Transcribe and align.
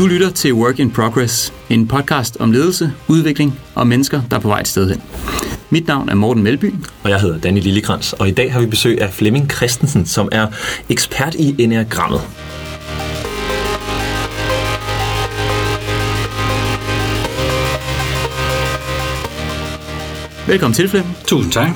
Du 0.00 0.06
lytter 0.06 0.30
til 0.30 0.54
Work 0.54 0.78
in 0.78 0.90
Progress, 0.90 1.52
en 1.70 1.88
podcast 1.88 2.36
om 2.40 2.52
ledelse, 2.52 2.92
udvikling 3.08 3.60
og 3.74 3.86
mennesker, 3.86 4.22
der 4.30 4.36
er 4.36 4.40
på 4.40 4.48
vej 4.48 4.60
et 4.60 4.68
sted 4.68 4.90
hen. 4.90 5.02
Mit 5.70 5.86
navn 5.86 6.08
er 6.08 6.14
Morten 6.14 6.42
Melby. 6.42 6.74
Og 7.02 7.10
jeg 7.10 7.20
hedder 7.20 7.38
Danny 7.38 7.60
Lillekrans, 7.60 8.12
og 8.12 8.28
i 8.28 8.30
dag 8.30 8.52
har 8.52 8.60
vi 8.60 8.66
besøg 8.66 9.00
af 9.00 9.12
Flemming 9.12 9.50
Christensen, 9.50 10.06
som 10.06 10.28
er 10.32 10.46
ekspert 10.88 11.34
i 11.34 11.54
Enneagrammet. 11.58 12.20
Velkommen 20.46 20.74
til, 20.74 20.88
Flemming. 20.88 21.16
Tusind 21.26 21.52
tak. 21.52 21.68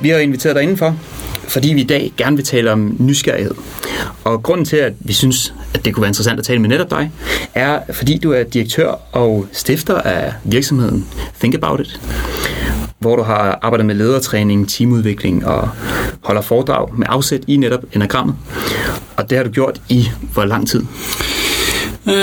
Vi 0.00 0.08
har 0.08 0.18
inviteret 0.18 0.56
dig 0.56 0.62
indenfor, 0.62 0.96
fordi 1.48 1.74
vi 1.74 1.80
i 1.80 1.86
dag 1.86 2.12
gerne 2.16 2.36
vil 2.36 2.44
tale 2.44 2.72
om 2.72 2.96
nysgerrighed. 2.98 3.54
Og 4.24 4.42
grunden 4.42 4.66
til, 4.66 4.76
at 4.76 4.92
vi 5.00 5.12
synes, 5.12 5.54
at 5.74 5.84
det 5.84 5.94
kunne 5.94 6.02
være 6.02 6.08
interessant 6.08 6.38
at 6.38 6.44
tale 6.44 6.58
med 6.58 6.68
netop 6.68 6.90
dig, 6.90 7.10
er, 7.54 7.80
fordi 7.92 8.18
du 8.18 8.32
er 8.32 8.42
direktør 8.42 8.94
og 9.12 9.46
stifter 9.52 9.98
af 9.98 10.32
virksomheden 10.44 11.06
Think 11.40 11.54
About 11.54 11.80
It, 11.80 12.00
hvor 12.98 13.16
du 13.16 13.22
har 13.22 13.58
arbejdet 13.62 13.86
med 13.86 13.94
ledertræning, 13.94 14.68
teamudvikling 14.68 15.46
og 15.46 15.68
holder 16.24 16.42
foredrag 16.42 16.98
med 16.98 17.06
afsæt 17.10 17.40
i 17.46 17.56
netop 17.56 17.84
enagrammet. 17.92 18.36
Og 19.16 19.30
det 19.30 19.38
har 19.38 19.44
du 19.44 19.50
gjort 19.50 19.80
i 19.88 20.08
hvor 20.32 20.44
lang 20.44 20.68
tid? 20.68 20.82
Øh, 22.08 22.14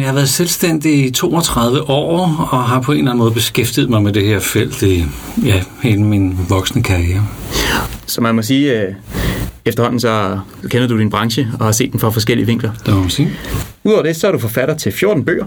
jeg 0.00 0.06
har 0.06 0.12
været 0.12 0.28
selvstændig 0.28 1.04
i 1.04 1.10
32 1.10 1.90
år, 1.90 2.48
og 2.50 2.64
har 2.64 2.80
på 2.80 2.92
en 2.92 2.98
eller 2.98 3.10
anden 3.10 3.18
måde 3.18 3.32
beskæftiget 3.32 3.90
mig 3.90 4.02
med 4.02 4.12
det 4.12 4.26
her 4.26 4.40
felt 4.40 4.82
i 4.82 5.04
ja, 5.44 5.62
hele 5.82 6.02
min 6.02 6.38
voksne 6.48 6.82
karriere. 6.82 7.26
Så 8.06 8.20
man 8.20 8.34
må 8.34 8.42
sige, 8.42 8.80
øh, 8.80 8.94
efterhånden 9.64 10.00
så 10.00 10.38
kender 10.68 10.88
du 10.88 10.98
din 10.98 11.10
branche 11.10 11.48
og 11.58 11.64
har 11.64 11.72
set 11.72 11.92
den 11.92 12.00
fra 12.00 12.10
forskellige 12.10 12.46
vinkler. 12.46 12.70
Det 12.86 12.94
må 12.94 13.08
sige. 13.08 13.30
Udover 13.84 14.02
det, 14.02 14.16
så 14.16 14.28
er 14.28 14.32
du 14.32 14.38
forfatter 14.38 14.74
til 14.76 14.92
14 14.92 15.24
bøger. 15.24 15.44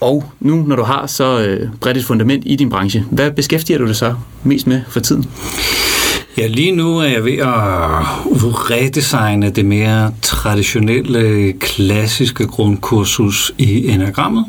Og 0.00 0.24
nu, 0.40 0.64
når 0.66 0.76
du 0.76 0.82
har 0.82 1.06
så 1.06 1.40
øh, 1.40 1.68
bredt 1.80 1.96
et 1.96 2.04
fundament 2.04 2.42
i 2.46 2.56
din 2.56 2.70
branche, 2.70 3.04
hvad 3.10 3.30
beskæftiger 3.30 3.78
du 3.78 3.86
dig 3.86 3.96
så 3.96 4.14
mest 4.44 4.66
med 4.66 4.80
for 4.88 5.00
tiden? 5.00 5.24
Ja, 6.38 6.46
lige 6.46 6.72
nu 6.72 6.98
er 6.98 7.04
jeg 7.08 7.24
ved 7.24 7.38
at 7.38 7.48
redesigne 8.70 9.50
det 9.50 9.64
mere 9.64 10.12
traditionelle, 10.22 11.52
klassiske 11.52 12.46
grundkursus 12.46 13.52
i 13.58 13.88
enagrammet. 13.88 14.44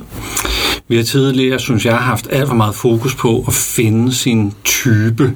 Vi 0.88 0.95
har 0.95 1.04
tidligere, 1.04 1.59
synes 1.59 1.86
jeg, 1.86 1.98
haft 1.98 2.28
alt 2.31 2.48
for 2.48 2.56
meget 2.56 2.76
fokus 2.76 3.16
på 3.16 3.44
at 3.48 3.54
finde 3.54 4.14
sin 4.14 4.54
type. 4.64 5.33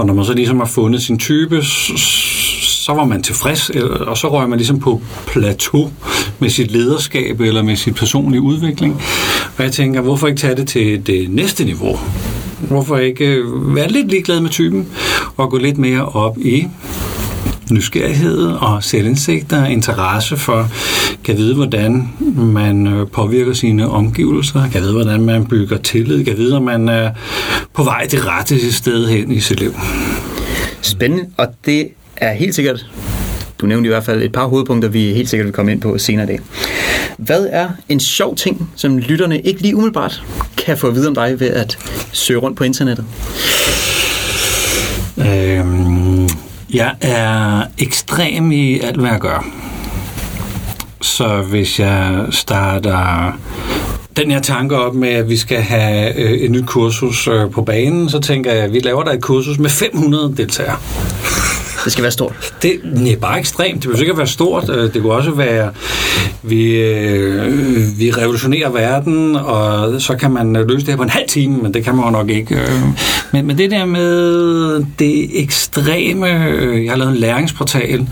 Og 0.00 0.06
når 0.06 0.14
man 0.14 0.24
så 0.24 0.34
ligesom 0.34 0.58
har 0.58 0.66
fundet 0.66 1.02
sin 1.02 1.18
type, 1.18 1.62
så 1.62 2.92
var 2.92 3.04
man 3.04 3.22
tilfreds, 3.22 3.70
og 4.00 4.18
så 4.18 4.28
røg 4.28 4.48
man 4.48 4.58
ligesom 4.58 4.80
på 4.80 5.00
plateau 5.26 5.90
med 6.38 6.50
sit 6.50 6.70
lederskab 6.70 7.40
eller 7.40 7.62
med 7.62 7.76
sit 7.76 7.94
personlige 7.94 8.40
udvikling. 8.40 9.02
Og 9.56 9.64
jeg 9.64 9.72
tænker, 9.72 10.00
hvorfor 10.00 10.26
ikke 10.26 10.40
tage 10.40 10.56
det 10.56 10.68
til 10.68 11.06
det 11.06 11.30
næste 11.30 11.64
niveau? 11.64 11.98
Hvorfor 12.60 12.96
ikke 12.96 13.24
øh, 13.24 13.76
være 13.76 13.90
lidt 13.90 14.08
ligeglad 14.08 14.40
med 14.40 14.50
typen 14.50 14.88
og 15.36 15.50
gå 15.50 15.58
lidt 15.58 15.78
mere 15.78 16.04
op 16.04 16.38
i 16.38 16.68
nysgerrighed 17.70 18.46
og 18.46 18.84
selvindsigt 18.84 19.52
og 19.52 19.70
interesse 19.70 20.36
for, 20.36 20.68
kan 21.24 21.36
vide, 21.36 21.54
hvordan 21.54 22.08
man 22.36 23.06
påvirker 23.12 23.52
sine 23.52 23.90
omgivelser, 23.90 24.70
kan 24.72 24.82
vide, 24.82 24.92
hvordan 24.92 25.20
man 25.20 25.46
bygger 25.46 25.76
tillid, 25.76 26.24
kan 26.24 26.36
vide, 26.36 26.56
om 26.56 26.62
man 26.62 26.88
er 26.88 27.10
på 27.74 27.84
vej 27.84 28.06
det 28.10 28.26
rette 28.26 28.72
sted 28.72 29.08
hen 29.08 29.32
i 29.32 29.40
sit 29.40 29.60
liv. 29.60 29.74
Spændende, 30.80 31.24
og 31.36 31.46
det 31.66 31.88
er 32.16 32.32
helt 32.32 32.54
sikkert, 32.54 32.86
du 33.60 33.66
nævnte 33.66 33.86
i 33.86 33.90
hvert 33.92 34.04
fald 34.04 34.22
et 34.22 34.32
par 34.32 34.46
hovedpunkter, 34.46 34.88
vi 34.88 35.12
helt 35.12 35.28
sikkert 35.28 35.46
vil 35.46 35.52
komme 35.52 35.72
ind 35.72 35.80
på 35.80 35.98
senere 35.98 36.24
i 36.24 36.26
dag. 36.26 36.40
Hvad 37.18 37.46
er 37.50 37.68
en 37.88 38.00
sjov 38.00 38.36
ting, 38.36 38.70
som 38.76 38.98
lytterne 38.98 39.40
ikke 39.40 39.62
lige 39.62 39.76
umiddelbart 39.76 40.22
kan 40.56 40.78
få 40.78 40.88
at 40.88 40.94
vide 40.94 41.08
om 41.08 41.14
dig 41.14 41.40
ved 41.40 41.48
at 41.48 41.78
søge 42.12 42.38
rundt 42.38 42.56
på 42.56 42.64
internettet? 42.64 43.04
Øhm, 45.18 46.28
jeg 46.72 46.94
er 47.00 47.62
ekstrem 47.78 48.52
i 48.52 48.80
alt, 48.80 48.96
hvad 48.96 49.10
jeg 49.10 49.20
gør. 49.20 49.46
Så 51.00 51.42
hvis 51.42 51.80
jeg 51.80 52.26
starter 52.30 53.32
den 54.16 54.30
her 54.30 54.40
tanke 54.40 54.76
op 54.76 54.94
med, 54.94 55.08
at 55.08 55.28
vi 55.28 55.36
skal 55.36 55.62
have 55.62 56.18
øh, 56.18 56.30
et 56.30 56.50
nyt 56.50 56.66
kursus 56.66 57.28
øh, 57.28 57.50
på 57.50 57.62
banen, 57.62 58.10
så 58.10 58.20
tænker 58.20 58.52
jeg, 58.52 58.64
at 58.64 58.72
vi 58.72 58.78
laver 58.78 59.04
der 59.04 59.12
et 59.12 59.22
kursus 59.22 59.58
med 59.58 59.70
500 59.70 60.34
deltagere. 60.36 60.76
Det 61.84 61.92
skal 61.92 62.02
være 62.02 62.12
stort. 62.12 62.54
Det 62.62 63.12
er 63.12 63.16
bare 63.16 63.38
ekstremt. 63.38 63.74
Det 63.74 63.82
behøver 63.82 64.00
ikke 64.00 64.12
at 64.12 64.18
være 64.18 64.26
stort. 64.26 64.70
Øh, 64.70 64.94
det 64.94 65.02
kunne 65.02 65.12
også 65.12 65.30
være, 65.30 65.70
vi, 66.42 66.76
øh, 66.76 67.98
vi 67.98 68.10
revolutionerer 68.10 68.70
verden, 68.70 69.36
og 69.36 70.00
så 70.00 70.16
kan 70.16 70.30
man 70.30 70.56
øh, 70.56 70.68
løse 70.68 70.86
det 70.86 70.88
her 70.88 70.96
på 70.96 71.02
en 71.02 71.10
halv 71.10 71.28
time, 71.28 71.56
men 71.56 71.74
det 71.74 71.84
kan 71.84 71.94
man 71.94 72.04
jo 72.04 72.10
nok 72.10 72.28
ikke. 72.28 72.54
Øh. 72.54 72.82
Men, 73.32 73.46
men 73.46 73.58
det 73.58 73.70
der 73.70 73.84
med 73.84 74.84
det 74.98 75.42
ekstreme, 75.42 76.26
jeg 76.26 76.90
har 76.90 76.96
lavet 76.96 77.12
en 77.12 77.18
læringsportal, 77.18 78.06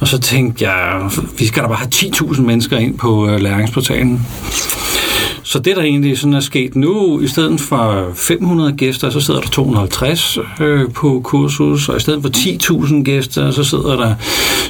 og 0.00 0.08
så 0.08 0.18
tænkte 0.18 0.68
jeg, 0.68 1.10
vi 1.38 1.46
skal 1.46 1.62
da 1.62 1.68
bare 1.68 1.76
have 1.76 1.90
10.000 1.94 2.40
mennesker 2.40 2.76
ind 2.76 2.98
på 2.98 3.36
læringsportalen. 3.38 4.26
Så 5.46 5.58
det, 5.58 5.76
der 5.76 5.82
egentlig 5.82 6.18
sådan 6.18 6.34
er 6.34 6.40
sket 6.40 6.76
nu, 6.76 7.20
i 7.20 7.26
stedet 7.28 7.60
for 7.60 8.10
500 8.14 8.72
gæster, 8.72 9.10
så 9.10 9.20
sidder 9.20 9.40
der 9.40 9.48
250 9.48 10.38
øh, 10.60 10.90
på 10.90 11.20
kursus, 11.24 11.88
og 11.88 11.96
i 11.96 12.00
stedet 12.00 12.22
for 12.22 12.28
10.000 12.28 13.02
gæster, 13.02 13.50
så 13.50 13.64
sidder 13.64 13.96
der 13.96 14.14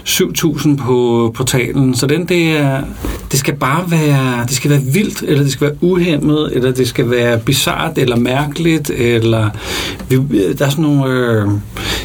7.000 0.07 0.77
på 0.77 1.33
portalen. 1.37 1.95
Så 1.95 2.07
den, 2.07 2.25
det, 2.25 2.57
er, 2.57 2.83
det 3.31 3.39
skal 3.39 3.55
bare 3.55 3.91
være, 3.91 4.45
det 4.49 4.57
skal 4.57 4.71
være 4.71 4.81
vildt, 4.81 5.23
eller 5.23 5.43
det 5.43 5.53
skal 5.53 5.67
være 5.67 5.77
uhemmet, 5.81 6.51
eller 6.53 6.73
det 6.73 6.89
skal 6.89 7.11
være 7.11 7.39
bizart 7.39 7.99
eller 7.99 8.17
mærkeligt, 8.17 8.91
eller 8.91 9.51
vi, 10.09 10.53
der 10.53 10.67
er 10.67 10.71
sådan 10.71 10.83
nogle, 10.83 11.13
øh, 11.13 11.49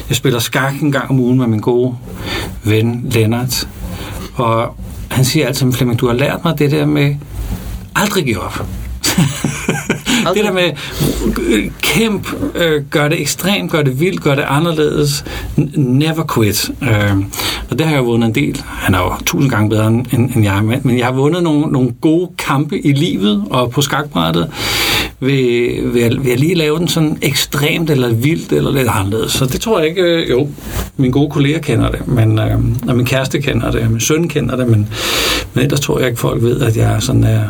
jeg 0.08 0.16
spiller 0.16 0.38
skak 0.38 0.82
en 0.82 0.92
gang 0.92 1.10
om 1.10 1.20
ugen 1.20 1.38
med 1.38 1.46
min 1.46 1.60
gode 1.60 1.94
ven 2.64 3.06
Lennart, 3.10 3.68
og 4.34 4.76
han 5.08 5.24
siger 5.24 5.46
altid, 5.46 5.72
Flemming, 5.72 6.00
du 6.00 6.06
har 6.06 6.14
lært 6.14 6.44
mig 6.44 6.58
det 6.58 6.70
der 6.70 6.86
med, 6.86 7.14
aldrig 7.94 8.24
give 8.24 8.40
op. 8.40 8.66
det 10.34 10.44
der 10.44 10.52
med 10.52 10.70
kæmp, 11.82 12.28
øh, 12.54 12.82
gør 12.90 13.08
det 13.08 13.20
ekstremt, 13.20 13.70
gør 13.70 13.82
det 13.82 14.00
vildt, 14.00 14.22
gør 14.22 14.34
det 14.34 14.44
anderledes, 14.48 15.24
never 15.76 16.34
quit. 16.34 16.70
Øh, 16.82 17.16
og 17.70 17.78
det 17.78 17.86
har 17.86 17.94
jeg 17.94 18.04
vundet 18.04 18.28
en 18.28 18.34
del. 18.34 18.62
Han 18.66 18.94
er 18.94 18.98
jo 18.98 19.12
tusind 19.26 19.50
gange 19.50 19.70
bedre 19.70 19.86
end, 19.86 20.06
end 20.12 20.42
jeg, 20.44 20.62
men 20.82 20.98
jeg 20.98 21.06
har 21.06 21.12
vundet 21.12 21.42
nogle, 21.42 21.66
nogle 21.66 21.92
gode 22.00 22.30
kampe 22.38 22.86
i 22.86 22.92
livet 22.92 23.44
og 23.50 23.70
på 23.70 23.82
skakbrættet 23.82 24.50
ved, 25.22 26.02
at, 26.02 26.24
ved 26.24 26.32
at 26.32 26.40
lige 26.40 26.54
lave 26.54 26.78
den 26.78 26.88
sådan 26.88 27.18
ekstremt 27.22 27.90
eller 27.90 28.08
vildt 28.08 28.52
eller 28.52 28.72
lidt 28.72 28.88
anderledes. 28.88 29.32
Så 29.32 29.46
det 29.46 29.60
tror 29.60 29.78
jeg 29.78 29.88
ikke, 29.88 30.02
øh, 30.02 30.30
jo, 30.30 30.48
mine 30.96 31.12
gode 31.12 31.30
kolleger 31.30 31.58
kender 31.58 31.90
det, 31.90 32.08
men, 32.08 32.38
øh, 32.38 32.58
og 32.88 32.96
min 32.96 33.06
kæreste 33.06 33.40
kender 33.40 33.70
det, 33.70 33.80
og 33.80 33.90
min 33.90 34.00
søn 34.00 34.28
kender 34.28 34.56
det, 34.56 34.68
men, 34.68 34.88
men 35.54 35.64
ellers 35.64 35.80
tror 35.80 35.98
jeg 35.98 36.08
ikke, 36.08 36.20
folk 36.20 36.42
ved, 36.42 36.60
at 36.60 36.76
jeg 36.76 36.92
er 36.92 37.00
sådan 37.00 37.24
er 37.24 37.42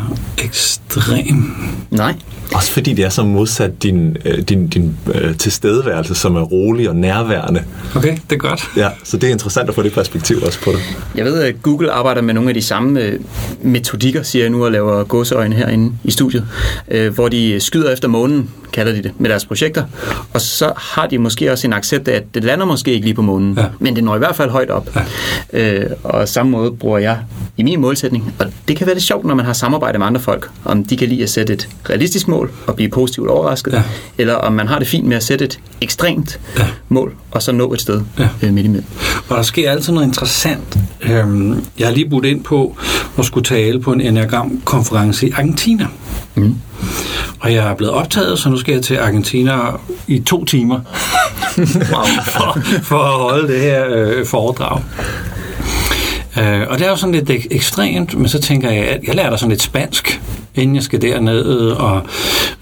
ekstrem. 0.43 1.51
Nej. 1.89 2.15
Også 2.53 2.71
fordi 2.71 2.93
det 2.93 3.05
er 3.05 3.09
så 3.09 3.23
modsat 3.23 3.83
din, 3.83 4.17
øh, 4.25 4.39
din, 4.39 4.67
din 4.67 4.97
øh, 5.13 5.37
tilstedeværelse, 5.37 6.15
som 6.15 6.35
er 6.35 6.41
rolig 6.41 6.89
og 6.89 6.95
nærværende. 6.95 7.63
Okay, 7.95 8.17
det 8.29 8.35
er 8.35 8.39
godt. 8.39 8.63
Ja, 8.77 8.89
så 9.03 9.17
det 9.17 9.27
er 9.27 9.31
interessant 9.31 9.69
at 9.69 9.75
få 9.75 9.83
det 9.83 9.93
perspektiv 9.93 10.37
også 10.45 10.59
på 10.61 10.71
det. 10.71 10.79
Jeg 11.15 11.25
ved, 11.25 11.43
at 11.43 11.61
Google 11.61 11.91
arbejder 11.91 12.21
med 12.21 12.33
nogle 12.33 12.49
af 12.49 12.53
de 12.53 12.61
samme 12.61 13.01
øh, 13.01 13.19
metodikker, 13.61 14.23
siger 14.23 14.43
jeg 14.43 14.49
nu, 14.49 14.65
og 14.65 14.71
laver 14.71 15.03
gåseøjne 15.03 15.55
herinde 15.55 15.93
i 16.03 16.11
studiet, 16.11 16.47
øh, 16.91 17.13
hvor 17.13 17.29
de 17.29 17.59
skyder 17.59 17.91
efter 17.91 18.07
månen, 18.07 18.49
kalder 18.73 18.91
de 18.91 19.03
det, 19.03 19.11
med 19.17 19.29
deres 19.29 19.45
projekter. 19.45 19.83
Og 20.33 20.41
så 20.41 20.73
har 20.77 21.07
de 21.07 21.17
måske 21.17 21.51
også 21.51 21.67
en 21.67 21.73
accept 21.73 22.07
af, 22.07 22.15
at 22.15 22.23
det 22.33 22.43
lander 22.43 22.65
måske 22.65 22.93
ikke 22.93 23.05
lige 23.05 23.15
på 23.15 23.21
månen, 23.21 23.57
ja. 23.57 23.65
men 23.79 23.95
det 23.95 24.03
når 24.03 24.15
i 24.15 24.17
hvert 24.17 24.35
fald 24.35 24.49
højt 24.49 24.69
op. 24.69 24.89
Ja. 25.53 25.81
Øh, 25.83 25.91
og 26.03 26.29
samme 26.29 26.51
måde 26.51 26.71
bruger 26.71 26.97
jeg 26.97 27.17
i 27.57 27.63
min 27.63 27.81
målsætning. 27.81 28.33
Og 28.39 28.45
det 28.67 28.77
kan 28.77 28.87
være 28.87 28.95
lidt 28.95 29.05
sjovt, 29.05 29.25
når 29.25 29.35
man 29.35 29.45
har 29.45 29.53
samarbejde 29.53 29.97
med 29.97 30.07
andre 30.07 30.21
folk, 30.21 30.49
om 30.65 30.85
de 30.85 30.97
kan 30.97 31.07
lide 31.09 31.23
at 31.23 31.29
sætte 31.29 31.53
et 31.53 31.69
realistisk 31.89 32.27
mål 32.27 32.42
og 32.67 32.75
blive 32.75 32.89
positivt 32.89 33.27
overrasket, 33.27 33.73
ja. 33.73 33.83
eller 34.17 34.33
om 34.33 34.53
man 34.53 34.67
har 34.67 34.79
det 34.79 34.87
fint 34.87 35.07
med 35.07 35.17
at 35.17 35.23
sætte 35.23 35.45
et 35.45 35.59
ekstremt 35.81 36.39
ja. 36.57 36.67
mål, 36.89 37.13
og 37.31 37.41
så 37.41 37.51
nå 37.51 37.73
et 37.73 37.81
sted 37.81 38.01
ja. 38.19 38.27
øh, 38.41 38.53
midt 38.53 38.65
imellem. 38.65 38.85
Og 39.29 39.37
der 39.37 39.43
sker 39.43 39.71
altid 39.71 39.93
noget 39.93 40.07
interessant. 40.07 40.77
Øhm, 41.01 41.65
jeg 41.79 41.87
har 41.87 41.93
lige 41.93 42.09
budt 42.09 42.25
ind 42.25 42.43
på 42.43 42.77
at 43.17 43.25
skulle 43.25 43.45
tale 43.45 43.79
på 43.79 43.91
en 43.91 44.01
Enneagram-konference 44.01 45.27
i 45.27 45.31
Argentina. 45.31 45.87
Mm. 46.35 46.55
Og 47.39 47.53
jeg 47.53 47.69
er 47.69 47.75
blevet 47.75 47.93
optaget, 47.93 48.39
så 48.39 48.49
nu 48.49 48.57
skal 48.57 48.73
jeg 48.73 48.83
til 48.83 48.95
Argentina 48.95 49.59
i 50.07 50.19
to 50.19 50.45
timer 50.45 50.79
for, 52.35 52.59
for 52.83 52.99
at 52.99 53.19
holde 53.19 53.53
det 53.53 53.61
her 53.61 53.85
øh, 53.89 54.25
foredrag. 54.25 54.81
Uh, 56.37 56.71
og 56.71 56.79
det 56.79 56.85
er 56.85 56.89
jo 56.89 56.95
sådan 56.95 57.15
lidt 57.15 57.45
ekstremt, 57.51 58.17
men 58.17 58.29
så 58.29 58.41
tænker 58.41 58.71
jeg, 58.71 58.83
at 58.83 59.03
jeg 59.07 59.15
lærer 59.15 59.29
der 59.29 59.37
sådan 59.37 59.49
lidt 59.49 59.61
spansk 59.61 60.21
inden 60.55 60.75
jeg 60.75 60.83
skal 60.83 61.01
derned, 61.01 61.43
og 61.71 62.01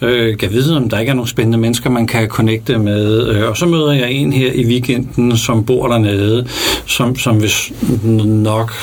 øh, 0.01 0.37
kan 0.37 0.51
vide, 0.51 0.77
om 0.77 0.89
der 0.89 0.99
ikke 0.99 1.09
er 1.09 1.13
nogen 1.13 1.27
spændende 1.27 1.57
mennesker, 1.57 1.89
man 1.89 2.07
kan 2.07 2.27
connecte 2.27 2.77
med. 2.77 3.27
Øh, 3.27 3.49
og 3.49 3.57
så 3.57 3.65
møder 3.65 3.91
jeg 3.91 4.11
en 4.11 4.33
her 4.33 4.51
i 4.51 4.65
weekenden, 4.65 5.37
som 5.37 5.65
bor 5.65 5.87
dernede, 5.87 6.47
som, 6.85 7.15
som 7.15 7.37
hvis 7.37 7.73
nok 8.25 8.73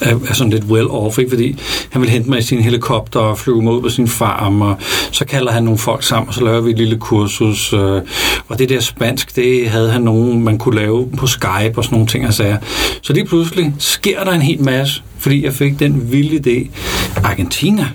er, 0.00 0.18
er 0.28 0.34
sådan 0.34 0.52
lidt 0.52 0.64
well 0.64 0.86
off, 0.90 1.18
ikke? 1.18 1.30
fordi 1.30 1.56
han 1.90 2.02
vil 2.02 2.10
hente 2.10 2.30
mig 2.30 2.38
i 2.38 2.42
sin 2.42 2.60
helikopter 2.60 3.20
og 3.20 3.38
flyve 3.38 3.62
mig 3.62 3.72
ud 3.72 3.82
på 3.82 3.88
sin 3.88 4.08
farm, 4.08 4.60
og 4.60 4.76
så 5.12 5.24
kalder 5.24 5.52
han 5.52 5.62
nogle 5.62 5.78
folk 5.78 6.02
sammen, 6.02 6.28
og 6.28 6.34
så 6.34 6.44
laver 6.44 6.60
vi 6.60 6.70
et 6.70 6.78
lille 6.78 6.98
kursus. 6.98 7.72
Øh, 7.72 8.00
og 8.48 8.58
det 8.58 8.68
der 8.68 8.80
spansk, 8.80 9.36
det 9.36 9.68
havde 9.68 9.90
han 9.90 10.02
nogen, 10.02 10.44
man 10.44 10.58
kunne 10.58 10.76
lave 10.76 11.08
på 11.16 11.26
Skype 11.26 11.72
og 11.76 11.84
sådan 11.84 11.94
nogle 11.94 12.06
ting 12.06 12.26
og 12.26 12.34
sager. 12.34 12.56
Så 13.02 13.12
lige 13.12 13.24
pludselig 13.24 13.74
sker 13.78 14.24
der 14.24 14.32
en 14.32 14.42
hel 14.42 14.62
masse, 14.62 15.02
fordi 15.22 15.44
jeg 15.44 15.52
fik 15.52 15.78
den 15.78 16.12
vilde 16.12 16.36
idé. 16.36 16.70
Argentina, 17.24 17.88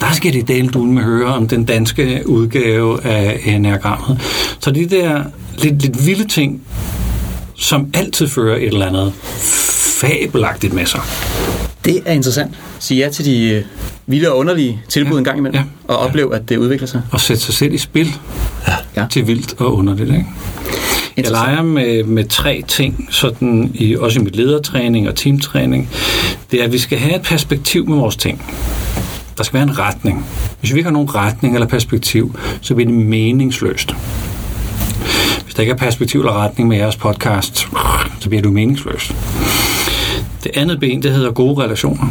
der 0.00 0.12
skal 0.12 0.32
det 0.32 0.48
delt 0.48 0.76
ud 0.76 0.86
med 0.86 1.02
høre 1.02 1.34
om 1.34 1.48
den 1.48 1.64
danske 1.64 2.22
udgave 2.26 3.04
af 3.04 3.40
enagrammet. 3.44 4.20
Så 4.60 4.70
de 4.70 4.86
der 4.86 5.24
lidt, 5.58 5.82
lidt 5.82 6.06
vilde 6.06 6.28
ting, 6.28 6.62
som 7.54 7.86
altid 7.94 8.28
fører 8.28 8.56
et 8.56 8.66
eller 8.66 8.86
andet 8.86 9.12
fabelagtigt 10.00 10.72
med 10.72 10.86
sig. 10.86 11.00
Det 11.84 12.02
er 12.06 12.12
interessant. 12.12 12.54
Sig 12.78 12.96
ja 12.96 13.08
til 13.08 13.24
de 13.24 13.50
øh, 13.50 13.64
vilde 14.06 14.32
og 14.32 14.38
underlige 14.38 14.80
tilbud 14.88 15.12
ja. 15.12 15.18
en 15.18 15.24
gang 15.24 15.38
imellem, 15.38 15.60
ja. 15.60 15.64
og 15.94 15.96
opleve, 15.98 16.34
at 16.34 16.48
det 16.48 16.56
udvikler 16.56 16.86
sig. 16.88 17.02
Og 17.10 17.20
sætte 17.20 17.42
sig 17.42 17.54
selv 17.54 17.74
i 17.74 17.78
spil 17.78 18.14
Ja. 18.96 19.06
til 19.10 19.26
vildt 19.26 19.54
og 19.58 19.76
underligt. 19.76 20.08
Ikke? 20.10 20.26
Jeg 21.16 21.30
leger 21.30 21.62
med, 21.62 22.04
med 22.04 22.24
tre 22.24 22.62
ting, 22.68 23.08
sådan 23.10 23.70
i, 23.74 23.96
også 23.96 24.20
i 24.20 24.22
mit 24.22 24.36
ledertræning 24.36 25.08
og 25.08 25.14
teamtræning. 25.14 25.88
Det 26.50 26.60
er, 26.60 26.64
at 26.64 26.72
vi 26.72 26.78
skal 26.78 26.98
have 26.98 27.16
et 27.16 27.22
perspektiv 27.22 27.88
med 27.88 27.96
vores 27.96 28.16
ting. 28.16 28.42
Der 29.38 29.44
skal 29.44 29.54
være 29.54 29.62
en 29.62 29.78
retning. 29.78 30.26
Hvis 30.60 30.72
vi 30.72 30.78
ikke 30.78 30.86
har 30.86 30.92
nogen 30.92 31.14
retning 31.14 31.54
eller 31.54 31.68
perspektiv, 31.68 32.36
så 32.60 32.74
bliver 32.74 32.90
det 32.90 32.98
meningsløst. 33.00 33.94
Hvis 35.44 35.54
der 35.54 35.60
ikke 35.60 35.72
er 35.72 35.76
perspektiv 35.76 36.20
eller 36.20 36.32
retning 36.32 36.68
med 36.68 36.76
jeres 36.76 36.96
podcast, 36.96 37.68
så 38.20 38.28
bliver 38.28 38.42
det 38.42 38.52
meningsløst. 38.52 39.14
Det 40.44 40.50
andet 40.54 40.80
ben, 40.80 41.02
det 41.02 41.12
hedder 41.12 41.32
gode 41.32 41.62
relationer. 41.62 42.06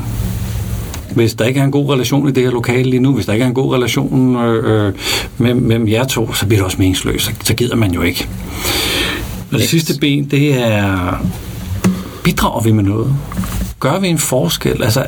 Hvis 1.15 1.33
der 1.33 1.45
ikke 1.45 1.59
er 1.59 1.63
en 1.63 1.71
god 1.71 1.93
relation 1.93 2.29
i 2.29 2.31
det 2.31 2.43
her 2.43 2.51
lokale 2.51 2.89
lige 2.89 2.99
nu, 2.99 3.13
hvis 3.13 3.25
der 3.25 3.33
ikke 3.33 3.43
er 3.43 3.47
en 3.47 3.53
god 3.53 3.73
relation 3.75 4.35
øh, 4.35 4.87
øh, 4.87 4.93
mellem, 5.37 5.61
mellem 5.61 5.87
jer 5.87 6.03
to, 6.03 6.33
så 6.33 6.45
bliver 6.45 6.59
det 6.59 6.65
også 6.65 6.77
meningsløst. 6.77 7.25
Så, 7.25 7.31
så 7.43 7.53
gider 7.53 7.75
man 7.75 7.91
jo 7.91 8.01
ikke. 8.01 8.27
Og 9.51 9.59
det 9.59 9.69
sidste 9.69 9.99
ben, 9.99 10.25
det 10.25 10.53
er, 10.53 11.13
bidrager 12.23 12.63
vi 12.63 12.71
med 12.71 12.83
noget? 12.83 13.15
Gør 13.79 13.99
vi 13.99 14.07
en 14.07 14.17
forskel? 14.17 14.83
Altså, 14.83 15.05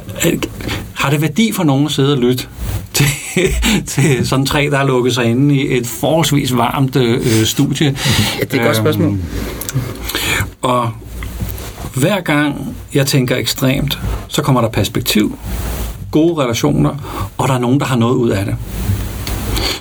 har 0.93 1.09
det 1.09 1.21
værdi 1.21 1.51
for 1.51 1.63
nogen 1.63 1.85
at 1.85 1.91
sidde 1.91 2.13
og 2.13 2.19
lytte 2.19 2.47
til, 2.93 3.05
til 3.85 4.27
sådan 4.27 4.45
tre, 4.45 4.69
der 4.71 4.77
har 4.77 4.85
lukket 4.85 5.13
sig 5.13 5.25
inde 5.25 5.55
i 5.55 5.77
et 5.77 5.87
forholdsvis 5.87 6.55
varmt 6.55 6.95
øh, 6.95 7.45
studie? 7.45 7.85
Ja, 8.39 8.45
det 8.45 8.53
er 8.53 8.59
et 8.59 8.65
godt 8.65 8.77
spørgsmål. 8.77 9.17
Og 10.61 10.91
hver 11.95 12.21
gang 12.21 12.75
jeg 12.93 13.07
tænker 13.07 13.35
ekstremt, 13.35 13.99
så 14.27 14.41
kommer 14.41 14.61
der 14.61 14.69
perspektiv, 14.69 15.37
gode 16.11 16.43
relationer, 16.43 16.95
og 17.37 17.47
der 17.47 17.53
er 17.53 17.59
nogen, 17.59 17.79
der 17.79 17.85
har 17.85 17.95
noget 17.95 18.15
ud 18.15 18.29
af 18.29 18.45
det. 18.45 18.55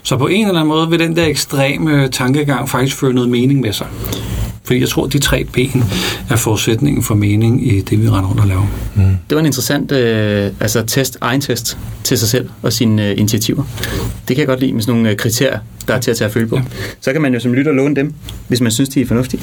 Så 0.03 0.17
på 0.17 0.27
en 0.27 0.47
eller 0.47 0.61
anden 0.61 0.69
måde 0.69 0.91
vil 0.91 0.99
den 0.99 1.17
der 1.17 1.27
ekstreme 1.27 2.09
tankegang 2.09 2.69
faktisk 2.69 2.97
føre 2.97 3.13
noget 3.13 3.31
mening 3.31 3.61
med 3.61 3.73
sig. 3.73 3.87
Fordi 4.65 4.81
jeg 4.81 4.89
tror, 4.89 5.07
at 5.07 5.13
de 5.13 5.19
tre 5.19 5.45
ben 5.45 5.85
er 6.31 6.37
forudsætningen 6.37 7.03
for 7.03 7.15
mening 7.15 7.73
i 7.73 7.81
det, 7.81 8.03
vi 8.03 8.09
render 8.09 8.29
rundt 8.29 8.41
og 8.41 8.47
laver. 8.47 8.67
Det 9.31 9.35
var 9.35 9.39
en 9.41 9.47
interessant 9.47 9.93
øh, 9.93 10.51
altså 10.61 10.85
test, 10.87 11.19
egen 11.21 11.41
test 11.41 11.79
til 12.05 12.19
sig 12.19 12.29
selv 12.29 12.49
og 12.63 12.73
sine 12.73 13.09
øh, 13.09 13.19
initiativer. 13.19 13.65
Det 14.29 14.37
kan 14.37 14.39
jeg 14.39 14.47
godt 14.47 14.61
lide 14.61 14.73
med 14.73 14.83
sådan 14.83 14.95
nogle 14.95 15.11
øh, 15.11 15.17
kriterier, 15.17 15.59
der 15.89 15.95
er 15.95 16.01
til 16.01 16.11
at 16.11 16.17
tage 16.17 16.27
at 16.27 16.33
føle 16.33 16.47
på. 16.47 16.57
Ja. 16.57 16.63
Så 17.01 17.13
kan 17.13 17.23
man 17.23 17.35
jo 17.35 17.41
som 17.41 17.55
lytter 17.55 17.73
låne 17.73 17.97
dem, 17.97 18.15
hvis 18.49 18.61
man 18.61 18.73
synes, 18.73 18.89
de 18.89 19.01
er 19.01 19.07
fornuftige. 19.07 19.43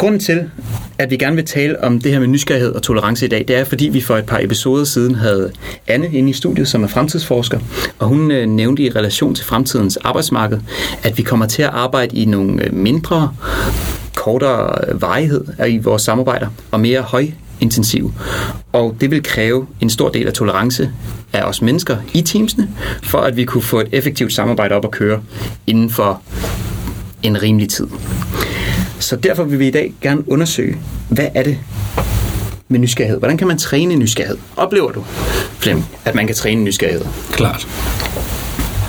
Grunden 0.00 0.20
til, 0.20 0.50
at 0.98 1.10
vi 1.10 1.16
gerne 1.16 1.36
vil 1.36 1.44
tale 1.44 1.84
om 1.84 2.00
det 2.00 2.12
her 2.12 2.20
med 2.20 2.28
nysgerrighed 2.28 2.72
og 2.72 2.82
tolerance 2.82 3.26
i 3.26 3.28
dag, 3.28 3.44
det 3.48 3.56
er, 3.56 3.64
fordi 3.64 3.88
vi 3.88 4.00
for 4.00 4.16
et 4.16 4.26
par 4.26 4.38
episoder 4.38 4.84
siden 4.84 5.14
havde 5.14 5.52
Anne 5.86 6.08
inde 6.12 6.30
i 6.30 6.32
studiet, 6.32 6.68
som 6.68 6.82
er 6.82 6.88
fremtidsforsker, 6.88 7.58
og 7.98 8.08
hun 8.08 8.30
øh, 8.30 8.46
nævnte 8.46 8.82
i 8.82 8.90
relation 8.90 9.34
til 9.34 9.44
fremtidens 9.44 9.96
arbejdsmarked, 9.96 10.60
at 11.02 11.18
vi 11.18 11.22
kommer 11.22 11.46
til 11.46 11.62
at 11.62 11.68
arbejde 11.72 12.16
i 12.16 12.24
nogle 12.24 12.64
øh, 12.64 12.74
mindre, 12.74 13.34
kortere 14.14 14.88
øh, 14.88 15.02
varighed 15.02 15.44
øh, 15.60 15.74
i 15.74 15.78
vores 15.78 16.02
samarbejder, 16.02 16.46
og 16.70 16.80
mere 16.80 17.00
høj 17.00 17.26
intensiv. 17.60 18.12
Og 18.72 18.96
det 19.00 19.10
vil 19.10 19.22
kræve 19.22 19.66
en 19.80 19.90
stor 19.90 20.08
del 20.08 20.26
af 20.26 20.32
tolerance 20.32 20.90
af 21.32 21.42
os 21.42 21.62
mennesker 21.62 21.96
i 22.14 22.22
teamsene, 22.22 22.68
for 23.02 23.18
at 23.18 23.36
vi 23.36 23.44
kunne 23.44 23.62
få 23.62 23.80
et 23.80 23.88
effektivt 23.92 24.32
samarbejde 24.32 24.74
op 24.74 24.84
at 24.84 24.90
køre 24.90 25.22
inden 25.66 25.90
for 25.90 26.22
en 27.22 27.42
rimelig 27.42 27.68
tid. 27.68 27.86
Så 29.00 29.16
derfor 29.16 29.44
vil 29.44 29.58
vi 29.58 29.68
i 29.68 29.70
dag 29.70 29.94
gerne 30.00 30.30
undersøge, 30.30 30.76
hvad 31.08 31.28
er 31.34 31.42
det 31.42 31.58
med 32.68 32.78
nysgerrighed? 32.78 33.18
Hvordan 33.18 33.36
kan 33.36 33.46
man 33.46 33.58
træne 33.58 33.96
nysgerrighed? 33.96 34.38
Oplever 34.56 34.92
du, 34.92 35.04
Flem, 35.58 35.82
at 36.04 36.14
man 36.14 36.26
kan 36.26 36.36
træne 36.36 36.64
nysgerrighed? 36.64 37.04
Klart. 37.32 37.68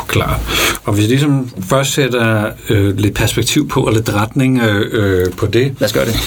Klart. 0.07 0.39
Og 0.83 0.93
hvis 0.93 1.03
vi 1.03 1.09
ligesom 1.09 1.49
først 1.61 1.93
sætter 1.93 2.51
øh, 2.69 2.97
lidt 2.97 3.15
perspektiv 3.15 3.67
på, 3.69 3.81
og 3.81 3.93
lidt 3.93 4.13
retning 4.13 4.61
øh, 4.61 4.89
øh, 4.91 5.31
på 5.31 5.45
det, 5.45 5.75
Lad 5.79 5.87
os 5.87 5.93
gøre 5.93 6.05
det. 6.05 6.19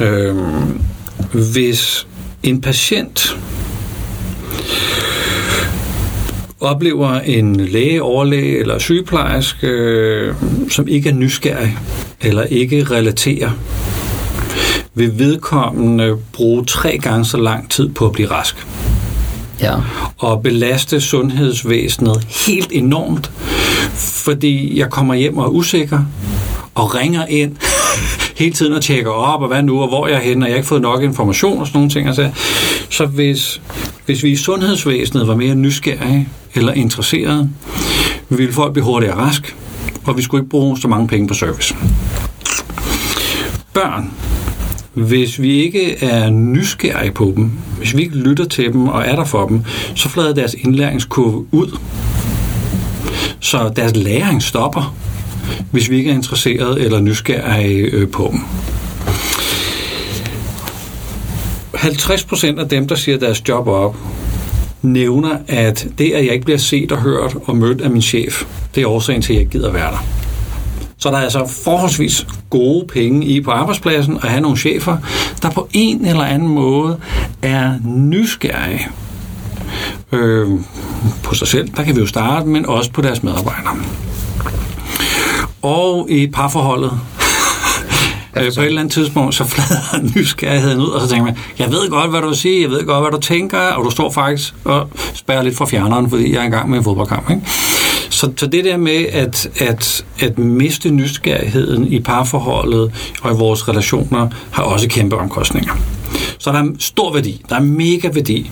Øh, 0.00 0.36
hvis 1.32 2.06
en 2.42 2.60
patient 2.60 3.38
oplever 6.70 7.20
en 7.20 7.56
læge, 7.56 8.02
overlæge 8.02 8.58
eller 8.58 8.78
sygeplejerske, 8.78 9.66
øh, 9.66 10.34
som 10.70 10.88
ikke 10.88 11.08
er 11.08 11.14
nysgerrig 11.14 11.78
eller 12.20 12.42
ikke 12.42 12.84
relaterer, 12.84 13.50
vil 14.94 15.18
vedkommende 15.18 16.16
bruge 16.32 16.64
tre 16.64 16.98
gange 16.98 17.24
så 17.24 17.36
lang 17.36 17.70
tid 17.70 17.88
på 17.88 18.06
at 18.06 18.12
blive 18.12 18.30
rask 18.30 18.66
Ja. 19.60 19.74
og 20.18 20.42
belaste 20.42 21.00
sundhedsvæsenet 21.00 22.26
helt 22.46 22.68
enormt, 22.72 23.30
fordi 24.24 24.78
jeg 24.78 24.90
kommer 24.90 25.14
hjem 25.14 25.38
og 25.38 25.44
er 25.44 25.48
usikker 25.48 26.00
og 26.74 26.94
ringer 26.94 27.26
ind 27.26 27.56
hele 28.38 28.52
tiden 28.52 28.72
og 28.72 28.82
tjekker 28.82 29.10
op, 29.10 29.42
og 29.42 29.48
hvad 29.48 29.62
nu, 29.62 29.80
og 29.82 29.88
hvor 29.88 30.06
jeg 30.06 30.16
er 30.16 30.20
henne, 30.20 30.44
og 30.44 30.48
jeg 30.48 30.54
har 30.54 30.56
ikke 30.56 30.68
fået 30.68 30.82
nok 30.82 31.02
information 31.02 31.58
og 31.60 31.66
sådan 31.66 31.78
nogle 31.78 31.90
ting. 31.90 32.06
Altså, 32.06 32.30
så 32.90 33.06
hvis, 33.06 33.60
hvis 34.06 34.22
vi 34.22 34.30
i 34.30 34.36
sundhedsvæsenet 34.36 35.28
var 35.28 35.36
mere 35.36 35.54
nysgerrige 35.54 36.28
eller 36.56 36.72
interesserede, 36.72 37.50
ville 38.28 38.52
folk 38.52 38.72
blive 38.72 38.84
hurtigere 38.84 39.16
rask, 39.16 39.56
og 40.04 40.16
vi 40.16 40.22
skulle 40.22 40.42
ikke 40.42 40.50
bruge 40.50 40.78
så 40.78 40.88
mange 40.88 41.08
penge 41.08 41.28
på 41.28 41.34
service. 41.34 41.76
Børn, 43.74 44.10
hvis 44.94 45.40
vi 45.40 45.62
ikke 45.62 46.04
er 46.04 46.30
nysgerrige 46.30 47.12
på 47.12 47.32
dem, 47.36 47.50
hvis 47.78 47.96
vi 47.96 48.02
ikke 48.02 48.16
lytter 48.16 48.44
til 48.44 48.72
dem 48.72 48.88
og 48.88 49.02
er 49.06 49.16
der 49.16 49.24
for 49.24 49.48
dem, 49.48 49.64
så 49.94 50.08
flader 50.08 50.34
deres 50.34 50.54
indlæringskurve 50.54 51.46
ud. 51.52 51.78
Så 53.40 53.72
deres 53.76 53.96
læring 53.96 54.42
stopper, 54.42 54.96
hvis 55.70 55.90
vi 55.90 55.96
ikke 55.96 56.10
er 56.10 56.14
interesseret 56.14 56.82
eller 56.82 57.00
nysgerrige 57.00 57.78
øh, 57.78 58.08
på 58.08 58.28
dem. 58.32 58.40
50% 61.74 62.60
af 62.60 62.68
dem, 62.68 62.88
der 62.88 62.94
siger 62.94 63.18
deres 63.18 63.48
job 63.48 63.68
op, 63.68 63.96
nævner, 64.86 65.36
at 65.48 65.88
det, 65.98 66.12
at 66.12 66.24
jeg 66.24 66.32
ikke 66.32 66.44
bliver 66.44 66.58
set 66.58 66.92
og 66.92 66.98
hørt 66.98 67.36
og 67.44 67.56
mødt 67.56 67.80
af 67.80 67.90
min 67.90 68.02
chef, 68.02 68.44
det 68.74 68.82
er 68.82 68.88
årsagen 68.88 69.22
til, 69.22 69.32
at 69.32 69.34
jeg 69.34 69.40
ikke 69.40 69.52
gider 69.52 69.72
være 69.72 69.90
der. 69.90 70.04
Så 70.98 71.10
der 71.10 71.16
er 71.16 71.22
altså 71.22 71.46
forholdsvis 71.64 72.26
gode 72.50 72.86
penge 72.86 73.26
i 73.26 73.40
på 73.40 73.50
arbejdspladsen 73.50 74.16
at 74.16 74.28
have 74.28 74.40
nogle 74.40 74.56
chefer, 74.56 74.96
der 75.42 75.50
på 75.50 75.68
en 75.72 76.06
eller 76.06 76.24
anden 76.24 76.48
måde 76.48 76.98
er 77.42 77.74
nysgerrige 77.84 78.88
øh, 80.12 80.48
på 81.22 81.34
sig 81.34 81.48
selv. 81.48 81.68
Der 81.76 81.82
kan 81.82 81.96
vi 81.96 82.00
jo 82.00 82.06
starte, 82.06 82.46
men 82.46 82.66
også 82.66 82.92
på 82.92 83.02
deres 83.02 83.22
medarbejdere. 83.22 83.76
Og 85.62 86.10
i 86.10 86.26
parforholdet, 86.26 86.92
øh, 88.36 88.54
på 88.54 88.60
et 88.60 88.66
eller 88.66 88.80
andet 88.80 88.92
tidspunkt, 88.92 89.34
så 89.34 89.44
flader 89.44 90.02
nysgerrigheden 90.16 90.80
ud, 90.80 90.88
og 90.88 91.00
så 91.00 91.08
tænker 91.08 91.24
man, 91.24 91.36
jeg 91.58 91.70
ved 91.70 91.90
godt, 91.90 92.10
hvad 92.10 92.20
du 92.20 92.26
vil 92.26 92.36
sige, 92.36 92.62
jeg 92.62 92.70
ved 92.70 92.86
godt, 92.86 93.02
hvad 93.02 93.10
du 93.10 93.20
tænker, 93.20 93.58
og 93.58 93.84
du 93.84 93.90
står 93.90 94.10
faktisk 94.10 94.54
og 94.64 94.88
spærrer 95.14 95.42
lidt 95.42 95.56
fra 95.56 95.66
fjerneren, 95.66 96.10
fordi 96.10 96.34
jeg 96.34 96.42
er 96.42 96.48
i 96.48 96.50
gang 96.50 96.70
med 96.70 96.78
en 96.78 96.84
fodboldkamp. 96.84 97.30
Ikke? 97.30 97.42
Så, 98.10 98.32
så 98.36 98.46
det 98.46 98.64
der 98.64 98.76
med 98.76 99.06
at, 99.12 99.48
at, 99.60 100.04
at 100.20 100.38
miste 100.38 100.90
nysgerrigheden 100.90 101.86
i 101.92 102.00
parforholdet 102.00 102.92
og 103.22 103.32
i 103.32 103.36
vores 103.36 103.68
relationer, 103.68 104.28
har 104.50 104.62
også 104.62 104.88
kæmpe 104.88 105.16
omkostninger. 105.16 105.72
Så 106.46 106.52
der 106.52 106.58
er 106.58 106.72
stor 106.78 107.12
værdi, 107.12 107.42
der 107.48 107.56
er 107.56 107.60
mega 107.60 108.08
værdi. 108.08 108.50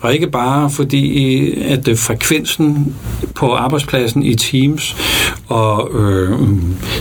Og 0.00 0.14
ikke 0.14 0.26
bare 0.26 0.70
fordi, 0.70 1.52
at 1.62 1.88
øh, 1.88 1.98
frekvensen 1.98 2.94
på 3.34 3.54
arbejdspladsen 3.54 4.22
i 4.22 4.34
Teams 4.34 4.96
og 5.48 5.90
øh, 5.94 6.38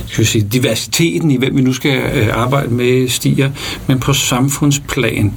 skal 0.07 0.21
vi 0.21 0.25
sige, 0.25 0.47
diversiteten 0.53 1.31
i, 1.31 1.37
hvem 1.37 1.57
vi 1.57 1.61
nu 1.61 1.73
skal 1.73 1.97
øh, 2.15 2.27
arbejde 2.33 2.73
med, 2.73 3.09
stiger, 3.09 3.51
men 3.87 3.99
på 3.99 4.13
samfundsplan 4.13 5.33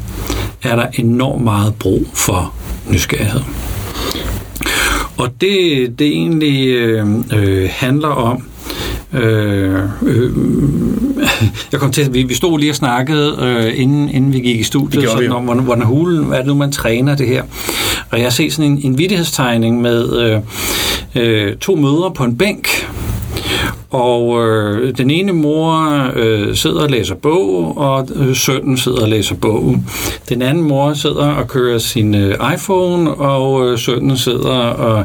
er 0.63 0.77
der 0.77 0.87
enormt 0.95 1.45
meget 1.45 1.75
brug 1.75 2.07
for 2.15 2.55
nysgerrighed. 2.91 3.41
Og 5.17 5.41
det, 5.41 5.99
det 5.99 6.07
egentlig 6.07 6.69
øh, 6.69 7.07
øh 7.33 7.69
handler 7.73 8.09
om, 8.09 8.43
Øh, 9.13 9.75
øh, 10.03 10.31
jeg 11.73 11.81
kom 11.81 11.91
til, 11.91 12.15
vi, 12.15 12.23
vi 12.23 12.35
stod 12.35 12.59
lige 12.59 12.73
og 12.73 12.77
snakkede, 12.77 13.37
øh, 13.43 13.81
inden, 13.81 14.09
inden 14.09 14.33
vi 14.33 14.41
gik 14.41 14.61
i 14.61 14.63
studiet, 14.63 15.11
sådan 15.11 15.33
om, 15.33 15.45
hvordan, 15.45 15.63
hvordan 15.63 15.85
hulen, 15.85 16.25
hvad 16.25 16.39
er 16.39 16.43
det 16.43 16.49
nu, 16.49 16.55
man 16.55 16.73
træner 16.73 17.17
det 17.17 17.29
her. 17.29 17.43
Og 18.11 18.19
jeg 18.19 18.25
har 18.25 18.31
set 18.31 18.53
sådan 18.53 18.73
en, 18.73 18.81
en 18.83 18.99
vittighedstegning 18.99 19.81
med 19.81 20.19
øh, 20.19 20.41
øh, 21.15 21.57
to 21.57 21.77
mødre 21.77 22.11
på 22.11 22.25
en 22.25 22.39
bænk, 22.39 22.69
og 23.91 24.47
øh, 24.47 24.97
den 24.97 25.11
ene 25.11 25.33
mor 25.33 26.11
øh, 26.15 26.57
sidder 26.57 26.81
og 26.81 26.91
læser 26.91 27.15
bog, 27.15 27.79
og 27.79 28.09
øh, 28.15 28.37
sønnen 28.37 28.77
sidder 28.77 29.03
og 29.03 29.09
læser 29.09 29.35
bog. 29.35 29.77
Den 30.29 30.43
anden 30.43 30.63
mor 30.63 30.95
sidder 30.95 31.27
og 31.27 31.49
kører 31.49 31.79
sin 31.79 32.15
øh, 32.15 32.55
iPhone, 32.55 33.11
og 33.11 33.69
øh, 33.69 33.79
sønnen 33.79 34.17
sidder 34.17 34.57
og 34.57 35.05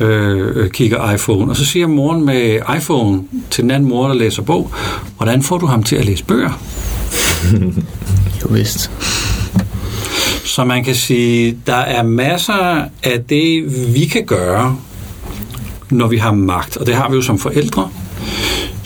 øh, 0.00 0.70
kigger 0.70 1.12
iPhone. 1.12 1.50
Og 1.50 1.56
så 1.56 1.64
siger 1.64 1.86
moren 1.86 2.24
med 2.24 2.60
iPhone 2.76 3.22
til 3.50 3.62
den 3.62 3.70
anden 3.70 3.88
mor, 3.88 4.08
der 4.08 4.14
læser 4.14 4.42
bog, 4.42 4.70
hvordan 5.16 5.42
får 5.42 5.58
du 5.58 5.66
ham 5.66 5.82
til 5.82 5.96
at 5.96 6.04
læse 6.04 6.24
bøger? 6.24 6.60
jo 8.42 8.48
vist. 8.50 8.90
Så 10.44 10.64
man 10.64 10.84
kan 10.84 10.94
sige, 10.94 11.58
der 11.66 11.74
er 11.74 12.02
masser 12.02 12.84
af 13.02 13.24
det, 13.28 13.64
vi 13.94 14.04
kan 14.04 14.24
gøre, 14.24 14.76
når 15.90 16.06
vi 16.06 16.16
har 16.16 16.32
magt. 16.32 16.76
Og 16.76 16.86
det 16.86 16.94
har 16.94 17.08
vi 17.08 17.16
jo 17.16 17.22
som 17.22 17.38
forældre 17.38 17.90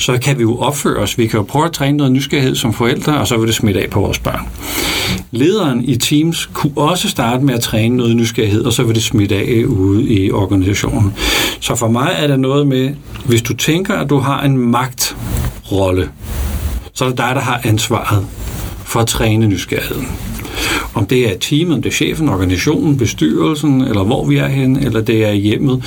så 0.03 0.19
kan 0.23 0.39
vi 0.39 0.43
jo 0.43 0.59
opføre 0.59 0.97
os. 0.97 1.19
Vi 1.19 1.27
kan 1.27 1.39
jo 1.39 1.45
prøve 1.45 1.65
at 1.65 1.73
træne 1.73 1.97
noget 1.97 2.13
nysgerrighed 2.13 2.55
som 2.55 2.73
forældre, 2.73 3.19
og 3.19 3.27
så 3.29 3.37
vil 3.37 3.47
det 3.47 3.55
smitte 3.55 3.83
af 3.83 3.91
på 3.91 4.01
vores 4.01 4.19
børn. 4.19 4.49
Lederen 5.31 5.85
i 5.85 5.97
Teams 5.97 6.47
kunne 6.53 6.73
også 6.77 7.09
starte 7.09 7.45
med 7.45 7.55
at 7.55 7.61
træne 7.61 7.97
noget 7.97 8.17
nysgerrighed, 8.17 8.65
og 8.65 8.73
så 8.73 8.83
vil 8.83 8.95
det 8.95 9.03
smitte 9.03 9.37
af 9.37 9.65
ude 9.65 10.09
i 10.09 10.31
organisationen. 10.31 11.15
Så 11.61 11.75
for 11.75 11.89
mig 11.89 12.15
er 12.17 12.27
der 12.27 12.37
noget 12.37 12.67
med, 12.67 12.95
hvis 13.25 13.43
du 13.43 13.55
tænker, 13.55 13.95
at 13.95 14.11
du 14.11 14.19
har 14.19 14.43
en 14.43 14.59
magtrolle, 14.59 16.11
så 16.95 17.05
er 17.05 17.09
det 17.09 17.19
dig, 17.19 17.33
der 17.35 17.41
har 17.41 17.61
ansvaret 17.65 18.27
for 18.85 19.01
at 19.01 19.07
træne 19.07 19.47
nysgerrigheden. 19.47 20.09
Om 20.95 21.07
det 21.07 21.33
er 21.33 21.39
teamet, 21.39 21.75
om 21.75 21.83
det 21.83 21.91
er 21.91 21.95
chefen, 21.95 22.29
organisationen, 22.29 22.97
bestyrelsen, 22.97 23.81
eller 23.81 24.05
hvor 24.05 24.27
vi 24.27 24.37
er 24.37 24.49
hen, 24.49 24.77
eller 24.77 25.01
det 25.01 25.25
er 25.25 25.33
hjemmet, 25.33 25.85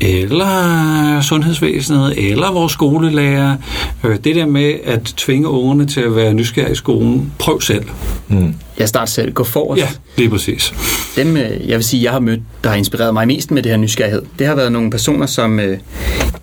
eller 0.00 1.20
sundhedsvæsenet, 1.20 2.30
eller 2.30 2.52
vores 2.52 2.72
skolelærer. 2.72 3.56
Øh, 4.04 4.16
det 4.24 4.34
der 4.34 4.46
med 4.46 4.74
at 4.84 5.02
tvinge 5.02 5.48
ungerne 5.48 5.86
til 5.86 6.00
at 6.00 6.16
være 6.16 6.34
nysgerrige 6.34 6.72
i 6.72 6.74
skolen, 6.74 7.32
prøv 7.38 7.60
selv. 7.60 7.84
Mm. 8.28 8.54
Jeg 8.78 8.88
starter 8.88 9.06
selv. 9.06 9.32
Gå 9.32 9.44
forrest. 9.44 9.82
Ja, 9.82 9.88
lige 10.16 10.30
præcis. 10.30 10.74
Dem, 11.16 11.36
øh, 11.36 11.68
jeg 11.68 11.76
vil 11.76 11.84
sige, 11.84 12.02
jeg 12.02 12.12
har 12.12 12.20
mødt, 12.20 12.40
der 12.64 12.70
har 12.70 12.76
inspireret 12.76 13.14
mig 13.14 13.26
mest 13.26 13.50
med 13.50 13.62
det 13.62 13.70
her 13.70 13.76
nysgerrighed, 13.76 14.22
det 14.38 14.46
har 14.46 14.54
været 14.54 14.72
nogle 14.72 14.90
personer, 14.90 15.26
som 15.26 15.60
øh, 15.60 15.78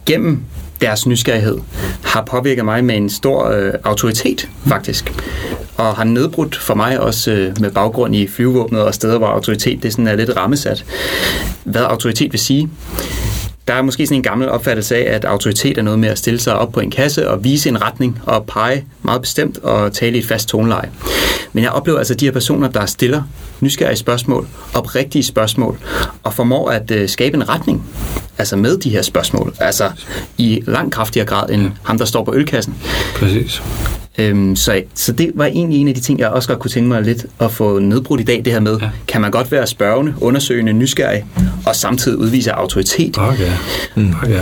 gennem 0.05 0.39
deres 0.81 1.07
nysgerrighed 1.07 1.57
har 2.03 2.23
påvirket 2.25 2.65
mig 2.65 2.85
med 2.85 2.97
en 2.97 3.09
stor 3.09 3.49
øh, 3.49 3.73
autoritet, 3.83 4.49
faktisk. 4.67 5.13
Og 5.79 5.95
har 5.95 6.03
nedbrudt 6.03 6.55
for 6.55 6.75
mig 6.75 6.99
også 6.99 7.31
øh, 7.31 7.61
med 7.61 7.71
baggrund 7.71 8.15
i 8.15 8.27
flyvevåbnet 8.27 8.81
og 8.81 8.93
steder, 8.93 9.17
hvor 9.17 9.27
autoritet 9.27 9.83
det 9.83 9.91
sådan 9.91 10.07
er 10.07 10.15
lidt 10.15 10.37
rammesat. 10.37 10.85
Hvad 11.63 11.81
autoritet 11.81 12.31
vil 12.31 12.39
sige? 12.39 12.69
Der 13.67 13.73
er 13.73 13.81
måske 13.81 14.05
sådan 14.05 14.17
en 14.17 14.23
gammel 14.23 14.49
opfattelse 14.49 14.95
af, 14.95 15.15
at 15.15 15.25
autoritet 15.25 15.77
er 15.77 15.81
noget 15.81 15.99
med 15.99 16.09
at 16.09 16.17
stille 16.17 16.39
sig 16.39 16.55
op 16.55 16.71
på 16.71 16.79
en 16.79 16.91
kasse 16.91 17.29
og 17.29 17.43
vise 17.43 17.69
en 17.69 17.81
retning 17.81 18.21
og 18.25 18.45
pege 18.45 18.85
meget 19.01 19.21
bestemt 19.21 19.57
og 19.57 19.93
tale 19.93 20.15
i 20.15 20.19
et 20.19 20.25
fast 20.25 20.49
toneleje. 20.49 20.89
Men 21.53 21.63
jeg 21.63 21.71
oplever 21.71 21.97
altså 21.97 22.13
de 22.13 22.25
her 22.25 22.31
personer, 22.31 22.67
der 22.67 22.85
stiller 22.85 23.23
nysgerrige 23.59 23.97
spørgsmål, 23.97 24.47
oprigtige 24.73 25.23
spørgsmål, 25.23 25.79
og 26.23 26.33
formår 26.33 26.69
at 26.69 26.91
øh, 26.91 27.09
skabe 27.09 27.35
en 27.35 27.49
retning 27.49 27.83
altså 28.37 28.55
med 28.55 28.77
de 28.77 28.89
her 28.89 29.01
spørgsmål. 29.01 29.53
Altså 29.59 29.91
i 30.37 30.63
langt 30.67 30.93
kraftigere 30.93 31.27
grad 31.27 31.49
end 31.49 31.71
ham, 31.83 31.97
der 31.97 32.05
står 32.05 32.23
på 32.23 32.33
ølkassen. 32.33 32.75
Præcis. 33.15 33.61
Øhm, 34.19 34.55
så, 34.55 34.81
så 34.93 35.11
det 35.11 35.31
var 35.35 35.45
egentlig 35.45 35.81
en 35.81 35.87
af 35.87 35.93
de 35.93 36.01
ting, 36.01 36.19
jeg 36.19 36.29
også 36.29 36.49
godt 36.49 36.59
kunne 36.59 36.71
tænke 36.71 36.89
mig 36.89 37.01
lidt 37.01 37.25
at 37.39 37.51
få 37.51 37.79
nedbrudt 37.79 38.21
i 38.21 38.23
dag, 38.23 38.41
det 38.45 38.53
her 38.53 38.59
med, 38.59 38.77
ja. 38.81 38.89
kan 39.07 39.21
man 39.21 39.31
godt 39.31 39.51
være 39.51 39.67
spørgende, 39.67 40.13
undersøgende, 40.21 40.73
nysgerrig, 40.73 41.25
og 41.65 41.75
samtidig 41.75 42.17
udvise 42.17 42.51
autoritet? 42.51 43.17
Okay. 43.17 43.51
Mm. 43.95 44.13
okay. 44.23 44.39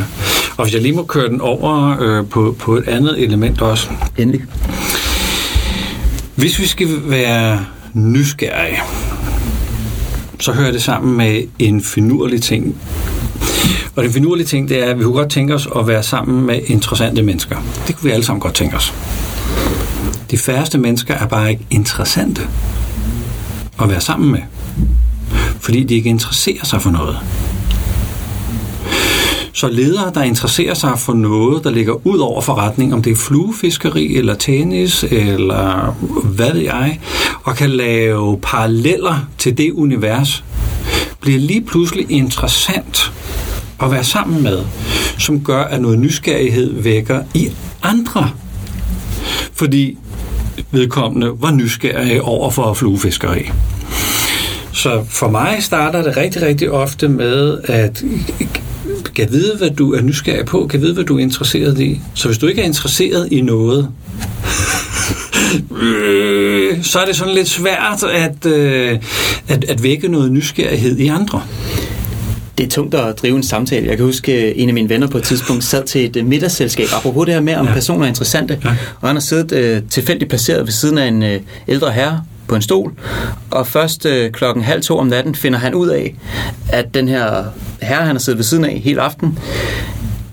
Og 0.57 0.63
hvis 0.63 0.73
jeg 0.73 0.81
lige 0.81 0.95
må 0.95 1.03
køre 1.03 1.29
den 1.29 1.41
over 1.41 1.97
øh, 2.01 2.27
på, 2.27 2.55
på 2.59 2.77
et 2.77 2.87
andet 2.87 3.23
element 3.23 3.61
også. 3.61 3.89
Endelig. 4.17 4.41
Hvis 6.35 6.59
vi 6.59 6.65
skal 6.65 6.87
være 7.05 7.65
nysgerrige, 7.93 8.79
så 10.39 10.51
hører 10.51 10.71
det 10.71 10.83
sammen 10.83 11.17
med 11.17 11.43
en 11.59 11.83
finurlig 11.83 12.41
ting. 12.41 12.75
Og 13.95 14.03
den 14.03 14.13
finurlige 14.13 14.45
ting, 14.45 14.69
det 14.69 14.83
er, 14.83 14.85
at 14.85 14.99
vi 14.99 15.03
kunne 15.03 15.15
godt 15.15 15.29
tænke 15.29 15.53
os 15.53 15.67
at 15.75 15.87
være 15.87 16.03
sammen 16.03 16.45
med 16.45 16.59
interessante 16.65 17.21
mennesker. 17.23 17.55
Det 17.87 17.95
kunne 17.95 18.07
vi 18.07 18.13
alle 18.13 18.25
sammen 18.25 18.41
godt 18.41 18.53
tænke 18.53 18.75
os. 18.75 18.93
De 20.31 20.37
færreste 20.37 20.77
mennesker 20.77 21.13
er 21.13 21.27
bare 21.27 21.51
ikke 21.51 21.65
interessante 21.69 22.41
at 23.81 23.89
være 23.89 24.01
sammen 24.01 24.31
med, 24.31 24.39
fordi 25.59 25.83
de 25.83 25.95
ikke 25.95 26.09
interesserer 26.09 26.65
sig 26.65 26.81
for 26.81 26.89
noget. 26.89 27.17
Så 29.53 29.67
ledere, 29.67 30.11
der 30.13 30.23
interesserer 30.23 30.73
sig 30.73 30.99
for 30.99 31.13
noget, 31.13 31.63
der 31.63 31.69
ligger 31.69 32.07
ud 32.07 32.19
over 32.19 32.41
forretning, 32.41 32.93
om 32.93 33.01
det 33.01 33.11
er 33.11 33.15
fluefiskeri 33.15 34.15
eller 34.15 34.35
tennis 34.35 35.03
eller 35.03 35.91
hvad 36.23 36.53
ved 36.53 36.61
jeg, 36.61 36.99
og 37.43 37.55
kan 37.55 37.69
lave 37.69 38.39
paralleller 38.43 39.27
til 39.37 39.57
det 39.57 39.71
univers, 39.71 40.43
bliver 41.21 41.39
lige 41.39 41.61
pludselig 41.61 42.11
interessant 42.11 43.13
at 43.83 43.91
være 43.91 44.03
sammen 44.03 44.43
med, 44.43 44.65
som 45.17 45.43
gør, 45.43 45.63
at 45.63 45.81
noget 45.81 45.99
nysgerrighed 45.99 46.81
vækker 46.81 47.23
i 47.33 47.49
andre. 47.83 48.29
Fordi 49.53 49.97
vedkommende 50.71 51.31
var 51.39 51.51
nysgerrig 51.51 52.21
over 52.21 52.49
for 52.49 52.73
fluefiskeri. 52.73 53.51
Så 54.71 55.05
for 55.09 55.29
mig 55.29 55.57
starter 55.59 56.03
det 56.03 56.17
rigtig, 56.17 56.41
rigtig 56.41 56.71
ofte 56.71 57.07
med, 57.07 57.57
at 57.63 58.03
kan 59.15 59.31
vide, 59.31 59.57
hvad 59.57 59.69
du 59.69 59.93
er 59.93 60.01
nysgerrig 60.01 60.45
på, 60.45 60.67
kan 60.67 60.81
vide, 60.81 60.93
hvad 60.93 61.03
du 61.03 61.17
er 61.17 61.19
interesseret 61.19 61.79
i. 61.79 62.01
Så 62.13 62.27
hvis 62.27 62.37
du 62.37 62.47
ikke 62.47 62.61
er 62.61 62.65
interesseret 62.65 63.27
i 63.31 63.41
noget, 63.41 63.91
øh, 65.81 66.83
så 66.83 66.99
er 66.99 67.05
det 67.05 67.15
sådan 67.15 67.33
lidt 67.33 67.49
svært 67.49 68.03
at, 68.03 68.45
øh, 68.45 68.99
at, 69.47 69.63
at 69.63 69.83
vække 69.83 70.07
noget 70.07 70.31
nysgerrighed 70.31 70.97
i 70.97 71.07
andre 71.07 71.41
det 72.57 72.65
er 72.65 72.69
tungt 72.69 72.95
at 72.95 73.21
drive 73.21 73.35
en 73.35 73.43
samtale. 73.43 73.87
Jeg 73.87 73.97
kan 73.97 74.05
huske, 74.05 74.33
at 74.33 74.53
en 74.55 74.69
af 74.69 74.73
mine 74.73 74.89
venner 74.89 75.07
på 75.07 75.17
et 75.17 75.23
tidspunkt 75.23 75.63
sad 75.63 75.83
til 75.83 76.17
et 76.17 76.25
middagsselskab, 76.25 76.87
apropos 76.95 77.25
det 77.25 77.33
her 77.33 77.41
med, 77.41 77.55
om 77.55 77.67
ja. 77.67 77.73
personer 77.73 78.03
er 78.03 78.07
interessante, 78.07 78.59
ja. 78.63 78.69
og 79.01 79.09
han 79.09 79.15
har 79.15 79.21
siddet 79.21 79.77
uh, 79.81 79.89
tilfældigt 79.89 80.29
placeret 80.29 80.65
ved 80.65 80.71
siden 80.71 80.97
af 80.97 81.07
en 81.07 81.23
uh, 81.23 81.29
ældre 81.67 81.91
herre 81.91 82.23
på 82.47 82.55
en 82.55 82.61
stol, 82.61 82.93
og 83.51 83.67
først 83.67 84.05
uh, 84.05 84.31
klokken 84.31 84.63
halv 84.63 84.81
to 84.81 84.97
om 84.97 85.07
natten 85.07 85.35
finder 85.35 85.59
han 85.59 85.73
ud 85.73 85.87
af, 85.87 86.15
at 86.69 86.93
den 86.93 87.07
her 87.07 87.43
herre, 87.81 88.05
han 88.05 88.15
har 88.15 88.19
siddet 88.19 88.37
ved 88.37 88.45
siden 88.45 88.65
af 88.65 88.81
hele 88.83 89.01
aften, 89.01 89.39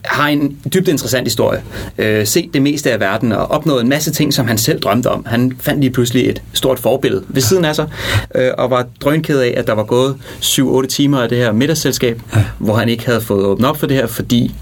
har 0.04 0.28
en 0.28 0.56
dybt 0.74 0.88
interessant 0.88 1.26
historie. 1.26 1.62
Øh, 1.98 2.26
set 2.26 2.54
det 2.54 2.62
meste 2.62 2.92
af 2.92 3.00
verden 3.00 3.32
og 3.32 3.50
opnået 3.50 3.82
en 3.82 3.88
masse 3.88 4.10
ting, 4.10 4.34
som 4.34 4.46
han 4.46 4.58
selv 4.58 4.80
drømte 4.80 5.10
om. 5.10 5.26
Han 5.26 5.52
fandt 5.60 5.80
lige 5.80 5.90
pludselig 5.90 6.28
et 6.28 6.42
stort 6.52 6.78
forbillede 6.78 7.24
ved 7.28 7.42
siden 7.42 7.64
af 7.64 7.74
sig, 7.74 7.88
øh, 8.34 8.50
og 8.58 8.70
var 8.70 8.86
drønked 9.00 9.40
af, 9.40 9.54
at 9.56 9.66
der 9.66 9.72
var 9.72 9.82
gået 9.82 10.16
7-8 10.40 10.86
timer 10.86 11.22
af 11.22 11.28
det 11.28 11.38
her 11.38 11.52
middagsselskab, 11.52 12.22
ja. 12.34 12.44
hvor 12.58 12.74
han 12.76 12.88
ikke 12.88 13.06
havde 13.06 13.20
fået 13.20 13.44
åbnet 13.44 13.68
op 13.68 13.76
for 13.76 13.86
det 13.86 13.96
her, 13.96 14.06
fordi, 14.06 14.54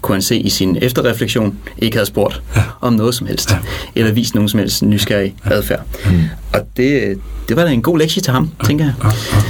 kunne 0.00 0.14
han 0.14 0.22
se 0.22 0.38
i 0.38 0.48
sin 0.48 0.78
efterreflektion, 0.80 1.58
ikke 1.78 1.96
havde 1.96 2.06
spurgt 2.06 2.42
ja. 2.56 2.62
om 2.80 2.92
noget 2.92 3.14
som 3.14 3.26
helst, 3.26 3.50
ja. 3.50 3.56
eller 3.94 4.12
vist 4.12 4.34
nogen 4.34 4.48
som 4.48 4.58
helst 4.58 4.82
nysgerrig 4.82 5.34
ja. 5.44 5.54
adfærd. 5.54 5.80
Mm. 6.06 6.20
Og 6.54 6.60
det, 6.76 7.18
det 7.48 7.56
var 7.56 7.64
da 7.64 7.70
en 7.70 7.82
god 7.82 7.98
lektie 7.98 8.22
til 8.22 8.32
ham, 8.32 8.50
ja. 8.62 8.66
tænker 8.66 8.84
jeg. 8.84 8.94
Ja. 9.02 9.08
Ja. 9.08 9.48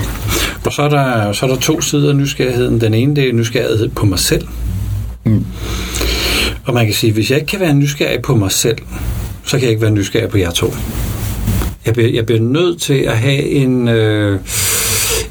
Og 0.65 0.73
så 0.73 0.83
er, 0.83 0.89
der, 0.89 1.33
så 1.33 1.47
er 1.47 1.51
der 1.51 1.57
to 1.57 1.81
sider 1.81 2.09
af 2.09 2.17
nysgerrigheden. 2.17 2.81
Den 2.81 2.95
ene, 2.95 3.17
det 3.17 3.29
er 3.29 3.33
nysgerrighed 3.33 3.89
på 3.89 4.07
mig 4.07 4.19
selv, 4.19 4.47
Mm. 5.29 5.45
Og 6.65 6.75
man 6.75 6.85
kan 6.85 6.95
sige, 6.95 7.13
hvis 7.13 7.31
jeg 7.31 7.39
ikke 7.39 7.51
kan 7.51 7.61
være 7.61 7.75
nysgerrig 7.75 8.23
på 8.23 8.37
mig 8.37 8.53
selv, 8.53 8.79
så 9.45 9.51
kan 9.51 9.63
jeg 9.63 9.71
ikke 9.71 9.83
være 9.83 9.91
nysgerrig 9.91 10.29
på 10.29 10.39
jer 10.39 10.51
to. 10.51 10.75
Jeg 11.87 11.95
bliver, 11.95 12.11
jeg 12.11 12.27
bliver 12.27 12.41
nødt 12.41 12.81
til 12.81 12.95
at 12.95 13.19
have 13.19 13.43
en, 13.43 13.89
øh, 13.89 14.41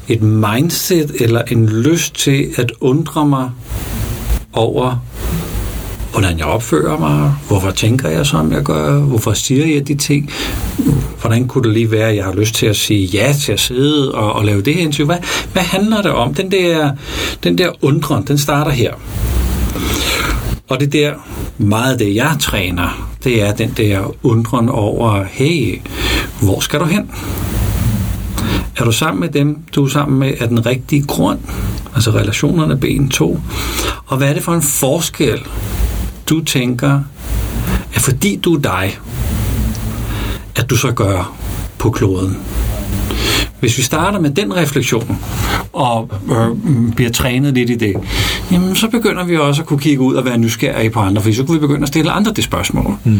et 0.08 0.22
mindset 0.22 1.12
eller 1.20 1.42
en 1.42 1.66
lyst 1.66 2.14
til 2.14 2.48
at 2.56 2.72
undre 2.80 3.26
mig 3.26 3.50
over, 4.52 5.04
hvordan 6.12 6.38
jeg 6.38 6.46
opfører 6.46 6.98
mig, 6.98 7.34
hvorfor 7.48 7.70
tænker 7.70 8.08
jeg, 8.08 8.26
som 8.26 8.52
jeg 8.52 8.62
gør, 8.62 8.98
hvorfor 8.98 9.32
siger 9.32 9.66
jeg 9.66 9.88
de 9.88 9.94
ting, 9.94 10.30
hvordan 11.20 11.48
kunne 11.48 11.64
det 11.64 11.72
lige 11.72 11.90
være, 11.90 12.08
at 12.08 12.16
jeg 12.16 12.24
har 12.24 12.32
lyst 12.32 12.54
til 12.54 12.66
at 12.66 12.76
sige 12.76 13.06
ja 13.06 13.34
til 13.44 13.52
at 13.52 13.60
sidde 13.60 14.14
og, 14.14 14.32
og 14.32 14.44
lave 14.44 14.62
det 14.62 14.74
her 14.74 14.82
interview. 14.82 15.06
Hvad, 15.06 15.18
hvad 15.52 15.62
handler 15.62 16.02
det 16.02 16.10
om? 16.10 16.34
Den 16.34 16.52
der, 16.52 16.90
den 17.44 17.58
der 17.58 17.70
undren, 17.84 18.24
den 18.24 18.38
starter 18.38 18.70
her. 18.70 18.92
Og 20.68 20.80
det 20.80 20.92
der, 20.92 21.14
meget 21.58 21.98
det 21.98 22.14
jeg 22.14 22.36
træner, 22.40 23.10
det 23.24 23.42
er 23.42 23.52
den 23.54 23.74
der 23.76 24.14
undren 24.22 24.68
over, 24.68 25.24
hey, 25.30 25.80
hvor 26.40 26.60
skal 26.60 26.80
du 26.80 26.84
hen? 26.84 27.10
Er 28.76 28.84
du 28.84 28.92
sammen 28.92 29.20
med 29.20 29.28
dem, 29.28 29.58
du 29.74 29.84
er 29.84 29.88
sammen 29.88 30.18
med, 30.18 30.34
er 30.38 30.46
den 30.46 30.66
rigtige 30.66 31.02
grund? 31.02 31.38
altså 31.98 32.10
relationerne 32.10 32.76
ben 32.76 33.08
2. 33.08 33.40
Og 34.06 34.16
hvad 34.16 34.28
er 34.28 34.34
det 34.34 34.42
for 34.42 34.54
en 34.54 34.62
forskel, 34.62 35.46
du 36.28 36.44
tænker, 36.44 37.00
at 37.94 38.00
fordi 38.00 38.36
du 38.36 38.54
er 38.54 38.60
dig, 38.60 38.98
at 40.56 40.70
du 40.70 40.76
så 40.76 40.92
gør 40.92 41.36
på 41.78 41.90
kloden? 41.90 42.38
Hvis 43.60 43.78
vi 43.78 43.82
starter 43.82 44.20
med 44.20 44.30
den 44.30 44.56
refleksion, 44.56 45.18
og 45.72 46.10
øh, 46.30 46.92
bliver 46.94 47.10
trænet 47.10 47.54
lidt 47.54 47.70
i 47.70 47.74
det, 47.74 47.94
jamen 48.52 48.76
så 48.76 48.88
begynder 48.88 49.24
vi 49.24 49.36
også 49.36 49.62
at 49.62 49.68
kunne 49.68 49.78
kigge 49.78 50.02
ud 50.02 50.14
og 50.14 50.24
være 50.24 50.38
nysgerrige 50.38 50.90
på 50.90 51.00
andre, 51.00 51.22
for 51.22 51.32
så 51.32 51.44
kunne 51.44 51.60
vi 51.60 51.66
begynde 51.66 51.82
at 51.82 51.88
stille 51.88 52.10
andre 52.10 52.32
det 52.32 52.44
spørgsmål. 52.44 52.94
Mm. 53.04 53.18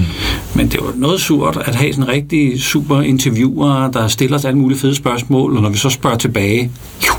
Men 0.55 0.67
det 0.67 0.75
er 0.75 0.85
jo 0.85 0.93
noget 0.97 1.21
surt 1.21 1.57
at 1.67 1.75
have 1.75 1.93
sådan 1.93 2.05
en 2.05 2.11
rigtig 2.11 2.63
super 2.63 3.01
interviewer, 3.01 3.91
der 3.91 4.09
stiller 4.09 4.37
os 4.37 4.45
alle 4.45 4.59
mulige 4.59 4.79
fede 4.79 4.95
spørgsmål, 4.95 5.57
og 5.57 5.63
når 5.63 5.71
vi 5.71 5.79
så 5.79 5.91
spørger 5.91 6.17
tilbage, 6.17 6.71
jo, 7.07 7.13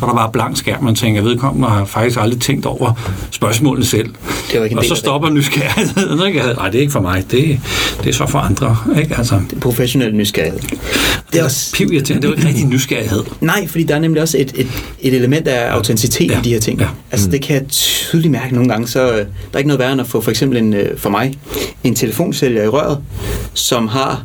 så 0.00 0.06
er 0.06 0.08
der 0.10 0.16
bare 0.16 0.30
blank 0.32 0.56
skærm, 0.56 0.84
man 0.84 0.94
tænker, 0.94 1.22
vedkommende 1.22 1.68
har 1.68 1.84
faktisk 1.84 2.18
aldrig 2.20 2.40
tænkt 2.40 2.66
over 2.66 2.92
spørgsmålene 3.30 3.86
selv. 3.86 4.06
Det 4.52 4.58
var 4.60 4.64
ikke 4.64 4.78
og 4.78 4.84
så 4.84 4.90
det. 4.94 4.98
stopper 4.98 5.30
nysgerrigheden. 5.30 6.20
Ikke? 6.26 6.38
Nej, 6.56 6.66
det 6.70 6.74
er 6.74 6.80
ikke 6.80 6.92
for 6.92 7.00
mig, 7.00 7.24
det, 7.30 7.60
det 8.04 8.08
er 8.08 8.12
så 8.12 8.26
for 8.26 8.38
andre. 8.38 8.76
Ikke? 9.00 9.14
Altså, 9.18 9.40
Det 9.50 9.56
er 9.56 9.60
professionel 9.60 10.14
nysgerrighed. 10.14 10.60
Det 11.32 11.40
er 11.40 11.44
også... 11.44 11.72
piv 11.74 11.92
irriterende, 11.92 12.22
det 12.22 12.28
er 12.28 12.32
jo 12.32 12.36
ikke 12.36 12.48
rigtig 12.48 12.66
nysgerrighed. 12.66 13.22
Nej, 13.40 13.66
fordi 13.68 13.84
der 13.84 13.94
er 13.94 13.98
nemlig 13.98 14.22
også 14.22 14.38
et, 14.38 14.52
et, 14.54 14.66
et 15.00 15.14
element 15.14 15.48
af 15.48 15.70
autenticitet 15.72 16.30
Ja. 16.30 16.38
i 16.38 16.42
de 16.42 16.50
her 16.52 16.60
ting. 16.60 16.80
Ja. 16.80 16.86
Altså 17.10 17.30
det 17.30 17.42
kan 17.42 17.54
jeg 17.56 17.68
tydeligt 17.68 18.32
mærke 18.32 18.54
nogle 18.54 18.68
gange, 18.68 18.88
så 18.88 19.10
øh, 19.12 19.16
der 19.18 19.24
er 19.52 19.58
ikke 19.58 19.68
noget 19.68 19.78
værre 19.80 19.92
end 19.92 20.00
at 20.00 20.06
få 20.06 20.20
for 20.20 20.30
eksempel 20.30 20.58
en, 20.58 20.74
øh, 20.74 20.98
for 20.98 21.10
mig 21.10 21.34
en 21.84 21.94
telefonsælger 21.94 22.62
i 22.64 22.68
røret, 22.68 22.98
som 23.54 23.88
har 23.88 24.22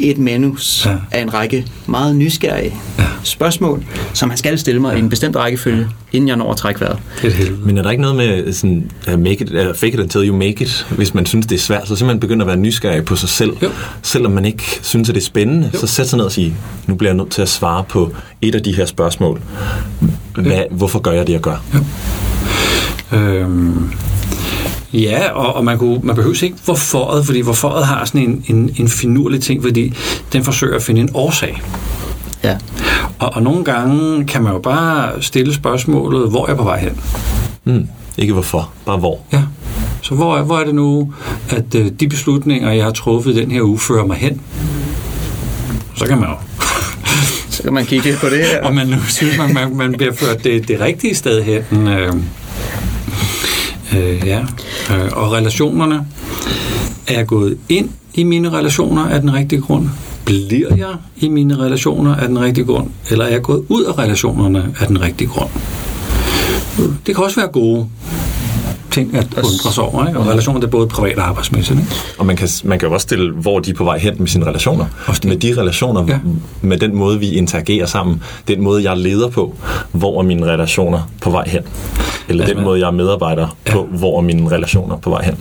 et 0.00 0.18
manus 0.18 0.86
Ja. 0.86 0.94
af 1.10 1.22
en 1.22 1.34
række 1.34 1.66
meget 1.86 2.16
nysgerrige 2.16 2.74
Ja. 2.98 3.04
spørgsmål, 3.22 3.84
som 4.14 4.28
han 4.30 4.36
skal 4.38 4.58
stille 4.58 4.80
mig 4.80 4.90
ja. 4.92 4.96
i 4.96 5.00
en 5.00 5.08
bestemt 5.08 5.36
rækkefølge, 5.36 5.86
inden 6.12 6.28
jeg 6.28 6.36
når 6.36 6.50
at 6.50 6.56
trække 6.56 6.80
vejret. 6.80 6.98
Er. 7.22 7.30
Men 7.64 7.78
er 7.78 7.82
der 7.82 7.90
ikke 7.90 8.00
noget 8.02 8.16
med 8.16 8.52
sådan, 8.52 8.90
uh, 9.12 9.18
make 9.18 9.32
it, 9.44 9.50
eller 9.50 9.74
fake 9.74 9.94
it 9.94 10.00
until 10.00 10.28
you 10.28 10.36
make 10.36 10.62
it, 10.64 10.86
hvis 10.90 11.14
man 11.14 11.26
synes, 11.26 11.46
det 11.46 11.54
er 11.54 11.60
svært, 11.60 11.88
så 11.88 11.96
simpelthen 11.96 12.20
begynder 12.20 12.44
at 12.44 12.48
være 12.48 12.56
nysgerrig 12.56 13.04
på 13.04 13.16
sig 13.16 13.28
selv. 13.28 13.56
Jo. 13.62 13.68
Selvom 14.02 14.32
man 14.32 14.44
ikke 14.44 14.62
synes, 14.82 15.08
at 15.08 15.14
det 15.14 15.20
er 15.20 15.24
spændende, 15.24 15.70
Jo. 15.74 15.78
så 15.78 15.86
sæt 15.86 16.08
sig 16.08 16.16
ned 16.16 16.24
og 16.26 16.32
sige, 16.32 16.54
nu 16.86 16.94
bliver 16.94 17.10
jeg 17.10 17.16
nødt 17.16 17.30
til 17.30 17.42
at 17.42 17.48
svare 17.48 17.84
på 17.88 18.12
et 18.42 18.54
af 18.54 18.62
de 18.62 18.72
her 18.76 18.86
spørgsmål. 18.86 19.40
Hvad, 20.34 20.62
hvorfor 20.70 20.98
gør 20.98 21.10
jeg 21.12 21.26
det, 21.26 21.32
jeg 21.32 21.40
gør? 21.40 21.64
Øhm, 23.12 23.90
ja, 24.92 25.30
og, 25.30 25.54
og 25.54 25.64
man, 25.64 25.78
kunne, 25.78 26.00
man 26.02 26.16
behøver 26.16 26.44
ikke 26.44 26.56
hvorforet, 26.64 27.26
fordi 27.26 27.40
hvorforet 27.40 27.86
har 27.86 28.04
sådan 28.04 28.20
en, 28.20 28.44
en, 28.46 28.70
en 28.76 28.88
finurlig 28.88 29.42
ting, 29.42 29.62
fordi 29.62 29.94
den 30.32 30.44
forsøger 30.44 30.76
at 30.76 30.82
finde 30.82 31.00
en 31.00 31.10
årsag. 31.14 31.62
Ja. 32.44 32.56
Og, 33.18 33.34
og 33.34 33.42
nogle 33.42 33.64
gange 33.64 34.24
kan 34.24 34.42
man 34.42 34.52
jo 34.52 34.58
bare 34.58 35.22
stille 35.22 35.54
spørgsmålet, 35.54 36.30
hvor 36.30 36.44
er 36.44 36.48
jeg 36.48 36.56
på 36.56 36.64
vej 36.64 36.80
hen? 36.80 37.00
Mm. 37.64 37.88
Ikke 38.18 38.32
hvorfor, 38.32 38.70
bare 38.86 38.98
hvor. 38.98 39.18
Ja. 39.32 39.42
Så 40.02 40.14
hvor 40.14 40.36
er, 40.36 40.42
hvor 40.42 40.58
er 40.58 40.64
det 40.64 40.74
nu, 40.74 41.14
at 41.48 41.74
øh, 41.74 41.86
de 42.00 42.08
beslutninger, 42.08 42.72
jeg 42.72 42.84
har 42.84 42.90
truffet 42.90 43.36
den 43.36 43.50
her 43.50 43.62
uge, 43.62 43.78
fører 43.78 44.06
mig 44.06 44.16
hen? 44.16 44.40
Så 45.94 46.06
kan 46.06 46.18
man 46.18 46.28
jo 46.28 46.34
Så 47.50 47.62
kan 47.62 47.72
man 47.72 47.86
kigge 47.86 48.04
lidt 48.04 48.20
på 48.20 48.26
det 48.26 48.38
her. 48.38 48.62
og 48.66 48.74
man 48.74 48.86
nu 48.86 48.96
synes, 49.08 49.38
man, 49.38 49.54
man, 49.54 49.76
man 49.76 49.92
bliver 49.92 50.12
ført 50.12 50.44
det, 50.44 50.68
det 50.68 50.80
rigtige 50.80 51.14
sted 51.14 51.42
hen. 51.42 51.88
Øh, 51.88 52.12
øh, 53.96 54.26
ja. 54.26 54.40
Øh, 54.94 55.10
og 55.12 55.32
relationerne. 55.32 56.06
Er 57.08 57.14
jeg 57.14 57.26
gået 57.26 57.58
ind 57.68 57.90
i 58.14 58.22
mine 58.22 58.52
relationer 58.52 59.04
af 59.08 59.20
den 59.20 59.34
rigtige 59.34 59.60
grund? 59.60 59.88
Bliver 60.24 60.76
jeg 60.76 60.94
i 61.16 61.28
mine 61.28 61.58
relationer 61.58 62.14
af 62.16 62.28
den 62.28 62.40
rigtige 62.40 62.64
grund? 62.64 62.90
Eller 63.10 63.24
er 63.24 63.28
jeg 63.28 63.42
gået 63.42 63.64
ud 63.68 63.84
af 63.84 63.98
relationerne 63.98 64.74
af 64.80 64.86
den 64.86 65.00
rigtige 65.00 65.28
grund? 65.28 65.50
Det 67.06 67.14
kan 67.14 67.24
også 67.24 67.40
være 67.40 67.48
gode 67.48 67.88
ting 68.90 69.16
at 69.16 69.26
undre 69.36 69.72
sig 69.72 69.84
over. 69.84 70.06
Ikke? 70.06 70.18
Og 70.18 70.26
relationer 70.26 70.60
det 70.60 70.66
er 70.66 70.70
både 70.70 70.86
privat 70.86 71.18
og 71.18 71.28
arbejdsmæssigt. 71.28 71.78
Ikke? 71.78 71.90
Og 72.18 72.26
man 72.26 72.36
kan, 72.36 72.48
man 72.64 72.78
kan 72.78 72.88
jo 72.88 72.94
også 72.94 73.04
stille, 73.04 73.32
hvor 73.32 73.58
de 73.58 73.70
er 73.70 73.74
på 73.74 73.84
vej 73.84 73.98
hen 73.98 74.14
med 74.18 74.26
sine 74.28 74.46
relationer. 74.46 74.86
Også 75.06 75.20
det. 75.20 75.28
Med 75.28 75.36
de 75.36 75.60
relationer, 75.60 76.04
Ja. 76.08 76.12
ja. 76.12 76.18
med 76.62 76.78
den 76.78 76.96
måde, 76.96 77.18
vi 77.18 77.30
interagerer 77.30 77.86
sammen, 77.86 78.22
den 78.48 78.62
måde, 78.62 78.90
jeg 78.90 78.96
leder 78.96 79.28
på, 79.28 79.54
hvor 79.92 80.18
er 80.18 80.22
mine 80.24 80.46
relationer 80.46 81.10
på 81.22 81.30
vej 81.30 81.48
hen? 81.48 81.62
Eller 82.28 82.42
Altså, 82.44 82.54
den 82.56 82.64
måde, 82.64 82.80
jeg 82.80 82.86
er 82.86 82.90
medarbejder 82.90 83.56
Ja. 83.66 83.72
på, 83.72 83.88
hvor 83.98 84.18
er 84.18 84.22
mine 84.22 84.50
relationer 84.50 84.96
på 84.96 85.10
vej 85.10 85.24
hen? 85.24 85.34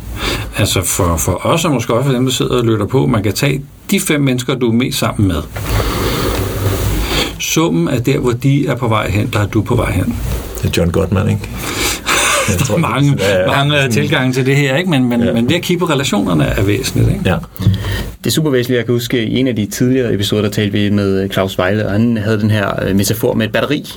Altså 0.58 0.82
for, 0.82 1.18
for 1.18 1.46
os, 1.46 1.66
og 1.66 1.72
måske 1.72 1.94
også 1.94 2.06
for 2.06 2.14
dem, 2.14 2.26
der 2.26 2.32
sidder 2.32 2.58
og 2.58 2.66
lytter 2.66 2.86
på, 2.86 3.06
man 3.06 3.24
kan 3.24 3.34
tage 3.34 3.62
de 3.92 4.00
fem 4.00 4.22
mennesker, 4.22 4.56
du 4.56 4.70
er 4.70 4.74
mest 4.74 5.00
sammen 5.00 5.28
med. 5.28 5.42
Summen 7.40 7.88
er 7.88 8.00
der, 8.00 8.18
hvor 8.20 8.32
de 8.32 8.68
er 8.68 8.76
på 8.76 8.88
vej 8.88 9.10
hen, 9.10 9.30
der 9.34 9.40
er 9.40 9.46
du 9.46 9.62
på 9.62 9.76
vej 9.76 9.92
hen. 9.92 10.16
Det 10.62 10.66
er 10.66 10.72
John 10.78 10.92
Gottman, 10.92 11.30
ikke? 11.30 11.50
Jeg 12.60 12.60
tror, 12.60 12.78
Mange, 12.78 13.18
Ja, 13.20 13.40
ja. 13.40 13.48
mange 13.48 13.84
øh, 13.84 13.90
tilgange 13.92 14.34
til 14.34 14.46
det 14.46 14.56
her, 14.56 14.76
ikke? 14.78 14.90
Men, 14.90 15.10
men, 15.10 15.24
Ja. 15.24 15.34
men 15.34 15.50
det 15.50 15.56
at 15.56 15.62
kigge 15.62 15.80
på 15.80 15.86
relationerne 15.94 16.44
er 16.44 16.64
væsentligt. 16.64 17.10
Ikke? 17.10 17.22
Ja. 17.26 17.36
Det 18.24 18.28
er 18.28 18.32
super 18.32 18.50
væsentligt. 18.50 18.78
Jeg 18.78 18.86
kan 18.86 18.94
huske, 18.94 19.26
i 19.26 19.38
en 19.38 19.48
af 19.48 19.56
de 19.56 19.66
tidligere 19.66 20.14
episoder, 20.14 20.42
der 20.42 20.50
talte 20.50 20.72
vi 20.72 20.90
med 20.90 21.30
Claus 21.30 21.58
Vejle, 21.58 21.86
og 21.86 21.92
han 21.92 22.18
havde 22.18 22.40
den 22.40 22.52
her 22.52 22.84
øh, 22.84 22.96
metafor 22.96 23.34
med 23.34 23.46
et 23.46 23.52
batteri. 23.52 23.92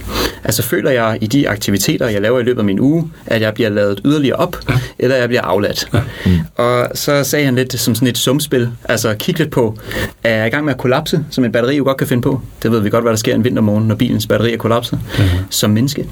Altså 0.45 0.63
føler 0.63 0.91
jeg 0.91 1.19
i 1.21 1.27
de 1.27 1.49
aktiviteter, 1.49 2.09
jeg 2.09 2.21
laver 2.21 2.41
i 2.41 2.43
løbet 2.43 2.59
af 2.59 2.65
min 2.65 2.81
uge, 2.81 3.11
at 3.27 3.41
jeg 3.41 3.55
bliver 3.55 3.71
lavet 3.71 4.01
yderligere 4.05 4.37
op, 4.37 4.57
ja. 4.69 4.75
eller 4.99 5.17
jeg 5.17 5.29
bliver 5.29 5.43
afladt. 5.43 5.89
Ja. 5.95 6.01
Mm. 6.27 6.39
Og 6.57 6.89
så 6.95 7.25
sagde 7.25 7.45
han 7.45 7.55
lidt 7.55 7.81
som 7.81 7.95
sådan 7.95 8.09
et 8.09 8.19
sumspil. 8.19 8.69
Altså 8.85 9.15
kig 9.15 9.39
lidt 9.39 9.51
på, 9.51 9.79
er 10.25 10.37
jeg 10.37 10.47
i 10.47 10.51
gang 10.51 10.65
med 10.65 10.73
at 10.73 10.79
kollapse, 10.79 11.25
som 11.31 11.45
et 11.45 11.53
batteri 11.53 11.77
jo 11.77 11.85
godt 11.85 11.97
kan 11.97 12.07
finde 12.07 12.23
på? 12.23 12.41
Det 12.63 12.71
ved 12.71 12.81
vi 12.81 12.91
godt, 12.91 13.05
hvad 13.05 13.13
der 13.13 13.17
sker 13.19 13.35
en 13.35 13.45
vintermorgen, 13.45 13.89
når 13.89 13.95
bilens 13.95 14.27
batteri 14.27 14.53
er 14.53 14.59
kollapset 14.59 14.99
mm. 15.19 15.25
som 15.51 15.71
menneske. 15.71 16.07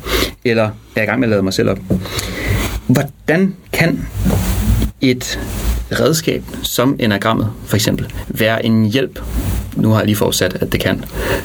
Eller 0.45 0.65
er 0.65 0.71
jeg 0.97 1.05
i 1.05 1.07
gang 1.07 1.21
med 1.21 1.29
at 1.29 1.31
lade 1.31 1.43
mig 1.43 1.53
selv 1.53 1.71
op? 1.71 1.79
Hvordan 2.87 3.55
kan 3.73 4.07
et 5.01 5.39
redskab 5.93 6.45
som 6.63 6.97
enagrammet 6.99 7.51
for 7.67 7.77
eksempel 7.77 8.07
være 8.29 8.67
en 8.67 8.85
hjælp, 8.85 9.23
nu 9.77 9.91
har 9.91 9.99
jeg 9.99 10.07
lige 10.07 10.17
forudsat, 10.17 10.57
at 10.61 10.73
det 10.73 10.81
kan, 10.81 11.05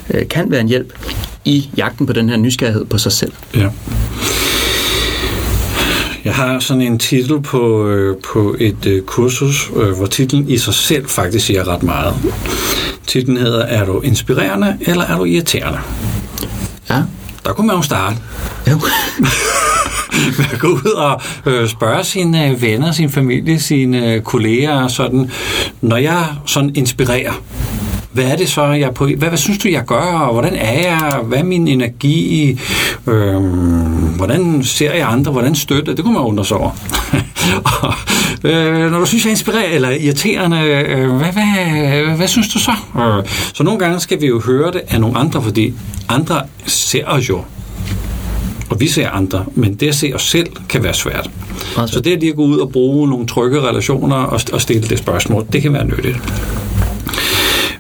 øh, 0.10 0.28
kan 0.28 0.52
være 0.52 0.62
en 0.62 0.68
hjælp 0.68 0.94
i 1.46 1.70
jagten 1.78 2.06
på 2.06 2.14
den 2.14 2.30
her 2.30 2.38
nysgerrighed 2.38 2.86
på 2.86 2.98
sig 2.98 3.12
selv. 3.12 3.32
Ja. 3.56 3.70
Jeg 6.26 6.34
har 6.36 6.60
sådan 6.60 6.82
en 6.82 7.00
titel 7.00 7.42
på, 7.42 7.88
øh, 7.88 8.18
på 8.34 8.56
et 8.60 8.86
øh, 8.86 9.02
kursus, 9.02 9.72
øh, 9.76 9.98
hvor 9.98 10.06
titlen 10.06 10.50
i 10.50 10.58
sig 10.58 10.74
selv 10.74 11.08
faktisk 11.08 11.46
siger 11.46 11.68
ret 11.68 11.84
meget. 11.84 12.14
Titlen 13.08 13.38
hedder, 13.38 13.66
er 13.66 13.86
du 13.86 14.02
inspirerende, 14.02 14.78
eller 14.82 15.04
er 15.04 15.18
du 15.18 15.26
irriterende? 15.26 15.80
Ja. 16.90 17.04
Der 17.46 17.54
kunne 17.54 17.68
man 17.68 17.76
jo 17.76 17.82
starte. 17.82 18.16
Jo. 18.68 18.80
med 20.38 20.46
at 20.54 20.60
gå 20.60 20.68
ud 20.68 20.92
og 20.96 21.22
øh, 21.46 21.68
spørge 21.68 22.04
sine 22.04 22.50
øh, 22.50 22.62
venner, 22.62 22.92
sin 22.92 23.10
familie, 23.10 23.60
sine 23.60 24.14
øh, 24.14 24.22
kolleger, 24.22 24.88
sådan, 24.88 25.32
når 25.82 25.98
jeg 25.98 26.26
sådan 26.46 26.72
inspirerer, 26.76 27.34
hvad 28.16 28.26
er 28.26 28.36
det 28.36 28.50
så, 28.50 28.66
jeg 28.66 28.94
på, 28.94 29.06
hvad, 29.06 29.30
hvad 29.30 29.38
synes 29.38 29.60
du, 29.60 29.70
jeg 29.70 29.86
gør, 29.86 30.20
og 30.20 30.34
hvordan 30.34 30.56
er 30.56 30.82
jeg, 30.82 31.20
hvad 31.24 31.40
er 31.40 31.44
min 31.44 31.68
energi, 31.68 32.60
øh, 33.08 33.42
hvordan 34.16 34.64
ser 34.64 34.94
jeg 34.94 35.08
andre, 35.12 35.32
hvordan 35.32 35.56
støtter, 35.56 35.94
det 35.94 36.04
kunne 36.04 36.14
man 36.14 36.24
undre 36.24 36.46
sig 36.46 36.58
over. 36.58 36.72
og, 37.82 37.94
øh, 38.44 38.92
når 38.92 39.00
du 39.00 39.06
synes, 39.06 39.26
jeg 39.26 39.30
er 39.30 39.34
inspirerende 39.34 39.76
eller 39.76 39.90
irriterende, 39.90 40.58
øh, 40.62 41.12
hvad, 41.12 41.32
hvad, 41.32 41.94
øh, 41.94 42.16
hvad 42.16 42.28
synes 42.28 42.48
du 42.48 42.60
så? 42.60 42.72
Øh, 43.00 43.24
så 43.54 43.64
nogle 43.64 43.80
gange 43.80 44.00
skal 44.00 44.22
vi 44.22 44.28
jo 44.28 44.42
høre 44.46 44.72
det 44.72 44.82
af 44.88 45.02
nogle 45.02 45.18
andre, 45.18 45.42
fordi 45.42 45.74
andre 46.10 46.42
ser 46.66 47.06
os 47.06 47.30
jo 47.30 47.42
og 48.70 48.80
vi 48.80 48.88
ser 48.88 49.10
andre, 49.10 49.46
men 49.56 49.74
det 49.74 49.88
at 49.88 49.96
se 49.96 50.12
os 50.16 50.22
selv 50.22 50.48
kan 50.70 50.84
være 50.84 50.94
svært. 50.94 51.30
Så 51.88 52.00
det 52.00 52.14
at 52.14 52.20
lige 52.20 52.30
at 52.30 52.36
gå 52.36 52.44
ud 52.46 52.58
og 52.58 52.72
bruge 52.72 53.10
nogle 53.10 53.28
trygge 53.28 53.62
relationer 53.62 54.16
og, 54.16 54.42
og 54.54 54.62
stille 54.62 54.88
det 54.88 55.00
spørgsmål, 55.00 55.46
det 55.54 55.62
kan 55.62 55.74
være 55.74 55.86
nyttigt. 55.86 56.18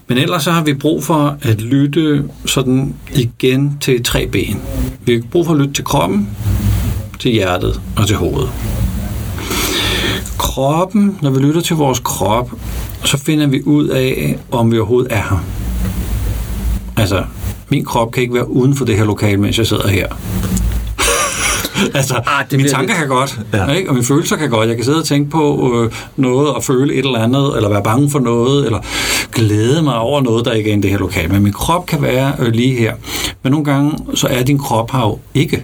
Men 0.07 0.17
ellers 0.17 0.43
så 0.43 0.51
har 0.51 0.63
vi 0.63 0.73
brug 0.73 1.03
for 1.03 1.37
at 1.41 1.61
lytte 1.61 2.23
sådan 2.45 2.95
igen 3.15 3.77
til 3.81 4.03
tre 4.03 4.27
ben. 4.27 4.61
Vi 5.05 5.13
har 5.13 5.21
brug 5.31 5.45
for 5.45 5.53
at 5.53 5.59
lytte 5.59 5.73
til 5.73 5.83
kroppen, 5.83 6.29
til 7.19 7.31
hjertet 7.31 7.81
og 7.97 8.07
til 8.07 8.15
hovedet. 8.15 8.49
Kroppen, 10.37 11.17
når 11.21 11.29
vi 11.29 11.39
lytter 11.39 11.61
til 11.61 11.75
vores 11.75 11.99
krop, 11.99 12.51
så 13.03 13.17
finder 13.17 13.47
vi 13.47 13.63
ud 13.65 13.87
af, 13.87 14.37
om 14.51 14.71
vi 14.71 14.77
overhovedet 14.77 15.11
er 15.11 15.21
her. 15.21 15.45
Altså, 16.97 17.23
min 17.69 17.85
krop 17.85 18.11
kan 18.11 18.23
ikke 18.23 18.33
være 18.33 18.49
uden 18.49 18.75
for 18.75 18.85
det 18.85 18.97
her 18.97 19.05
lokale, 19.05 19.37
mens 19.37 19.57
jeg 19.57 19.67
sidder 19.67 19.87
her. 19.87 20.07
altså, 21.93 22.13
ah, 22.27 22.45
det 22.51 22.57
mine 22.59 22.69
tanker 22.69 22.87
lidt- 22.87 22.97
kan 22.97 23.07
godt, 23.07 23.39
Ja. 23.53 23.71
ikke? 23.71 23.89
og 23.89 23.95
mine 23.95 24.05
følelser 24.05 24.35
kan 24.35 24.49
godt. 24.49 24.67
Jeg 24.69 24.75
kan 24.75 24.85
sidde 24.85 24.97
og 24.99 25.05
tænke 25.05 25.29
på 25.31 25.73
øh, 25.83 25.91
noget 26.17 26.49
og 26.53 26.63
føle 26.63 26.93
et 26.93 27.05
eller 27.05 27.19
andet, 27.19 27.53
eller 27.55 27.69
være 27.69 27.83
bange 27.83 28.09
for 28.11 28.19
noget, 28.19 28.65
eller 28.65 28.79
glæde 29.31 29.81
mig 29.81 29.95
over 29.97 30.21
noget, 30.21 30.45
der 30.45 30.51
ikke 30.51 30.71
er 30.71 30.77
i 30.77 30.81
det 30.81 30.89
her 30.91 30.97
lokale. 30.97 31.27
Men 31.33 31.43
min 31.43 31.53
krop 31.53 31.85
kan 31.85 32.01
være 32.01 32.33
øh, 32.39 32.53
lige 32.53 32.75
her. 32.75 32.93
Men 33.43 33.51
nogle 33.51 33.65
gange, 33.65 33.91
så 34.15 34.27
er 34.27 34.43
din 34.43 34.57
krop 34.57 34.91
her 34.91 34.99
jo 34.99 35.19
ikke. 35.33 35.63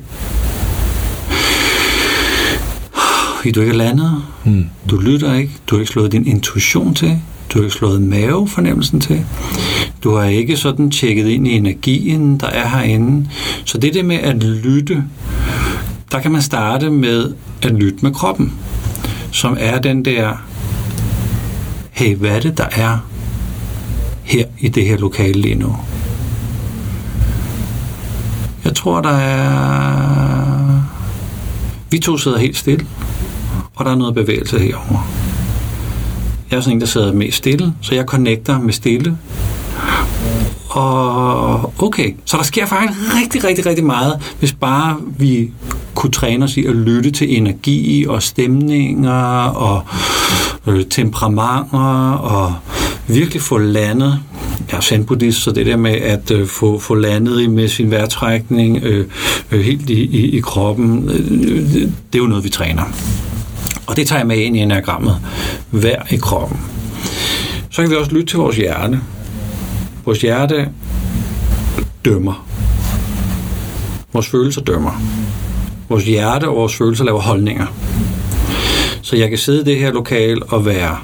Fordi 3.37 3.51
du 3.55 3.59
ikke 3.61 3.71
er 3.73 3.77
landet. 3.77 4.11
Mm. 4.45 4.65
Du 4.89 4.97
lytter 4.97 5.33
ikke. 5.33 5.51
Du 5.67 5.75
har 5.75 5.79
ikke 5.79 5.91
slået 5.91 6.11
din 6.11 6.27
intuition 6.27 6.93
til. 6.95 7.17
Du 7.53 7.59
har 7.59 7.63
ikke 7.63 7.75
slået 7.75 8.01
mavefornemmelsen 8.01 9.01
til. 9.01 9.25
Du 10.03 10.15
har 10.15 10.23
ikke 10.25 10.57
sådan 10.57 10.91
tjekket 10.91 11.27
ind 11.27 11.47
i 11.47 11.51
energien, 11.51 12.37
der 12.39 12.47
er 12.47 12.67
herinde. 12.67 13.27
Så 13.65 13.77
det 13.77 13.93
der 13.93 14.03
med 14.03 14.15
at 14.15 14.35
lytte 14.43 15.03
der 16.11 16.19
kan 16.19 16.31
man 16.31 16.41
starte 16.41 16.89
med 16.89 17.33
at 17.61 17.71
lytte 17.71 17.99
med 18.01 18.13
kroppen, 18.13 18.53
som 19.31 19.57
er 19.59 19.79
den 19.79 20.05
der, 20.05 20.33
hey, 21.91 22.15
hvad 22.15 22.29
er 22.29 22.39
det, 22.39 22.57
der 22.57 22.67
er 22.71 22.97
her 24.23 24.45
i 24.59 24.67
det 24.67 24.85
her 24.85 24.97
lokale 24.97 25.41
lige 25.41 25.55
nu? 25.55 25.75
Jeg 28.65 28.75
tror, 28.75 29.01
der 29.01 29.09
er... 29.09 30.81
Vi 31.89 31.99
to 31.99 32.17
sidder 32.17 32.37
helt 32.37 32.57
stille, 32.57 32.85
og 33.75 33.85
der 33.85 33.91
er 33.91 33.95
noget 33.95 34.15
bevægelse 34.15 34.59
herover. 34.59 35.09
Jeg 36.51 36.57
er 36.57 36.61
sådan 36.61 36.77
en, 36.77 36.81
der 36.81 36.87
sidder 36.87 37.13
mest 37.13 37.37
stille, 37.37 37.73
så 37.81 37.95
jeg 37.95 38.05
connecter 38.05 38.59
med 38.59 38.73
stille. 38.73 39.17
Og 40.69 41.73
okay, 41.83 42.15
så 42.25 42.37
der 42.37 42.43
sker 42.43 42.65
faktisk 42.65 42.99
rigtig, 43.23 43.43
rigtig, 43.43 43.65
rigtig 43.65 43.85
meget, 43.85 44.33
hvis 44.39 44.53
bare 44.53 44.97
vi 45.17 45.51
kunne 45.95 46.11
træne 46.11 46.45
os 46.45 46.57
i 46.57 46.65
at 46.65 46.75
lytte 46.75 47.11
til 47.11 47.37
energi 47.37 48.05
og 48.07 48.23
stemninger 48.23 49.43
og 49.43 49.81
øh, 50.67 50.85
temperamenter 50.85 52.11
og 52.11 52.55
virkelig 53.07 53.41
få 53.41 53.57
landet 53.57 54.19
jeg 54.71 54.77
er 54.77 54.81
zen-buddhist, 54.81 55.43
så 55.43 55.51
det 55.51 55.65
der 55.65 55.77
med 55.77 55.91
at 55.91 56.31
øh, 56.31 56.47
få, 56.47 56.79
få 56.79 56.95
landet 56.95 57.49
med 57.49 57.67
sin 57.67 57.91
vejrtrækning 57.91 58.83
øh, 58.83 59.07
øh, 59.51 59.61
helt 59.61 59.89
i, 59.89 60.03
i, 60.03 60.37
i 60.37 60.39
kroppen, 60.39 61.09
øh, 61.09 61.71
det 61.73 61.89
er 62.13 62.17
jo 62.17 62.27
noget, 62.27 62.43
vi 62.43 62.49
træner. 62.49 62.83
Og 63.87 63.95
det 63.95 64.07
tager 64.07 64.19
jeg 64.19 64.27
med 64.27 64.37
ind 64.37 64.57
i 64.57 64.59
enagrammet. 64.59 65.17
Hver 65.69 66.01
i 66.09 66.15
kroppen. 66.15 66.59
Så 67.69 67.81
kan 67.81 67.91
vi 67.91 67.95
også 67.95 68.11
lytte 68.11 68.25
til 68.25 68.39
vores 68.39 68.57
hjerte. 68.57 69.01
Vores 70.05 70.21
hjerte 70.21 70.69
dømmer. 72.05 72.47
Vores 74.13 74.27
følelser 74.27 74.61
dømmer. 74.61 75.01
Vores 75.91 76.05
hjerte 76.05 76.47
og 76.47 76.55
vores 76.55 76.75
følelser 76.75 77.03
laver 77.03 77.21
holdninger. 77.21 77.65
Så 79.01 79.15
jeg 79.15 79.29
kan 79.29 79.37
sidde 79.37 79.61
i 79.61 79.63
det 79.63 79.77
her 79.77 79.91
lokal 79.91 80.41
og 80.47 80.65
være 80.65 80.97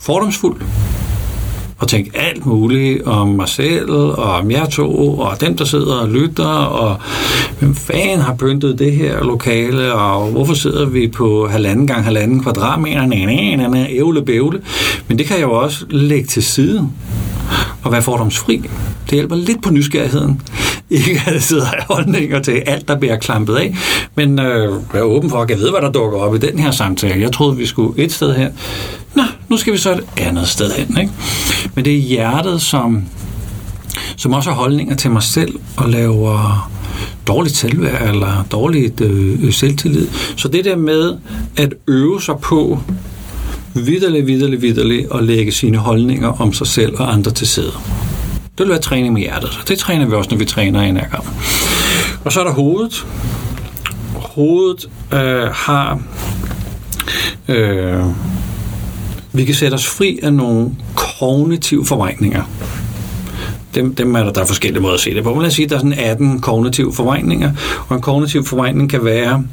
fordomsfuld, 0.00 0.60
og 1.78 1.88
tænke 1.88 2.10
alt 2.14 2.46
muligt 2.46 3.02
om 3.02 3.28
mig 3.28 3.48
selv, 3.48 3.90
og 3.90 4.32
om 4.32 4.50
jer 4.50 4.66
to, 4.66 5.18
og 5.18 5.40
dem, 5.40 5.56
der 5.56 5.64
sidder 5.64 5.94
og 5.94 6.08
lytter, 6.08 6.48
og 6.48 6.96
hvem 7.58 7.74
fanden 7.74 8.20
har 8.20 8.34
pyntet 8.34 8.78
det 8.78 8.92
her 8.92 9.24
lokale, 9.24 9.92
og 9.92 10.30
hvorfor 10.30 10.54
sidder 10.54 10.86
vi 10.86 11.08
på 11.08 11.48
halvanden 11.48 11.86
gang 11.86 12.04
halvanden 12.04 12.42
kvadratmeter, 12.42 13.06
næ, 13.06 13.24
næ, 13.24 13.56
næ, 13.56 13.68
næ, 13.68 13.86
ævle, 13.88 14.24
bævle. 14.24 14.60
Men 15.08 15.18
det 15.18 15.26
kan 15.26 15.36
jeg 15.36 15.42
jo 15.42 15.52
også 15.52 15.84
lægge 15.90 16.26
til 16.26 16.42
side 16.42 16.88
og 17.82 17.92
være 17.92 18.02
fordomsfri. 18.02 18.56
Det 19.04 19.12
hjælper 19.12 19.36
lidt 19.36 19.62
på 19.62 19.70
nysgerrigheden. 19.70 20.40
Ikke 20.90 21.22
at 21.26 21.32
jeg 21.32 21.42
sidder 21.42 21.66
holdninger 21.88 22.42
til 22.42 22.62
alt, 22.66 22.88
der 22.88 22.96
bliver 22.96 23.16
klampet 23.16 23.54
af, 23.54 23.76
men 24.14 24.38
øh, 24.38 24.72
jeg 24.92 24.98
er 24.98 25.02
åben 25.02 25.30
for 25.30 25.42
at 25.42 25.50
jeg 25.50 25.58
ved, 25.58 25.70
hvad 25.70 25.80
der 25.80 25.92
dukker 25.92 26.18
op 26.18 26.34
i 26.34 26.38
den 26.38 26.58
her 26.58 26.70
samtale. 26.70 27.20
Jeg 27.20 27.32
troede, 27.32 27.56
vi 27.56 27.66
skulle 27.66 28.04
et 28.04 28.12
sted 28.12 28.34
hen. 28.34 28.48
Nå, 29.14 29.22
nu 29.48 29.56
skal 29.56 29.72
vi 29.72 29.78
så 29.78 29.92
et 29.92 30.04
andet 30.16 30.48
sted 30.48 30.70
hen. 30.72 30.98
Ikke? 31.00 31.12
Men 31.74 31.84
det 31.84 31.92
er 31.92 32.00
hjertet, 32.00 32.62
som, 32.62 33.04
som 34.16 34.32
også 34.32 34.50
har 34.50 34.56
holdninger 34.56 34.96
til 34.96 35.10
mig 35.10 35.22
selv 35.22 35.54
og 35.76 35.90
laver 35.90 36.70
dårligt 37.26 37.56
selvværd 37.56 38.08
eller 38.08 38.46
dårligt 38.52 39.00
øh, 39.00 39.44
øh 39.44 39.52
selvtillid. 39.52 40.08
Så 40.36 40.48
det 40.48 40.64
der 40.64 40.76
med 40.76 41.16
at 41.56 41.74
øve 41.88 42.22
sig 42.22 42.38
på 42.38 42.80
vidderligt, 43.74 44.26
vidderligt, 44.26 44.62
vidderligt 44.62 45.06
at 45.14 45.24
lægge 45.24 45.52
sine 45.52 45.76
holdninger 45.76 46.40
om 46.40 46.52
sig 46.52 46.66
selv 46.66 46.94
og 46.98 47.12
andre 47.12 47.30
til 47.30 47.46
side. 47.46 47.72
Det 48.58 48.66
vil 48.66 48.68
være 48.68 48.80
træning 48.80 49.12
med 49.12 49.22
hjertet. 49.22 49.60
Det 49.68 49.78
træner 49.78 50.06
vi 50.06 50.12
også, 50.12 50.30
når 50.30 50.38
vi 50.38 50.44
træner 50.44 50.82
i 50.82 50.92
nærkamp. 50.92 51.26
Og 52.24 52.32
så 52.32 52.40
er 52.40 52.44
der 52.44 52.52
hovedet. 52.52 53.06
Hovedet 54.14 54.88
øh, 55.12 55.48
har... 55.52 56.00
Øh, 57.48 58.04
vi 59.32 59.44
kan 59.44 59.54
sætte 59.54 59.74
os 59.74 59.86
fri 59.86 60.18
af 60.22 60.32
nogle 60.32 60.70
kognitive 60.94 61.86
forvrængninger. 61.86 62.42
Dem, 63.74 63.94
dem 63.94 64.14
er 64.14 64.24
der, 64.24 64.32
der 64.32 64.40
er 64.40 64.46
forskellige 64.46 64.82
måder 64.82 64.94
at 64.94 65.00
se 65.00 65.14
det 65.14 65.24
på. 65.24 65.34
Man 65.34 65.42
kan 65.42 65.50
sige, 65.50 65.64
at 65.64 65.70
der 65.70 65.76
er 65.76 65.80
sådan 65.80 65.92
18 65.92 66.40
kognitive 66.40 66.94
forvrængninger, 66.94 67.52
og 67.88 67.96
en 67.96 68.02
kognitiv 68.02 68.44
forvrængning 68.44 68.90
kan 68.90 69.04
være, 69.04 69.44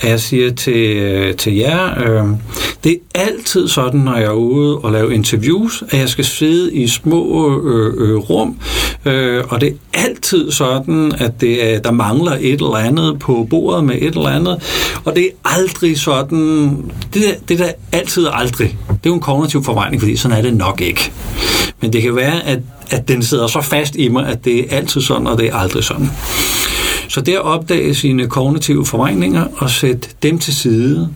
at 0.00 0.10
jeg 0.10 0.20
siger 0.20 0.52
til, 0.52 0.96
øh, 0.96 1.34
til 1.34 1.54
jer, 1.56 1.98
øh, 1.98 2.28
det 2.84 2.98
er 3.14 3.20
altid 3.20 3.68
sådan, 3.68 4.00
når 4.00 4.16
jeg 4.16 4.24
er 4.24 4.32
ude 4.32 4.78
og 4.78 4.92
lave 4.92 5.14
interviews, 5.14 5.84
at 5.90 5.98
jeg 5.98 6.08
skal 6.08 6.24
sidde 6.24 6.74
i 6.74 6.88
små 6.88 7.50
øh, 7.70 7.94
øh, 7.98 8.16
rum, 8.16 8.56
øh, 9.04 9.44
og 9.48 9.60
det 9.60 9.68
er 9.68 10.00
altid 10.00 10.50
sådan, 10.50 11.12
at 11.18 11.40
det 11.40 11.74
er, 11.74 11.80
der 11.80 11.90
mangler 11.90 12.32
et 12.40 12.52
eller 12.52 12.74
andet 12.74 13.18
på 13.18 13.46
bordet 13.50 13.84
med 13.84 13.94
et 13.94 14.14
eller 14.14 14.28
andet, 14.28 14.62
og 15.04 15.16
det 15.16 15.24
er 15.24 15.50
aldrig 15.58 15.98
sådan, 15.98 16.66
det, 17.14 17.22
der, 17.22 17.34
det 17.48 17.58
der 17.58 17.70
altid 17.92 18.26
aldrig, 18.32 18.78
det 18.88 18.94
er 18.94 19.10
jo 19.10 19.14
en 19.14 19.20
kognitiv 19.20 19.64
forvejning, 19.64 20.02
fordi 20.02 20.16
sådan 20.16 20.38
er 20.38 20.42
det 20.42 20.54
nok 20.54 20.80
ikke. 20.80 21.12
Men 21.80 21.92
det 21.92 22.02
kan 22.02 22.16
være, 22.16 22.46
at, 22.46 22.58
at 22.90 23.08
den 23.08 23.22
sidder 23.22 23.46
så 23.46 23.60
fast 23.60 23.96
i 23.96 24.08
mig, 24.08 24.26
at 24.26 24.44
det 24.44 24.60
er 24.60 24.76
altid 24.76 25.00
sådan, 25.00 25.26
og 25.26 25.38
det 25.38 25.46
er 25.46 25.56
aldrig 25.56 25.84
sådan. 25.84 26.10
Så 27.10 27.20
der 27.20 27.38
opdage 27.38 27.94
sine 27.94 28.26
kognitive 28.26 28.86
forvejninger 28.86 29.44
og 29.56 29.70
sætte 29.70 30.08
dem 30.22 30.38
til 30.38 30.56
side 30.56 31.08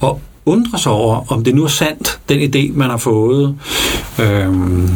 og 0.00 0.20
undre 0.46 0.78
sig 0.78 0.92
over, 0.92 1.32
om 1.32 1.44
det 1.44 1.54
nu 1.54 1.64
er 1.64 1.68
sandt, 1.68 2.20
den 2.28 2.54
idé, 2.54 2.72
man 2.78 2.90
har 2.90 2.96
fået. 2.96 3.54
Øhm, 4.20 4.90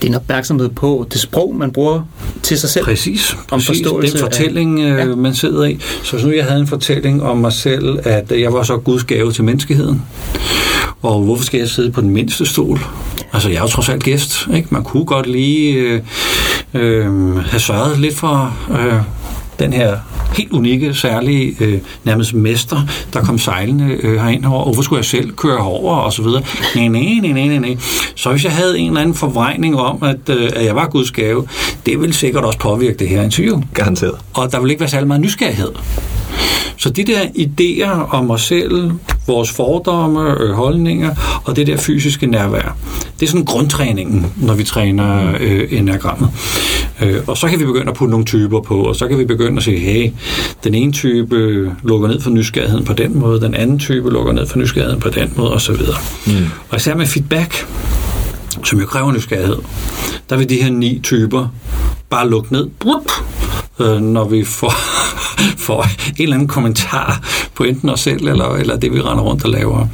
det 0.00 0.04
er 0.04 0.08
en 0.08 0.14
opmærksomhed 0.14 0.68
på 0.68 1.06
det 1.12 1.20
sprog, 1.20 1.56
man 1.56 1.70
bruger 1.72 2.02
til 2.42 2.58
sig 2.58 2.70
selv. 2.70 2.84
Præcis. 2.84 3.36
Om 3.50 3.60
præcis. 3.60 3.86
Den 3.86 4.18
fortælling, 4.18 4.82
af, 4.82 4.96
ja. 4.96 5.06
Øh, 5.06 5.18
man 5.18 5.34
sidder 5.34 5.64
i. 5.64 5.78
Så 6.02 6.26
nu 6.26 6.32
jeg 6.32 6.44
havde 6.44 6.60
en 6.60 6.66
fortælling 6.66 7.22
om 7.22 7.38
mig 7.38 7.52
selv, 7.52 7.98
at 8.02 8.40
jeg 8.40 8.52
var 8.52 8.62
så 8.62 8.76
Guds 8.76 9.04
gave 9.04 9.32
til 9.32 9.44
menneskeheden, 9.44 10.02
og 11.02 11.22
hvorfor 11.22 11.44
skal 11.44 11.58
jeg 11.58 11.68
sidde 11.68 11.90
på 11.90 12.00
den 12.00 12.10
mindste 12.10 12.46
stol? 12.46 12.80
Altså, 13.32 13.48
jeg 13.48 13.56
er 13.56 13.62
jo 13.62 13.68
trods 13.68 13.88
alt 13.88 14.02
gæst, 14.02 14.48
ikke? 14.54 14.68
Man 14.70 14.84
kunne 14.84 15.04
godt 15.04 15.26
lige 15.26 15.72
øh, 15.72 16.00
øh, 16.74 17.36
have 17.36 17.60
sørget 17.60 17.98
lidt 17.98 18.16
for 18.16 18.56
øh, 18.70 19.00
den 19.58 19.72
her 19.72 19.96
helt 20.36 20.52
unikke, 20.52 20.94
særlige, 20.94 21.56
øh, 21.60 21.78
nærmest 22.04 22.34
mester, 22.34 22.76
der 23.12 23.20
kom 23.20 23.38
sejlende 23.38 23.98
øh, 24.02 24.20
herind 24.20 24.44
over. 24.44 24.64
Hvorfor 24.64 24.82
skulle 24.82 24.98
jeg 24.98 25.04
selv 25.04 25.32
køre 25.32 25.58
over, 25.58 25.96
og 25.96 26.12
så 26.12 26.22
videre. 26.22 26.42
Nej, 26.74 26.88
nej, 26.88 27.32
nej, 27.32 27.46
nej, 27.46 27.58
nej. 27.58 27.76
Så 28.14 28.30
hvis 28.30 28.44
jeg 28.44 28.52
havde 28.52 28.78
en 28.78 28.88
eller 28.88 29.00
anden 29.00 29.14
forvejning 29.14 29.80
om, 29.80 30.02
at, 30.02 30.36
øh, 30.36 30.50
at 30.56 30.64
jeg 30.64 30.76
var 30.76 30.88
Guds 30.88 31.10
gave, 31.10 31.46
det 31.86 32.00
ville 32.00 32.14
sikkert 32.14 32.44
også 32.44 32.58
påvirke 32.58 32.98
det 32.98 33.08
her 33.08 33.22
interview. 33.22 33.62
Garanteret. 33.74 34.14
Og 34.34 34.52
der 34.52 34.60
vil 34.60 34.70
ikke 34.70 34.80
være 34.80 34.90
særlig 34.90 35.08
meget 35.08 35.20
nysgerrighed. 35.20 35.70
Så 36.76 36.90
de 36.90 37.04
der 37.04 37.20
idéer 37.22 38.14
om 38.14 38.30
os 38.30 38.42
selv, 38.42 38.90
vores 39.26 39.50
fordomme, 39.50 40.40
øh, 40.40 40.50
holdninger 40.50 41.14
og 41.44 41.56
det 41.56 41.66
der 41.66 41.76
fysiske 41.76 42.26
nærvær, 42.26 42.76
det 43.20 43.26
er 43.26 43.30
sådan 43.30 43.44
grundtræningen, 43.44 44.26
når 44.36 44.54
vi 44.54 44.64
træner 44.64 45.34
øh, 45.40 45.68
enagrammet. 45.70 46.30
Øh, 47.02 47.22
og 47.26 47.36
så 47.36 47.48
kan 47.48 47.58
vi 47.58 47.64
begynde 47.64 47.88
at 47.90 47.94
putte 47.94 48.10
nogle 48.10 48.26
typer 48.26 48.60
på, 48.60 48.82
og 48.82 48.96
så 48.96 49.08
kan 49.08 49.18
vi 49.18 49.24
begynde 49.24 49.56
at 49.56 49.62
sige, 49.62 49.78
hey, 49.78 50.10
den 50.64 50.74
ene 50.74 50.92
type 50.92 51.36
lukker 51.82 52.08
ned 52.08 52.20
for 52.20 52.30
nysgerrigheden 52.30 52.84
på 52.84 52.92
den 52.92 53.18
måde, 53.18 53.40
den 53.40 53.54
anden 53.54 53.78
type 53.78 54.10
lukker 54.10 54.32
ned 54.32 54.46
for 54.46 54.58
nysgerrigheden 54.58 55.00
på 55.00 55.08
den 55.08 55.32
måde, 55.36 55.52
osv. 55.52 55.76
Mm. 56.26 56.32
Og 56.68 56.76
især 56.76 56.94
med 56.94 57.06
feedback, 57.06 57.66
som 58.64 58.80
jo 58.80 58.86
kræver 58.86 59.12
nysgerrighed, 59.12 59.58
der 60.30 60.36
vil 60.36 60.48
de 60.48 60.62
her 60.62 60.70
ni 60.70 61.00
typer 61.02 61.48
bare 62.10 62.30
lukke 62.30 62.52
ned, 62.52 62.66
øh, 63.80 64.00
når 64.00 64.24
vi 64.24 64.44
får, 64.44 64.72
får 65.66 65.82
en 65.82 66.22
eller 66.22 66.34
anden 66.34 66.48
kommentar 66.48 67.20
på 67.54 67.64
enten 67.64 67.88
os 67.88 68.00
selv, 68.00 68.28
eller, 68.28 68.54
eller 68.54 68.76
det, 68.76 68.92
vi 68.92 69.00
render 69.00 69.24
rundt 69.24 69.44
og 69.44 69.50
laver. 69.50 69.86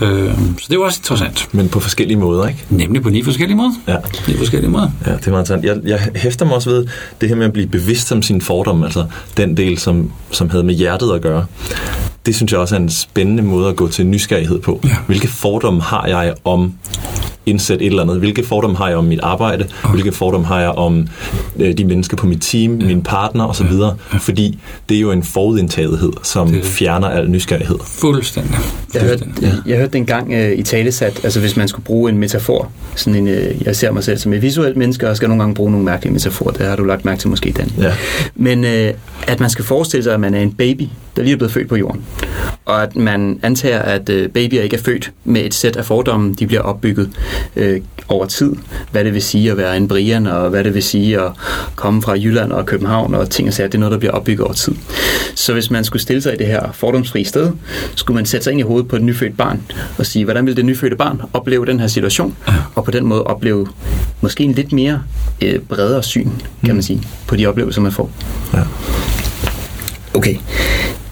Øh, 0.00 0.34
så 0.34 0.64
det 0.66 0.70
er 0.70 0.74
jo 0.74 0.82
også 0.82 0.98
interessant. 1.00 1.48
Men 1.52 1.68
på 1.68 1.80
forskellige 1.80 2.18
måder, 2.18 2.48
ikke? 2.48 2.64
Nemlig 2.70 3.02
på 3.02 3.10
ni 3.10 3.22
forskellige 3.22 3.56
måder. 3.56 3.72
Ja. 3.88 3.96
Ni 4.28 4.36
forskellige 4.36 4.70
måder. 4.70 4.90
Ja, 5.06 5.12
det 5.12 5.26
er 5.26 5.30
meget 5.30 5.42
interessant. 5.50 5.64
Jeg, 5.64 5.78
jeg 5.84 6.08
hæfter 6.14 6.46
mig 6.46 6.54
også 6.54 6.70
ved 6.70 6.86
det 7.20 7.28
her 7.28 7.36
med 7.36 7.46
at 7.46 7.52
blive 7.52 7.66
bevidst 7.66 8.12
om 8.12 8.22
sin 8.22 8.40
fordom, 8.40 8.82
altså 8.82 9.06
den 9.36 9.56
del, 9.56 9.78
som, 9.78 10.12
som 10.30 10.50
havde 10.50 10.64
med 10.64 10.74
hjertet 10.74 11.12
at 11.12 11.22
gøre. 11.22 11.46
Det 12.26 12.34
synes 12.34 12.52
jeg 12.52 12.60
også 12.60 12.74
er 12.74 12.80
en 12.80 12.90
spændende 12.90 13.42
måde 13.42 13.68
at 13.68 13.76
gå 13.76 13.88
til 13.88 14.06
nysgerrighed 14.06 14.60
på. 14.60 14.80
Ja. 14.84 14.96
Hvilke 15.06 15.28
fordomme 15.28 15.82
har 15.82 16.06
jeg 16.06 16.34
om 16.44 16.74
indsætte 17.46 17.84
et 17.84 17.90
eller 17.90 18.02
andet. 18.02 18.18
Hvilke 18.18 18.44
fordomme 18.44 18.76
har 18.76 18.88
jeg 18.88 18.96
om 18.96 19.04
mit 19.04 19.20
arbejde? 19.22 19.66
Okay. 19.82 19.94
Hvilke 19.94 20.12
fordomme 20.12 20.46
har 20.46 20.60
jeg 20.60 20.70
om 20.70 21.08
øh, 21.58 21.78
de 21.78 21.84
mennesker 21.84 22.16
på 22.16 22.26
mit 22.26 22.42
team, 22.42 22.78
ja. 22.78 22.86
min 22.86 23.02
partner 23.02 23.44
osv.? 23.44 23.66
Ja. 23.72 23.84
Ja. 23.84 24.18
Fordi 24.18 24.58
det 24.88 24.96
er 24.96 25.00
jo 25.00 25.10
en 25.10 25.22
forudindtagethed, 25.22 26.12
som 26.22 26.48
det 26.48 26.64
fjerner 26.64 27.08
al 27.08 27.30
nysgerrighed. 27.30 27.78
Fuldstændig. 27.84 28.54
Jeg 28.94 29.02
hørte, 29.02 29.24
ja. 29.42 29.52
jeg 29.66 29.78
hørte 29.78 29.98
en 29.98 30.06
gang 30.06 30.28
uh, 30.28 30.52
i 30.52 30.62
talesat, 30.62 31.20
altså 31.24 31.40
hvis 31.40 31.56
man 31.56 31.68
skulle 31.68 31.84
bruge 31.84 32.10
en 32.10 32.18
metafor, 32.18 32.70
sådan 32.94 33.26
en, 33.26 33.28
uh, 33.28 33.66
jeg 33.66 33.76
ser 33.76 33.90
mig 33.90 34.04
selv 34.04 34.18
som 34.18 34.32
et 34.32 34.42
visuelt 34.42 34.76
menneske, 34.76 35.10
og 35.10 35.16
skal 35.16 35.28
nogle 35.28 35.42
gange 35.42 35.54
bruge 35.54 35.70
nogle 35.70 35.84
mærkelige 35.84 36.12
metaforer, 36.12 36.52
det 36.52 36.66
har 36.66 36.76
du 36.76 36.84
lagt 36.84 37.04
mærke 37.04 37.20
til 37.20 37.28
måske, 37.28 37.52
Dan. 37.56 37.72
Ja. 37.78 37.92
Men 38.34 38.64
uh, 38.64 38.98
at 39.26 39.40
man 39.40 39.50
skal 39.50 39.64
forestille 39.64 40.02
sig, 40.02 40.14
at 40.14 40.20
man 40.20 40.34
er 40.34 40.40
en 40.40 40.52
baby, 40.52 40.82
der 41.16 41.22
lige 41.22 41.32
er 41.32 41.36
blevet 41.36 41.52
født 41.52 41.68
på 41.68 41.76
jorden. 41.76 42.04
Og 42.64 42.82
at 42.82 42.96
man 42.96 43.40
antager, 43.42 43.78
at 43.78 44.08
øh, 44.08 44.28
babyer 44.28 44.62
ikke 44.62 44.76
er 44.76 44.80
født 44.80 45.12
med 45.24 45.44
et 45.44 45.54
sæt 45.54 45.76
af 45.76 45.84
fordomme, 45.84 46.34
de 46.34 46.46
bliver 46.46 46.62
opbygget 46.62 47.10
øh, 47.56 47.80
over 48.08 48.26
tid. 48.26 48.52
Hvad 48.92 49.04
det 49.04 49.14
vil 49.14 49.22
sige 49.22 49.50
at 49.50 49.56
være 49.56 49.76
en 49.76 49.88
Brian, 49.88 50.26
og 50.26 50.50
hvad 50.50 50.64
det 50.64 50.74
vil 50.74 50.82
sige 50.82 51.20
at 51.20 51.30
komme 51.76 52.02
fra 52.02 52.12
Jylland 52.12 52.52
og 52.52 52.66
København, 52.66 53.14
og 53.14 53.30
ting 53.30 53.48
og 53.48 53.54
sager, 53.54 53.68
det 53.68 53.74
er 53.74 53.78
noget, 53.78 53.92
der 53.92 53.98
bliver 53.98 54.12
opbygget 54.12 54.44
over 54.44 54.54
tid. 54.54 54.72
Så 55.34 55.52
hvis 55.52 55.70
man 55.70 55.84
skulle 55.84 56.02
stille 56.02 56.22
sig 56.22 56.34
i 56.34 56.36
det 56.36 56.46
her 56.46 56.72
fordomsfri 56.72 57.24
sted, 57.24 57.50
skulle 57.94 58.14
man 58.14 58.26
sætte 58.26 58.44
sig 58.44 58.50
ind 58.50 58.60
i 58.60 58.62
hovedet 58.62 58.88
på 58.88 58.96
et 58.96 59.02
nyfødt 59.02 59.36
barn, 59.36 59.62
og 59.98 60.06
sige, 60.06 60.24
hvordan 60.24 60.46
vil 60.46 60.56
det 60.56 60.64
nyfødte 60.64 60.96
barn 60.96 61.22
opleve 61.32 61.66
den 61.66 61.80
her 61.80 61.86
situation, 61.86 62.36
og 62.74 62.84
på 62.84 62.90
den 62.90 63.06
måde 63.06 63.22
opleve 63.24 63.66
måske 64.20 64.44
en 64.44 64.52
lidt 64.52 64.72
mere 64.72 65.02
øh, 65.42 65.58
bredere 65.60 66.02
syn, 66.02 66.28
kan 66.64 66.74
man 66.74 66.82
sige, 66.82 67.02
på 67.26 67.36
de 67.36 67.46
oplevelser, 67.46 67.80
man 67.80 67.92
får. 67.92 68.10
Ja. 68.54 68.60
Okay. 70.14 70.36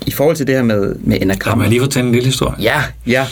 I 0.07 0.11
forhold 0.11 0.37
til 0.37 0.47
det 0.47 0.55
her 0.55 0.63
med, 0.63 0.95
med 1.01 1.19
Kan 1.19 1.23
enagrammer. 1.23 1.65
man 1.65 1.71
lige 1.71 1.81
fortælle 1.81 2.07
en 2.09 2.13
lille 2.15 2.27
historie? 2.27 2.55
Ja, 2.61 2.83
ja. 3.07 3.27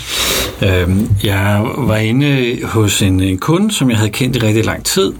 Øh, 0.62 0.96
jeg 1.24 1.62
var 1.76 1.96
inde 1.96 2.58
hos 2.64 3.02
en, 3.02 3.20
en 3.20 3.38
kunde, 3.38 3.72
som 3.72 3.90
jeg 3.90 3.98
havde 3.98 4.10
kendt 4.10 4.36
i 4.36 4.38
rigtig 4.38 4.64
lang 4.64 4.84
tid, 4.84 5.12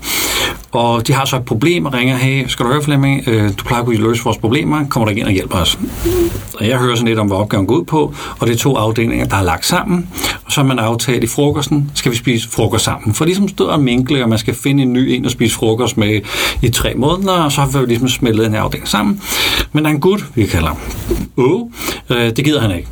og 0.72 1.06
de 1.06 1.12
har 1.12 1.24
så 1.24 1.36
et 1.36 1.44
problem 1.44 1.86
og 1.86 1.94
ringer, 1.94 2.16
hey, 2.16 2.46
skal 2.46 2.66
du 2.66 2.70
høre 2.70 2.82
Flemming, 2.82 3.28
øh, 3.28 3.48
du 3.48 3.64
plejer 3.64 3.80
at 3.80 3.86
kunne 3.86 3.96
løse 3.96 4.24
vores 4.24 4.38
problemer, 4.38 4.88
kommer 4.88 5.08
der 5.08 5.16
ind 5.16 5.26
og 5.26 5.32
hjælper 5.32 5.58
os. 5.58 5.78
Og 6.54 6.68
jeg 6.68 6.78
hører 6.78 6.94
sådan 6.94 7.08
lidt 7.08 7.18
om, 7.18 7.26
hvad 7.26 7.36
opgaven 7.36 7.66
går 7.66 7.74
ud 7.74 7.84
på, 7.84 8.14
og 8.38 8.46
det 8.46 8.54
er 8.54 8.58
to 8.58 8.76
afdelinger, 8.76 9.26
der 9.26 9.36
er 9.36 9.42
lagt 9.42 9.66
sammen, 9.66 10.08
og 10.44 10.52
så 10.52 10.60
har 10.60 10.68
man 10.68 10.78
aftalt 10.78 11.24
i 11.24 11.26
frokosten, 11.26 11.90
skal 11.94 12.12
vi 12.12 12.16
spise 12.16 12.48
frokost 12.48 12.84
sammen. 12.84 13.14
For 13.14 13.24
ligesom 13.24 13.48
stod 13.48 13.66
og 13.66 13.80
minkle, 13.80 14.22
og 14.22 14.28
man 14.28 14.38
skal 14.38 14.54
finde 14.54 14.82
en 14.82 14.92
ny 14.92 14.98
en 14.98 15.24
at 15.24 15.30
spise 15.30 15.54
frokost 15.54 15.96
med 15.96 16.20
i 16.62 16.68
tre 16.68 16.94
måneder, 16.94 17.32
og 17.32 17.52
så 17.52 17.60
har 17.60 17.80
vi 17.80 17.86
ligesom 17.86 18.08
smeltet 18.08 18.44
den 18.44 18.54
her 18.54 18.60
afdeling 18.60 18.88
sammen. 18.88 19.20
Men 19.72 19.84
der 19.84 19.90
er 19.90 19.94
en 19.94 20.00
gut, 20.00 20.24
vi 20.34 20.46
kalder 20.46 20.68
ham 20.68 20.76
Åh, 21.36 21.60
øh, 22.10 22.36
det 22.36 22.44
gider 22.44 22.60
han 22.60 22.76
ikke. 22.76 22.88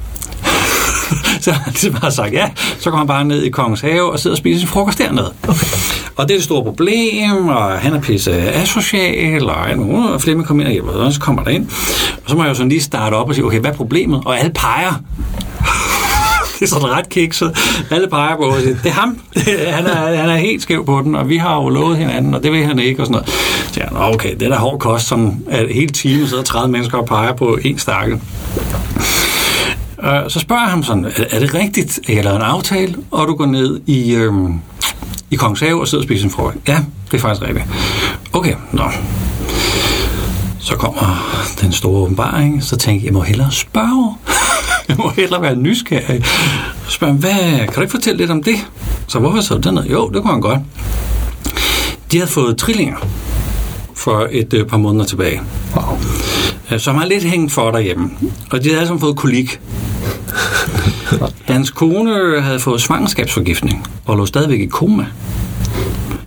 så 1.41 1.53
han 1.53 1.73
ligesom 1.73 1.95
har 1.95 2.11
sagt 2.11 2.33
ja, 2.33 2.51
så 2.79 2.91
går 2.91 2.99
han 2.99 3.07
bare 3.07 3.25
ned 3.25 3.43
i 3.43 3.51
Kongens 3.51 3.81
Have 3.81 4.13
og 4.13 4.19
sidder 4.19 4.35
og 4.35 4.39
spiser 4.39 4.59
sin 4.59 4.69
frokost 4.69 4.99
dernede. 4.99 5.33
Okay. 5.49 5.67
Og 6.17 6.29
det 6.29 6.35
er 6.35 6.39
et 6.39 6.45
stort 6.45 6.65
problem, 6.65 7.49
og 7.49 7.71
han 7.79 7.95
er 7.95 8.01
pisse 8.01 8.33
asocial, 8.53 9.49
og 9.51 9.71
alt 9.71 9.79
muligt, 9.79 10.13
og 10.13 10.21
Flemming 10.21 10.47
kommer 10.47 10.63
ind 10.63 10.69
og 10.69 10.73
hjælper, 10.73 10.91
og 10.93 11.13
så 11.13 11.21
kommer 11.21 11.43
der 11.45 11.51
ind. 11.51 11.67
Og 12.25 12.31
så 12.31 12.37
må 12.37 12.43
jeg 12.43 12.49
jo 12.49 12.55
sådan 12.55 12.69
lige 12.69 12.83
starte 12.83 13.15
op 13.15 13.29
og 13.29 13.35
sige, 13.35 13.45
okay, 13.45 13.61
hvad 13.61 13.71
er 13.71 13.75
problemet? 13.75 14.23
Og 14.25 14.39
alle 14.39 14.53
peger. 14.53 14.93
det 16.59 16.65
er 16.65 16.67
sådan 16.69 16.91
ret 16.91 17.09
kikset. 17.09 17.59
Alle 17.91 18.09
peger 18.09 18.37
på, 18.37 18.43
og 18.43 18.61
siger, 18.61 18.77
det 18.83 18.87
er 18.87 18.93
ham. 18.95 19.19
han, 19.77 19.87
er, 19.87 20.17
han 20.17 20.31
er 20.31 20.37
helt 20.37 20.63
skæv 20.63 20.87
på 20.87 21.01
den, 21.05 21.15
og 21.15 21.29
vi 21.29 21.37
har 21.37 21.55
jo 21.55 21.69
lovet 21.69 21.97
hinanden, 21.97 22.35
og 22.35 22.43
det 22.43 22.53
vil 22.53 22.65
han 22.67 22.79
ikke, 22.79 23.03
og 23.03 23.07
sådan 23.07 23.13
noget. 23.13 23.29
Så 23.29 23.75
siger 23.75 23.85
han, 23.85 23.95
"Nå, 23.95 24.15
okay, 24.15 24.35
det 24.35 24.43
er 24.43 24.49
da 24.49 24.57
hård 24.57 24.79
kost, 24.79 25.07
som 25.09 25.35
at 25.51 25.67
hele 25.75 25.89
timen 25.89 26.29
sidder 26.29 26.43
30 26.43 26.73
mennesker 26.73 26.99
og 26.99 27.07
peger 27.07 27.33
på 27.33 27.59
en 27.65 27.79
stakkel. 27.79 28.21
Øh, 30.03 30.31
Så 30.31 30.41
spørger 30.41 30.63
jeg 30.63 30.71
ham 30.71 30.83
sådan, 30.83 31.05
er, 31.05 31.25
er 31.31 31.39
det 31.41 31.55
rigtigt, 31.55 32.01
at 32.09 32.15
jeg 32.15 32.25
lavede 32.25 32.37
en 32.41 32.43
aftale, 32.47 32.95
og 33.11 33.29
du 33.29 33.35
går 33.35 33.47
ned 33.47 33.81
i, 33.87 34.15
øhm, 34.15 34.55
i 35.31 35.37
Kongens 35.37 35.61
Have 35.61 35.81
og 35.81 35.89
sidder 35.89 36.03
og 36.05 36.09
spiser 36.09 36.25
en 36.25 36.31
frokost? 36.31 36.57
Ja, 36.69 36.79
det 37.11 37.17
er 37.17 37.21
faktisk 37.21 37.47
rigtigt. 37.49 37.67
Okay, 38.33 38.55
nå. 38.73 38.85
Så 40.61 40.77
kommer 40.77 41.37
den 41.61 41.73
store 41.73 42.03
åbenbaring, 42.03 42.65
så 42.65 42.77
tænker 42.77 43.01
jeg, 43.01 43.05
jeg 43.07 43.13
må 43.13 43.21
hellere 43.21 43.51
spørge. 43.53 44.15
jeg 44.89 44.97
må 44.97 45.09
hellere 45.17 45.43
være 45.43 45.57
nysgerrig. 45.57 46.25
Så 46.87 46.91
spørger 46.91 47.15
jeg, 47.15 47.21
hvad, 47.21 47.59
kan 47.59 47.75
du 47.75 47.81
ikke 47.81 47.91
fortælle 47.91 48.19
lidt 48.19 48.31
om 48.31 48.43
det? 48.43 48.57
Så 49.07 49.19
hvorfor 49.19 49.41
så 49.41 49.59
dernede? 49.59 49.87
Jo, 49.93 50.09
det 50.09 50.23
kunne 50.23 50.33
han 50.33 50.41
godt. 50.41 50.59
De 52.13 52.17
havde 52.19 52.31
fået 52.31 52.57
trillinger 52.57 52.97
for 53.95 54.29
et 54.31 54.55
øh, 54.55 54.67
par 54.67 54.77
måneder 54.77 55.05
tilbage 55.05 55.41
Wow. 55.77 55.99
øh, 56.71 56.81
som 56.81 56.97
har 56.97 57.07
lidt 57.07 57.25
hængt 57.25 57.53
for 57.53 57.71
derhjemme. 57.71 58.11
Og 58.51 58.59
de 58.59 58.65
havde 58.69 58.77
alle 58.77 58.87
sammen 58.87 59.01
fået 59.01 59.17
kolik. 59.17 59.61
Hans 61.45 61.71
kone 61.71 62.41
havde 62.41 62.61
fået 62.61 62.81
svangerskabsforgiftning 62.81 63.87
og 64.07 64.17
lå 64.17 64.27
stadigvæk 64.27 64.61
i 64.61 64.67
koma. 64.67 65.07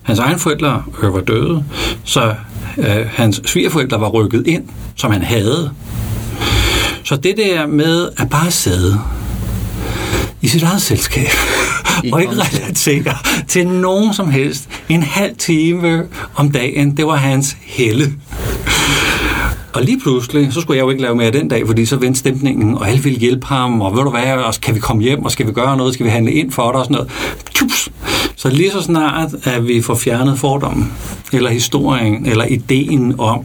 Hans 0.01 0.19
egen 0.19 0.39
forældre 0.39 0.83
øh, 1.03 1.13
var 1.13 1.21
døde, 1.21 1.63
så 2.03 2.35
øh, 2.77 3.05
hans 3.13 3.41
svigerforældre 3.45 4.01
var 4.01 4.09
rykket 4.09 4.47
ind, 4.47 4.63
som 4.95 5.11
han 5.11 5.21
havde. 5.21 5.71
Så 7.03 7.15
det 7.15 7.37
der 7.37 7.67
med 7.67 8.09
at 8.17 8.29
bare 8.29 8.51
sidde 8.51 8.99
i 10.41 10.47
sit 10.47 10.63
eget 10.63 10.81
selskab, 10.81 11.27
og 12.11 12.21
ikke 12.21 12.33
relatere 12.33 13.17
til 13.47 13.67
nogen 13.67 14.13
som 14.13 14.31
helst 14.31 14.69
en 14.89 15.03
halv 15.03 15.35
time 15.37 16.03
om 16.35 16.51
dagen, 16.51 16.97
det 16.97 17.05
var 17.05 17.15
hans 17.15 17.57
helle. 17.61 18.13
Og 19.73 19.81
lige 19.81 19.99
pludselig, 19.99 20.53
så 20.53 20.61
skulle 20.61 20.77
jeg 20.77 20.83
jo 20.83 20.89
ikke 20.89 21.01
lave 21.01 21.15
mere 21.15 21.31
den 21.31 21.47
dag, 21.47 21.67
fordi 21.67 21.85
så 21.85 21.95
vendte 21.95 22.19
stemningen, 22.19 22.75
og 22.75 22.89
alle 22.89 23.03
ville 23.03 23.19
hjælpe 23.19 23.45
ham, 23.45 23.81
og 23.81 23.95
ved 23.95 24.03
du 24.03 24.09
hvad, 24.09 24.33
og 24.33 24.53
kan 24.61 24.75
vi 24.75 24.79
komme 24.79 25.03
hjem, 25.03 25.25
og 25.25 25.31
skal 25.31 25.47
vi 25.47 25.51
gøre 25.51 25.77
noget, 25.77 25.93
skal 25.93 26.05
vi 26.05 26.09
handle 26.11 26.31
ind 26.31 26.51
for 26.51 26.71
dig, 26.71 26.79
og 26.79 26.85
sådan 26.85 26.93
noget. 26.95 27.09
Tjups! 27.55 27.89
Så 28.35 28.49
lige 28.49 28.71
så 28.71 28.81
snart, 28.81 29.29
at 29.43 29.67
vi 29.67 29.81
får 29.81 29.95
fjernet 29.95 30.39
fordommen, 30.39 30.91
eller 31.33 31.49
historien, 31.49 32.25
eller 32.25 32.45
ideen 32.45 33.15
om, 33.17 33.39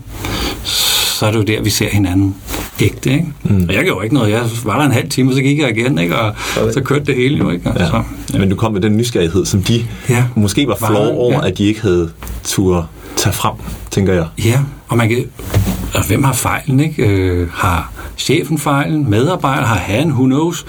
så 0.65 1.27
er 1.27 1.31
det 1.31 1.39
jo 1.39 1.43
der, 1.45 1.63
vi 1.63 1.71
ser 1.71 1.89
hinanden 1.89 2.35
ægte, 2.81 3.13
ikke? 3.13 3.27
Mm. 3.43 3.65
Og 3.69 3.75
jeg 3.75 3.85
gjorde 3.85 4.05
ikke 4.05 4.15
noget. 4.15 4.31
Jeg 4.31 4.43
var 4.65 4.79
der 4.79 4.85
en 4.87 4.93
halv 4.93 5.09
time, 5.09 5.31
og 5.31 5.35
så 5.35 5.43
gik 5.43 5.59
jeg 5.59 5.77
igen, 5.79 5.99
ikke? 5.99 6.17
Og 6.17 6.33
så 6.73 6.81
kørte 6.85 7.05
det 7.05 7.15
hele 7.17 7.37
jo, 7.39 7.51
ikke? 7.51 7.71
Ja. 7.79 7.87
Så, 7.87 8.03
Ja. 8.33 8.39
Men 8.39 8.49
du 8.51 8.57
kom 8.57 8.73
med 8.73 8.81
den 8.81 8.97
nysgerrighed, 8.97 9.45
som 9.47 9.63
de 9.63 9.85
Ja. 10.09 10.25
måske 10.35 10.67
var 10.69 10.77
flove 10.87 11.11
over, 11.11 11.33
ja. 11.33 11.47
at 11.47 11.59
de 11.59 11.65
ikke 11.65 11.83
havde 11.83 12.11
tur 12.45 12.89
tage 13.17 13.33
frem, 13.33 13.53
tænker 13.91 14.13
jeg. 14.13 14.27
Ja, 14.45 14.61
og 14.89 14.97
man 14.97 15.09
kan... 15.09 15.25
Og 15.97 16.05
hvem 16.07 16.25
har 16.25 16.33
fejlen, 16.33 16.81
ikke? 16.81 17.03
Øh, 17.07 17.51
har 17.53 17.93
chefen 18.19 18.59
fejlen? 18.59 19.11
Medarbejder? 19.11 19.67
Har 19.67 19.75
han? 19.77 20.09
Who 20.11 20.25
knows? 20.25 20.67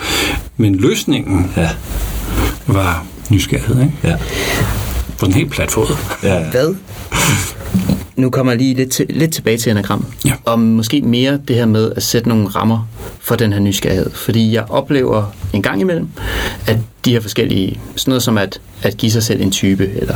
Men 0.58 0.76
løsningen 0.76 1.52
Ja, 1.58 1.70
var 2.68 3.06
nysgerrighed, 3.30 3.80
ikke? 3.82 3.94
ja, 4.04 4.16
På 5.20 5.26
den 5.26 5.34
helt 5.34 5.52
plat 5.52 5.72
fod. 5.72 5.88
ja. 6.24 6.44
Hvad? 6.52 6.76
Nu 8.18 8.30
kommer 8.30 8.52
jeg 8.52 8.60
lige 8.60 8.74
lidt, 8.74 8.92
til, 8.92 9.06
lidt 9.10 9.34
tilbage 9.34 9.58
til 9.58 9.70
anagram. 9.70 10.06
Ja. 10.26 10.34
Og 10.46 10.60
måske 10.60 11.02
mere 11.02 11.40
det 11.48 11.56
her 11.56 11.66
med 11.66 11.92
at 11.96 12.04
sætte 12.04 12.30
nogle 12.30 12.48
rammer 12.48 12.88
for 13.20 13.36
den 13.36 13.54
her 13.54 13.60
nysgerrighed. 13.60 14.12
Fordi 14.12 14.54
jeg 14.54 14.64
oplever 14.70 15.36
en 15.54 15.62
gang 15.62 15.82
imellem, 15.82 16.08
at 16.68 16.78
de 17.06 17.12
her 17.12 17.20
forskellige, 17.20 17.80
sådan 17.96 18.12
noget 18.12 18.24
som 18.24 18.38
at, 18.38 18.62
at 18.82 18.98
give 18.98 19.12
sig 19.12 19.24
selv 19.24 19.42
en 19.42 19.52
type, 19.52 19.90
eller 19.96 20.16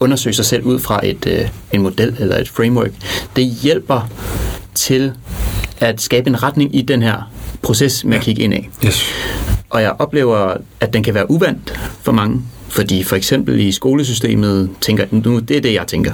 undersøge 0.00 0.34
sig 0.34 0.44
selv 0.44 0.64
ud 0.64 0.78
fra 0.78 1.06
et, 1.06 1.26
øh, 1.26 1.48
en 1.72 1.82
model 1.82 2.16
eller 2.18 2.38
et 2.38 2.48
framework, 2.48 2.90
det 3.36 3.44
hjælper 3.44 4.08
til 4.74 5.12
at 5.78 6.00
skabe 6.00 6.28
en 6.28 6.42
retning 6.42 6.76
i 6.76 6.82
den 6.82 7.02
her 7.02 7.30
proces 7.62 8.04
med 8.04 8.16
at 8.16 8.22
kigge 8.22 8.42
ind 8.42 8.54
af. 8.54 8.70
Yes. 8.86 9.04
Og 9.70 9.82
jeg 9.82 9.92
oplever, 9.98 10.56
at 10.80 10.92
den 10.92 11.02
kan 11.02 11.14
være 11.14 11.30
uvandt 11.30 11.80
for 12.02 12.12
mange. 12.12 12.42
Fordi 12.70 13.02
for 13.02 13.16
eksempel 13.16 13.60
i 13.60 13.72
skolesystemet, 13.72 14.70
tænker 14.80 15.06
nu, 15.10 15.38
det 15.38 15.56
er 15.56 15.60
det, 15.60 15.74
jeg 15.74 15.86
tænker. 15.86 16.12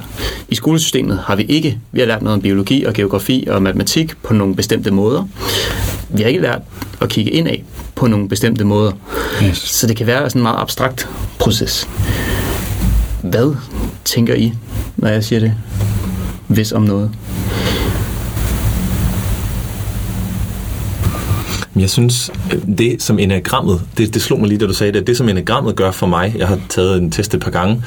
I 0.49 0.55
skolesystemet 0.55 1.19
har 1.25 1.35
vi 1.35 1.43
ikke, 1.43 1.79
vi 1.91 1.99
har 1.99 2.07
lært 2.07 2.21
noget 2.21 2.33
om 2.33 2.41
biologi 2.41 2.83
og 2.83 2.93
geografi 2.93 3.47
og 3.49 3.63
matematik 3.63 4.17
på 4.23 4.33
nogle 4.33 4.55
bestemte 4.55 4.91
måder. 4.91 5.23
Vi 6.09 6.21
har 6.21 6.29
ikke 6.29 6.41
lært 6.41 6.61
at 7.01 7.09
kigge 7.09 7.31
ind 7.31 7.47
af 7.47 7.63
på 7.95 8.07
nogle 8.07 8.29
bestemte 8.29 8.65
måder. 8.65 8.91
yes. 9.43 9.57
Så 9.57 9.87
det 9.87 9.95
kan 9.95 10.07
være 10.07 10.29
sådan 10.29 10.39
en 10.39 10.43
meget 10.43 10.59
abstrakt 10.59 11.09
proces. 11.39 11.89
Hvad 13.23 13.55
tænker 14.05 14.35
I, 14.35 14.53
når 14.95 15.09
jeg 15.09 15.23
siger 15.23 15.39
det? 15.39 15.53
Hvis 16.47 16.71
om 16.71 16.81
noget. 16.81 17.11
Jeg 21.79 21.89
synes, 21.89 22.31
det 22.77 23.01
som 23.01 23.19
enagrammet, 23.19 23.81
det, 23.97 24.13
det 24.13 24.21
slog 24.21 24.39
mig 24.39 24.49
lige, 24.49 24.59
da 24.59 24.65
du 24.65 24.73
sagde 24.73 24.93
det, 24.93 25.07
det 25.07 25.17
som 25.17 25.29
enagrammet 25.29 25.75
gør 25.75 25.91
for 25.91 26.07
mig, 26.07 26.35
jeg 26.37 26.47
har 26.47 26.59
taget 26.69 26.97
en 26.97 27.11
test 27.11 27.33
et 27.33 27.39
par 27.41 27.51
gange, 27.51 27.83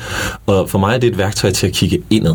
og 0.46 0.70
for 0.70 0.78
mig 0.78 0.94
er 0.94 0.98
det 0.98 1.06
et 1.06 1.18
værktøj 1.18 1.50
til 1.50 1.66
at 1.66 1.72
kigge 1.72 2.02
indad. 2.10 2.34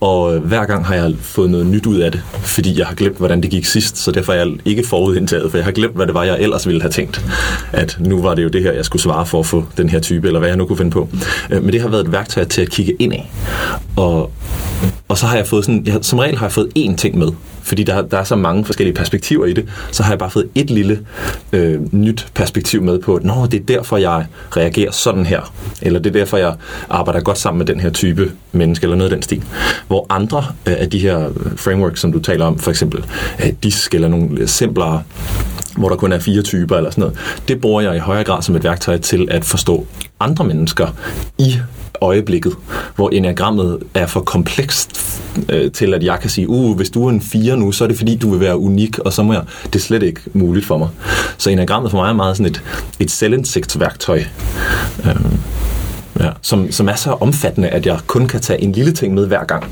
Og 0.00 0.38
hver 0.38 0.64
gang 0.64 0.86
har 0.86 0.94
jeg 0.94 1.14
fået 1.20 1.50
noget 1.50 1.66
nyt 1.66 1.86
ud 1.86 1.96
af 1.96 2.12
det, 2.12 2.22
fordi 2.32 2.78
jeg 2.78 2.86
har 2.86 2.94
glemt, 2.94 3.18
hvordan 3.18 3.42
det 3.42 3.50
gik 3.50 3.64
sidst, 3.64 3.96
så 3.96 4.10
derfor 4.10 4.32
er 4.32 4.36
jeg 4.36 4.48
ikke 4.64 4.86
forudindtaget, 4.86 5.50
for 5.50 5.58
jeg 5.58 5.64
har 5.64 5.72
glemt, 5.72 5.96
hvad 5.96 6.06
det 6.06 6.14
var, 6.14 6.24
jeg 6.24 6.40
ellers 6.40 6.66
ville 6.66 6.80
have 6.80 6.90
tænkt. 6.90 7.24
At 7.72 7.96
nu 8.00 8.22
var 8.22 8.34
det 8.34 8.42
jo 8.42 8.48
det 8.48 8.62
her, 8.62 8.72
jeg 8.72 8.84
skulle 8.84 9.02
svare 9.02 9.26
for 9.26 9.40
at 9.40 9.46
få 9.46 9.64
den 9.76 9.88
her 9.88 10.00
type, 10.00 10.26
eller 10.26 10.38
hvad 10.38 10.48
jeg 10.48 10.56
nu 10.56 10.66
kunne 10.66 10.76
finde 10.76 10.90
på. 10.90 11.08
Øh, 11.50 11.62
men 11.62 11.72
det 11.72 11.80
har 11.80 11.88
været 11.88 12.04
et 12.04 12.12
værktøj 12.12 12.44
til 12.44 12.62
at 12.62 12.70
kigge 12.70 12.96
indad. 12.98 13.18
Og, 13.96 14.30
og 15.08 15.18
så 15.18 15.26
har 15.26 15.36
jeg 15.36 15.46
fået 15.46 15.64
sådan, 15.64 15.82
jeg, 15.86 15.98
som 16.02 16.18
regel 16.18 16.38
har 16.38 16.46
jeg 16.46 16.52
fået 16.52 16.68
én 16.78 16.96
ting 16.96 17.18
med, 17.18 17.28
fordi 17.62 17.82
der, 17.82 18.02
der 18.02 18.18
er 18.18 18.24
så 18.24 18.36
mange 18.36 18.64
forskellige 18.64 18.94
perspektiver 18.94 19.46
i 19.46 19.52
det, 19.52 19.68
så 19.90 20.02
har 20.02 20.12
jeg 20.12 20.18
bare 20.18 20.30
fået 20.30 20.48
et 20.54 20.70
lille 20.70 21.06
øh, 21.52 21.94
nyt 21.94 22.26
perspektiv 22.34 22.82
med 22.82 22.98
på, 22.98 23.16
at 23.16 23.24
Nå, 23.24 23.46
det 23.46 23.60
er 23.60 23.64
derfor, 23.64 23.96
jeg 23.96 24.26
reagerer 24.56 24.90
sådan 24.90 25.26
her, 25.26 25.52
eller 25.82 26.00
det 26.00 26.16
er 26.16 26.18
derfor, 26.18 26.36
jeg 26.36 26.54
arbejder 26.90 27.20
godt 27.20 27.38
sammen 27.38 27.58
med 27.58 27.66
den 27.66 27.80
her 27.80 27.90
type 27.90 28.32
menneske, 28.52 28.84
eller 28.84 28.96
noget 28.96 29.10
af 29.10 29.16
den 29.16 29.22
stil. 29.22 29.42
Hvor 29.86 30.06
andre 30.10 30.44
øh, 30.66 30.74
af 30.78 30.90
de 30.90 30.98
her 30.98 31.30
frameworks, 31.56 32.00
som 32.00 32.12
du 32.12 32.20
taler 32.20 32.44
om, 32.44 32.58
for 32.58 32.70
eksempel 32.70 33.04
øh, 33.44 33.52
DISC 33.62 33.94
eller 33.94 34.08
nogle 34.08 34.40
øh, 34.40 34.48
simplere 34.48 35.02
hvor 35.76 35.88
der 35.88 35.96
kun 35.96 36.12
er 36.12 36.18
fire 36.18 36.42
typer 36.42 36.76
eller 36.76 36.90
sådan 36.90 37.02
noget. 37.02 37.18
Det 37.48 37.60
bruger 37.60 37.80
jeg 37.80 37.96
i 37.96 37.98
højere 37.98 38.24
grad 38.24 38.42
som 38.42 38.56
et 38.56 38.64
værktøj 38.64 38.98
til 38.98 39.28
at 39.30 39.44
forstå 39.44 39.86
andre 40.20 40.44
mennesker 40.44 40.88
i 41.38 41.58
øjeblikket, 42.00 42.56
hvor 42.96 43.10
enagrammet 43.10 43.78
er 43.94 44.06
for 44.06 44.20
komplekst 44.20 45.20
øh, 45.48 45.72
til, 45.72 45.94
at 45.94 46.02
jeg 46.02 46.18
kan 46.20 46.30
sige, 46.30 46.48
uh, 46.48 46.76
hvis 46.76 46.90
du 46.90 47.06
er 47.06 47.10
en 47.10 47.20
4 47.20 47.56
nu, 47.56 47.72
så 47.72 47.84
er 47.84 47.88
det 47.88 47.96
fordi, 47.96 48.16
du 48.16 48.30
vil 48.30 48.40
være 48.40 48.58
unik, 48.58 48.98
og 48.98 49.12
så 49.12 49.22
må 49.22 49.32
jeg, 49.32 49.42
det 49.64 49.74
er 49.74 49.78
slet 49.78 50.02
ikke 50.02 50.20
muligt 50.32 50.66
for 50.66 50.78
mig. 50.78 50.88
Så 51.38 51.50
enagrammet 51.50 51.90
for 51.90 51.98
mig 51.98 52.08
er 52.08 52.14
meget 52.14 52.36
sådan 52.36 52.52
et, 52.52 52.62
et 53.00 53.10
selvindsigtsværktøj. 53.10 54.24
Øh, 55.04 55.16
ja, 56.20 56.30
som, 56.42 56.72
som 56.72 56.88
er 56.88 56.94
så 56.94 57.10
omfattende, 57.10 57.68
at 57.68 57.86
jeg 57.86 57.98
kun 58.06 58.28
kan 58.28 58.40
tage 58.40 58.62
en 58.62 58.72
lille 58.72 58.92
ting 58.92 59.14
med 59.14 59.26
hver 59.26 59.44
gang. 59.44 59.64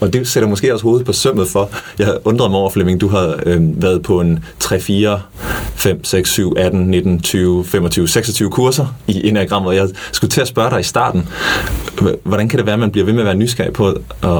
Og 0.00 0.12
det 0.12 0.28
sætter 0.28 0.48
måske 0.48 0.72
også 0.72 0.82
hovedet 0.82 1.06
på 1.06 1.12
sømmet 1.12 1.48
for. 1.48 1.70
Jeg 1.98 2.14
undrede 2.24 2.50
mig 2.50 2.58
over, 2.58 2.70
Flemming, 2.70 3.00
du 3.00 3.08
har 3.08 3.40
øh, 3.46 3.82
været 3.82 4.02
på 4.02 4.20
en 4.20 4.44
3, 4.58 4.80
4, 4.80 5.20
5, 5.74 6.04
6, 6.04 6.30
7, 6.30 6.54
18, 6.56 6.80
19, 6.80 7.20
20, 7.20 7.64
25, 7.64 8.08
26 8.08 8.50
kurser 8.50 8.94
i 9.06 9.28
Enneagrammet, 9.28 9.68
og 9.68 9.76
jeg 9.76 9.88
skulle 10.12 10.30
til 10.30 10.40
at 10.40 10.48
spørge 10.48 10.70
dig 10.70 10.80
i 10.80 10.82
starten, 10.82 11.28
hvordan 12.24 12.48
kan 12.48 12.58
det 12.58 12.66
være, 12.66 12.72
at 12.72 12.78
man 12.78 12.90
bliver 12.90 13.04
ved 13.04 13.12
med 13.12 13.20
at 13.20 13.26
være 13.26 13.34
nysgerrig 13.34 13.72
på 13.72 13.88
at, 13.88 13.96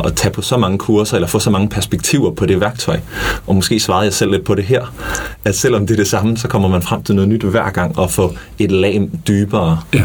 at 0.06 0.14
tage 0.16 0.32
på 0.32 0.42
så 0.42 0.56
mange 0.56 0.78
kurser, 0.78 1.14
eller 1.14 1.28
få 1.28 1.38
så 1.38 1.50
mange 1.50 1.68
perspektiver 1.68 2.30
på 2.30 2.46
det 2.46 2.60
værktøj? 2.60 3.00
Og 3.46 3.54
måske 3.54 3.80
svarede 3.80 4.04
jeg 4.04 4.12
selv 4.12 4.30
lidt 4.30 4.44
på 4.44 4.54
det 4.54 4.64
her, 4.64 4.94
at 5.44 5.56
selvom 5.56 5.86
det 5.86 5.94
er 5.94 5.98
det 5.98 6.08
samme, 6.08 6.36
så 6.36 6.48
kommer 6.48 6.68
man 6.68 6.82
frem 6.82 7.02
til 7.02 7.14
noget 7.14 7.28
nyt 7.28 7.42
hver 7.42 7.70
gang, 7.70 7.98
og 7.98 8.10
få 8.10 8.34
et 8.58 8.70
lag 8.70 9.08
dybere. 9.28 9.78
Ja. 9.94 10.02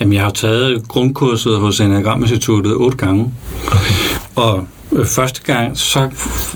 Jamen, 0.00 0.12
jeg 0.14 0.22
har 0.22 0.30
taget 0.30 0.88
grundkurset 0.88 1.56
hos 1.56 1.80
Enneagram-instituttet 1.80 2.74
otte 2.74 2.96
gange. 2.96 3.32
Okay. 3.66 3.94
Og 4.34 4.66
øh, 4.92 5.06
første 5.06 5.42
gang, 5.42 5.78
så 5.78 6.10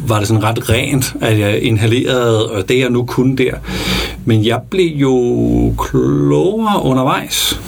var 0.07 0.18
det 0.18 0.29
sådan 0.29 0.42
ret 0.42 0.70
rent, 0.70 1.14
at 1.20 1.38
jeg 1.38 1.62
inhalerede 1.62 2.50
og 2.50 2.68
det, 2.68 2.79
jeg 2.79 2.90
nu 2.90 3.05
kunne 3.05 3.37
der. 3.37 3.55
Men 4.24 4.44
jeg 4.44 4.61
blev 4.70 4.96
jo 4.96 5.74
klogere 5.79 6.83
undervejs. 6.83 7.61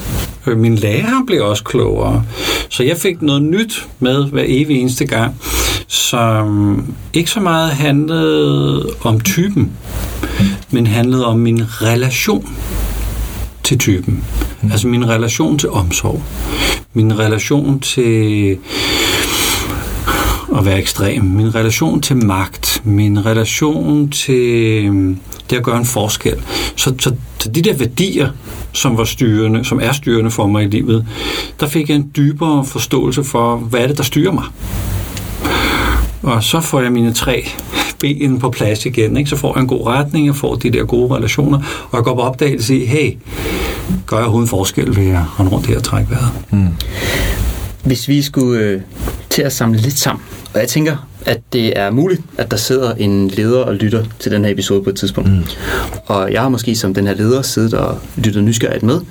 Øh, 0.47 0.57
min 0.57 0.75
lærer 0.75 1.23
blev 1.27 1.45
også 1.45 1.63
klogere. 1.63 2.23
Så 2.69 2.83
jeg 2.83 2.97
fik 2.97 3.21
noget 3.21 3.41
nyt 3.41 3.87
med 3.99 4.25
hver 4.25 4.43
evig 4.47 4.81
eneste 4.81 5.05
gang, 5.05 5.35
som 5.87 6.83
ikke 7.13 7.31
så 7.31 7.39
meget 7.39 7.71
handlede 7.71 8.89
om 9.01 9.19
typen, 9.19 9.71
men 10.71 10.87
handlede 10.87 11.25
om 11.25 11.39
min 11.39 11.63
relation 11.81 12.49
til 13.67 13.77
typen. 13.77 14.23
Mm. 14.61 14.71
Altså 14.71 14.87
min 14.87 15.09
relation 15.09 15.59
til 15.59 15.69
omsorg. 15.69 16.23
Min 16.93 17.19
relation 17.19 17.79
til 17.79 18.57
at 20.57 20.65
være 20.65 20.79
ekstrem. 20.79 21.23
Min 21.23 21.55
relation 21.55 22.01
til 22.01 22.25
magt. 22.25 22.81
Min 22.83 23.25
relation 23.25 24.09
til 24.09 25.17
det 25.49 25.57
at 25.57 25.63
gøre 25.63 25.77
en 25.77 25.85
forskel. 25.85 26.35
Så, 26.75 26.93
så, 26.99 27.15
så 27.39 27.49
de 27.49 27.61
der 27.61 27.73
værdier, 27.73 28.29
som 28.73 28.97
var 28.97 29.03
styrende, 29.03 29.65
som 29.65 29.79
er 29.83 29.91
styrende 29.91 30.31
for 30.31 30.47
mig 30.47 30.63
i 30.63 30.67
livet, 30.67 31.05
der 31.59 31.67
fik 31.67 31.89
jeg 31.89 31.95
en 31.95 32.11
dybere 32.15 32.65
forståelse 32.65 33.23
for, 33.23 33.57
hvad 33.57 33.79
er 33.79 33.87
det, 33.87 33.97
der 33.97 34.03
styrer 34.03 34.31
mig. 34.31 34.45
Og 36.23 36.43
så 36.43 36.61
får 36.61 36.81
jeg 36.81 36.91
mine 36.91 37.13
tre 37.13 37.47
ben 37.99 38.39
på 38.39 38.49
plads 38.49 38.85
igen. 38.85 39.17
Ikke? 39.17 39.29
Så 39.29 39.35
får 39.35 39.53
jeg 39.55 39.61
en 39.61 39.67
god 39.67 39.87
retning, 39.87 40.25
jeg 40.25 40.35
får 40.35 40.55
de 40.55 40.69
der 40.69 40.85
gode 40.85 41.15
relationer, 41.15 41.57
og 41.91 41.97
jeg 41.97 42.03
går 42.03 42.15
på 42.15 42.21
opdagelse 42.21 42.77
i, 42.77 42.85
hey, 42.85 43.17
gør 44.05 44.17
jeg 44.17 44.25
overhovedet 44.25 44.49
forskel 44.49 44.95
ved 44.95 45.09
at 45.09 45.39
rende 45.39 45.51
rundt 45.51 45.67
her 45.67 45.77
og 45.77 45.83
trække 45.83 46.11
vejret? 46.11 46.31
Mm. 46.51 46.67
Hvis 47.83 48.07
vi 48.07 48.21
skulle 48.21 48.61
øh, 48.61 48.81
til 49.29 49.41
at 49.41 49.53
samle 49.53 49.79
lidt 49.79 49.97
sammen, 49.97 50.23
og 50.53 50.59
jeg 50.59 50.67
tænker, 50.67 51.07
at 51.27 51.39
det 51.53 51.79
er 51.79 51.91
muligt, 51.91 52.21
at 52.37 52.51
der 52.51 52.57
sidder 52.57 52.93
en 52.93 53.27
leder 53.27 53.59
og 53.59 53.75
lytter 53.75 54.05
til 54.19 54.31
den 54.31 54.45
her 54.45 54.51
episode 54.51 54.83
på 54.83 54.89
et 54.89 54.95
tidspunkt. 54.95 55.29
Mm. 55.29 55.43
Og 56.05 56.33
jeg 56.33 56.41
har 56.41 56.49
måske 56.49 56.75
som 56.75 56.93
den 56.93 57.07
her 57.07 57.13
leder 57.15 57.41
siddet 57.41 57.73
og 57.73 57.99
lyttet 58.17 58.43
nysgerrigt 58.43 58.83
med, 58.83 59.01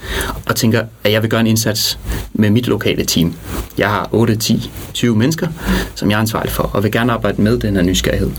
og 0.47 0.57
tænker, 0.57 0.85
at 1.05 1.13
jeg 1.13 1.23
vil 1.23 1.31
gøre 1.31 1.41
en 1.41 1.47
indsats 1.47 1.99
med 2.33 2.51
mit 2.51 2.67
lokale 2.67 3.05
team. 3.05 3.35
Jeg 3.79 3.89
har 3.89 4.09
8, 4.13 4.37
10, 4.37 4.71
20 4.95 5.17
mennesker, 5.17 5.49
som 5.95 6.11
jeg 6.11 6.17
er 6.17 6.21
ansvarlig 6.21 6.53
for, 6.53 6.63
og 6.63 6.83
vil 6.83 6.93
gerne 6.93 7.13
arbejde 7.13 7.43
med 7.43 7.59
den 7.59 7.77
her 7.77 7.83
nysgerrighed. 7.83 8.31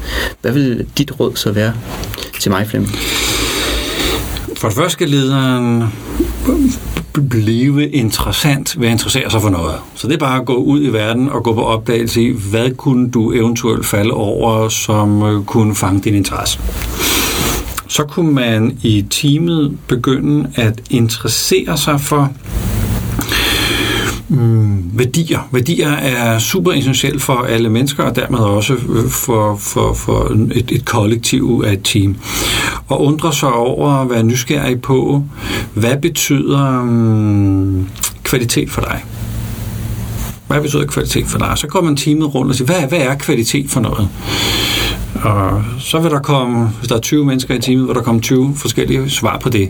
Hvad 0.42 0.52
vil 0.52 0.86
dit 0.98 1.20
råd 1.20 1.36
så 1.36 1.52
være 1.52 1.74
til 2.40 2.52
mig, 2.52 2.68
Flemming? 2.68 2.94
For 4.58 4.68
det 4.68 4.78
første 4.78 4.92
skal 4.94 5.10
lederen 5.10 5.84
blive 7.30 7.90
interessant 7.90 8.80
ved 8.80 8.88
at 8.88 8.92
interessere 8.92 9.32
sig 9.32 9.42
for 9.42 9.50
noget. 9.50 9.76
Så 9.96 10.08
det 10.08 10.14
er 10.14 10.18
bare 10.18 10.40
at 10.40 10.46
gå 10.46 10.56
ud 10.56 10.84
i 10.84 10.90
verden 10.90 11.30
og 11.30 11.44
gå 11.44 11.54
på 11.54 11.64
opdagelse 11.64 12.22
i, 12.22 12.36
hvad 12.52 12.72
kunne 12.72 13.10
du 13.10 13.32
eventuelt 13.32 13.86
falde 13.86 14.12
over, 14.12 14.70
som 14.70 15.24
øh, 15.24 15.44
kunne 15.46 15.76
fange 15.76 16.02
din 16.02 16.16
interesse. 16.16 16.60
Så 17.88 18.04
kunne 18.04 18.32
man 18.32 18.80
i 18.84 19.06
teamet 19.10 19.78
begynde 19.88 20.50
at 20.56 20.82
interessere 20.90 21.78
sig 21.78 22.02
for 22.02 22.32
mm, 24.30 24.84
værdier. 24.94 25.40
Værdier 25.52 25.90
er 25.90 26.40
super 26.40 26.72
essentielt 26.72 27.22
for 27.22 27.34
alle 27.34 27.70
mennesker, 27.70 28.04
og 28.04 28.16
dermed 28.16 28.40
også 28.40 28.74
øh, 28.74 29.10
for, 29.10 29.56
for, 29.56 29.94
for 29.94 30.32
et, 30.56 30.72
et 30.72 30.86
kollektiv 30.86 31.64
af 31.66 31.74
et 31.74 31.84
team. 31.84 32.16
Og 32.88 33.02
undre 33.02 33.34
sig 33.34 33.54
over 33.54 33.90
at 33.92 34.10
være 34.10 34.24
nysgerrig 34.24 34.82
på, 34.82 35.24
hvad 35.74 35.98
betyder 35.98 36.84
mm, 36.84 37.88
kvalitet 38.24 38.70
for 38.70 38.82
dig? 38.82 39.04
Hvad 40.48 40.62
betyder 40.62 40.86
kvalitet 40.86 41.26
for 41.26 41.38
dig? 41.38 41.54
Så 41.56 41.68
går 41.68 41.82
man 41.82 41.96
teamet 41.96 42.36
rundt 42.36 42.50
og 42.50 42.56
siger, 42.56 42.66
hvad, 42.66 42.90
hvad 42.90 43.00
er 43.00 43.16
kvalitet 43.16 43.70
for 43.70 43.80
noget? 43.80 44.10
Og 45.24 45.64
så 45.80 46.00
vil 46.00 46.12
der 46.12 46.20
komme, 46.20 46.70
hvis 46.80 46.88
der 46.88 46.96
er 46.96 47.00
20 47.00 47.26
mennesker 47.26 47.56
i 47.56 47.60
teamet, 47.60 47.88
vil 47.88 47.96
der 47.96 48.02
komme 48.02 48.22
20 48.22 48.56
forskellige 48.56 49.10
svar 49.10 49.38
på 49.40 49.50
det. 49.50 49.70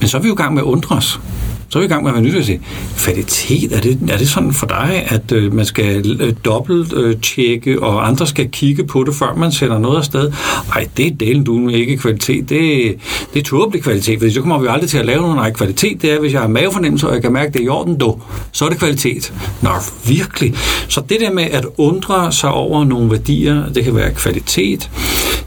Men 0.00 0.08
så 0.08 0.16
er 0.16 0.22
vi 0.22 0.28
jo 0.28 0.34
i 0.34 0.36
gang 0.36 0.54
med 0.54 0.62
at 0.62 0.66
undre 0.66 0.96
os 0.96 1.20
så 1.68 1.78
er 1.78 1.80
vi 1.80 1.84
i 1.84 1.88
gang 1.88 2.02
med 2.02 2.10
at 2.10 2.14
være 2.14 2.24
nødt 2.24 2.44
til 2.44 2.60
kvalitet, 2.96 3.72
er 3.72 3.80
det, 3.80 3.98
er 4.10 4.18
det 4.18 4.28
sådan 4.28 4.52
for 4.52 4.66
dig, 4.66 5.04
at 5.08 5.32
øh, 5.32 5.54
man 5.54 5.64
skal 5.64 6.20
øh, 6.20 6.34
dobbelt 6.44 6.92
øh, 6.92 7.16
tjekke, 7.20 7.82
og 7.82 8.08
andre 8.08 8.26
skal 8.26 8.48
kigge 8.50 8.84
på 8.84 9.04
det, 9.04 9.14
før 9.14 9.34
man 9.34 9.52
sender 9.52 9.78
noget 9.78 9.96
afsted? 9.96 10.32
Nej, 10.68 10.88
det 10.96 11.06
er 11.06 11.10
delen 11.10 11.44
du 11.44 11.68
ikke 11.68 11.96
kvalitet. 11.96 12.48
Det, 12.48 12.94
det 13.34 13.40
er 13.40 13.44
tåbelig 13.44 13.82
kvalitet, 13.82 14.20
for 14.20 14.30
så 14.30 14.40
kommer 14.40 14.58
vi 14.58 14.66
aldrig 14.70 14.90
til 14.90 14.98
at 14.98 15.06
lave 15.06 15.20
noget. 15.20 15.36
Nej, 15.36 15.52
kvalitet, 15.52 16.02
det 16.02 16.12
er, 16.12 16.20
hvis 16.20 16.32
jeg 16.32 16.40
har 16.40 16.48
mavefornemmelse, 16.48 17.08
og 17.08 17.14
jeg 17.14 17.22
kan 17.22 17.32
mærke, 17.32 17.48
at 17.48 17.54
det 17.54 17.60
er 17.60 17.64
i 17.64 17.68
orden, 17.68 18.00
då, 18.00 18.20
så 18.52 18.64
er 18.64 18.68
det 18.68 18.78
kvalitet. 18.78 19.32
Nå, 19.62 19.70
virkelig. 20.06 20.54
Så 20.88 21.02
det 21.08 21.20
der 21.20 21.32
med 21.32 21.44
at 21.44 21.66
undre 21.76 22.32
sig 22.32 22.50
over 22.50 22.84
nogle 22.84 23.10
værdier, 23.10 23.72
det 23.72 23.84
kan 23.84 23.94
være 23.94 24.14
kvalitet, 24.14 24.90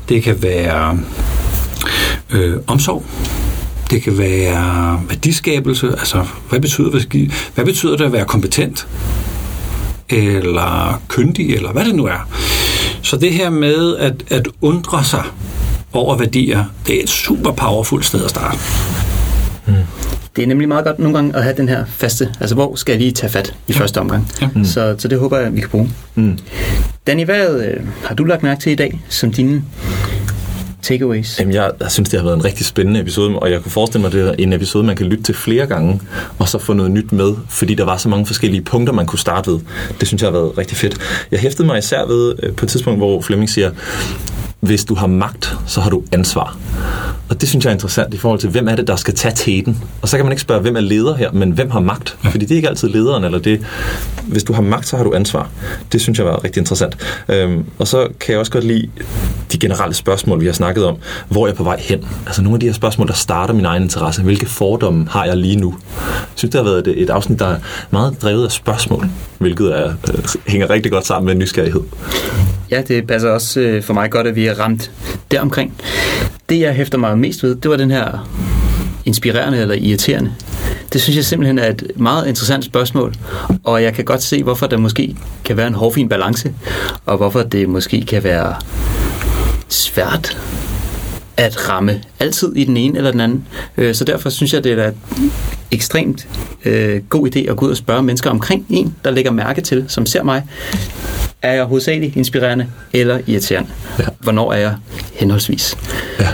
det 0.09 0.23
kan 0.23 0.43
være 0.43 0.99
øh, 2.31 2.53
omsorg, 2.67 3.03
det 3.91 4.03
kan 4.03 4.17
være 4.17 5.01
værdiskabelse, 5.09 5.87
altså 5.87 6.25
hvad 6.49 6.59
betyder, 6.59 6.89
hvad 7.55 7.65
betyder 7.65 7.97
det 7.97 8.05
at 8.05 8.13
være 8.13 8.25
kompetent? 8.25 8.87
Eller 10.09 11.01
kyndig, 11.07 11.55
eller 11.55 11.71
hvad 11.71 11.85
det 11.85 11.95
nu 11.95 12.05
er. 12.05 12.29
Så 13.01 13.17
det 13.17 13.33
her 13.33 13.49
med 13.49 13.97
at, 13.97 14.13
at 14.29 14.47
undre 14.61 15.03
sig 15.03 15.23
over 15.93 16.17
værdier, 16.17 16.65
det 16.87 16.99
er 16.99 17.03
et 17.03 17.09
super 17.09 17.51
powerful 17.51 18.03
sted 18.03 18.23
at 18.23 18.29
starte. 18.29 18.57
Mm. 19.67 19.73
Det 20.35 20.43
er 20.43 20.47
nemlig 20.47 20.67
meget 20.67 20.85
godt 20.85 20.99
nogle 20.99 21.15
gange 21.17 21.35
at 21.35 21.43
have 21.43 21.57
den 21.57 21.69
her 21.69 21.85
faste, 21.85 22.33
altså 22.39 22.55
hvor 22.55 22.75
skal 22.75 22.91
jeg 22.91 23.01
lige 23.01 23.11
tage 23.11 23.31
fat 23.31 23.55
i 23.67 23.73
ja. 23.73 23.79
første 23.79 23.97
omgang. 23.97 24.31
Ja. 24.41 24.49
Mm. 24.55 24.65
Så, 24.65 24.95
så 24.97 25.07
det 25.07 25.19
håber 25.19 25.37
jeg, 25.37 25.55
vi 25.55 25.59
kan 25.59 25.69
bruge. 25.69 25.89
Mm. 26.15 26.37
Danny, 27.07 27.25
hvad 27.25 27.63
øh, 27.63 27.87
har 28.03 28.15
du 28.15 28.23
lagt 28.23 28.43
mærke 28.43 28.61
til 28.61 28.71
i 28.71 28.75
dag 28.75 29.01
som 29.09 29.31
dine 29.31 29.63
takeaways? 30.81 31.39
Jamen, 31.39 31.53
jeg, 31.53 31.71
jeg 31.79 31.91
synes, 31.91 32.09
det 32.09 32.19
har 32.19 32.25
været 32.25 32.37
en 32.37 32.45
rigtig 32.45 32.65
spændende 32.65 32.99
episode, 32.99 33.39
og 33.39 33.51
jeg 33.51 33.61
kunne 33.61 33.71
forestille 33.71 34.01
mig, 34.01 34.07
at 34.07 34.13
det 34.13 34.27
er 34.27 34.33
en 34.39 34.53
episode, 34.53 34.83
man 34.83 34.95
kan 34.95 35.05
lytte 35.05 35.23
til 35.23 35.35
flere 35.35 35.65
gange, 35.65 36.01
og 36.39 36.49
så 36.49 36.57
få 36.57 36.73
noget 36.73 36.91
nyt 36.91 37.11
med, 37.11 37.33
fordi 37.49 37.73
der 37.75 37.85
var 37.85 37.97
så 37.97 38.09
mange 38.09 38.25
forskellige 38.25 38.61
punkter, 38.61 38.93
man 38.93 39.05
kunne 39.05 39.19
starte 39.19 39.51
ved. 39.51 39.59
Det 39.99 40.07
synes 40.07 40.21
jeg 40.21 40.27
har 40.27 40.39
været 40.39 40.57
rigtig 40.57 40.77
fedt. 40.77 40.97
Jeg 41.31 41.39
hæftede 41.39 41.67
mig 41.67 41.77
især 41.77 42.05
ved 42.05 42.35
øh, 42.43 42.53
på 42.53 42.65
et 42.65 42.69
tidspunkt, 42.69 42.99
hvor 42.99 43.21
Flemming 43.21 43.49
siger, 43.49 43.71
hvis 44.61 44.85
du 44.85 44.95
har 44.95 45.07
magt, 45.07 45.57
så 45.67 45.81
har 45.81 45.89
du 45.89 46.03
ansvar. 46.11 46.57
Og 47.29 47.41
det 47.41 47.49
synes 47.49 47.65
jeg 47.65 47.71
er 47.71 47.73
interessant 47.73 48.13
i 48.13 48.17
forhold 48.17 48.39
til, 48.39 48.49
hvem 48.49 48.67
er 48.67 48.75
det, 48.75 48.87
der 48.87 48.95
skal 48.95 49.13
tage 49.13 49.33
teten? 49.35 49.83
Og 50.01 50.09
så 50.09 50.17
kan 50.17 50.25
man 50.25 50.31
ikke 50.31 50.41
spørge, 50.41 50.61
hvem 50.61 50.75
er 50.75 50.79
leder 50.79 51.15
her, 51.15 51.31
men 51.31 51.51
hvem 51.51 51.69
har 51.69 51.79
magt? 51.79 52.17
Fordi 52.23 52.45
det 52.45 52.51
er 52.51 52.55
ikke 52.55 52.69
altid 52.69 52.89
lederen, 52.89 53.23
eller 53.23 53.39
det... 53.39 53.61
Hvis 54.23 54.43
du 54.43 54.53
har 54.53 54.61
magt, 54.61 54.87
så 54.87 54.97
har 54.97 55.03
du 55.03 55.13
ansvar. 55.13 55.49
Det 55.91 56.01
synes 56.01 56.19
jeg 56.19 56.25
var 56.25 56.43
rigtig 56.43 56.59
interessant. 56.59 56.97
Øhm, 57.29 57.65
og 57.79 57.87
så 57.87 58.07
kan 58.19 58.31
jeg 58.31 58.39
også 58.39 58.51
godt 58.51 58.63
lide 58.63 58.89
de 59.51 59.57
generelle 59.57 59.93
spørgsmål, 59.93 60.41
vi 60.41 60.45
har 60.45 60.53
snakket 60.53 60.85
om. 60.85 60.97
Hvor 61.29 61.43
er 61.43 61.47
jeg 61.47 61.55
på 61.55 61.63
vej 61.63 61.79
hen? 61.79 62.07
Altså 62.25 62.41
nogle 62.41 62.55
af 62.55 62.59
de 62.59 62.65
her 62.65 62.73
spørgsmål, 62.73 63.07
der 63.07 63.13
starter 63.13 63.53
min 63.53 63.65
egen 63.65 63.83
interesse. 63.83 64.21
Hvilke 64.21 64.45
fordomme 64.45 65.07
har 65.09 65.25
jeg 65.25 65.37
lige 65.37 65.55
nu? 65.55 65.75
Jeg 65.97 66.27
synes, 66.35 66.51
det 66.51 66.59
har 66.59 66.63
været 66.63 66.87
et, 66.87 67.01
et 67.01 67.09
afsnit, 67.09 67.39
der 67.39 67.47
er 67.47 67.57
meget 67.91 68.21
drevet 68.21 68.45
af 68.45 68.51
spørgsmål, 68.51 69.09
hvilket 69.37 69.79
er, 69.79 69.93
øh, 70.13 70.23
hænger 70.47 70.69
rigtig 70.69 70.91
godt 70.91 71.07
sammen 71.07 71.25
med 71.25 71.35
nysgerrighed. 71.35 71.81
Ja, 72.71 72.81
det 72.81 73.07
passer 73.07 73.29
også 73.29 73.59
øh, 73.59 73.83
for 73.83 73.93
mig 73.93 74.11
godt, 74.11 74.27
at 74.27 74.35
vi 74.35 74.45
er 74.45 74.59
ramt 74.59 74.91
deromkring. 75.31 75.73
Det, 76.49 76.59
jeg 76.59 76.73
hæfter 76.73 76.97
mig 76.97 77.17
mest 77.17 77.43
ved, 77.43 77.55
det 77.55 77.71
var 77.71 77.77
den 77.77 77.91
her 77.91 78.29
inspirerende 79.05 79.57
eller 79.57 79.75
irriterende. 79.75 80.33
Det 80.93 81.01
synes 81.01 81.17
jeg 81.17 81.25
simpelthen 81.25 81.59
er 81.59 81.69
et 81.69 81.91
meget 81.95 82.27
interessant 82.27 82.65
spørgsmål, 82.65 83.13
og 83.63 83.83
jeg 83.83 83.93
kan 83.93 84.05
godt 84.05 84.23
se, 84.23 84.43
hvorfor 84.43 84.67
der 84.67 84.77
måske 84.77 85.15
kan 85.45 85.57
være 85.57 85.67
en 85.67 85.73
hårfin 85.73 86.09
balance, 86.09 86.53
og 87.05 87.17
hvorfor 87.17 87.43
det 87.43 87.69
måske 87.69 88.05
kan 88.05 88.23
være 88.23 88.55
svært 89.69 90.37
at 91.37 91.69
ramme 91.69 92.01
altid 92.19 92.53
i 92.55 92.63
den 92.63 92.77
ene 92.77 92.97
eller 92.97 93.11
den 93.11 93.19
anden. 93.19 93.45
Øh, 93.77 93.95
så 93.95 94.03
derfor 94.03 94.29
synes 94.29 94.53
jeg, 94.53 94.63
det 94.63 94.71
er 94.71 94.75
da 94.75 94.93
ekstremt 95.71 96.27
øh, 96.65 97.01
god 97.09 97.35
idé 97.35 97.49
at 97.49 97.57
gå 97.57 97.65
ud 97.65 97.71
og 97.71 97.77
spørge 97.77 98.03
mennesker 98.03 98.29
omkring 98.29 98.65
en, 98.69 98.95
der 99.03 99.11
lægger 99.11 99.31
mærke 99.31 99.61
til, 99.61 99.85
som 99.87 100.05
ser 100.05 100.23
mig. 100.23 100.43
Er 101.41 101.53
jeg 101.53 101.63
hovedsageligt 101.65 102.15
inspirerende 102.15 102.67
eller 102.93 103.19
irriterende? 103.27 103.69
Ja. 103.99 104.03
Hvornår 104.19 104.53
er 104.53 104.57
jeg 104.57 104.75
henholdsvis? 105.13 105.77
Ja. 106.19 106.27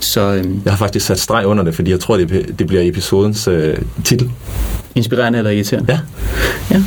Så 0.00 0.20
øhm, 0.20 0.62
Jeg 0.64 0.72
har 0.72 0.78
faktisk 0.78 1.06
sat 1.06 1.20
streg 1.20 1.46
under 1.46 1.64
det, 1.64 1.74
fordi 1.74 1.90
jeg 1.90 2.00
tror, 2.00 2.16
det, 2.16 2.54
det 2.58 2.66
bliver 2.66 2.82
episodens 2.82 3.48
øh, 3.48 3.78
titel. 4.04 4.30
Inspirerende 4.94 5.38
eller 5.38 5.50
irriterende? 5.50 5.92
Ja. 5.92 5.98
ja. 6.76 6.82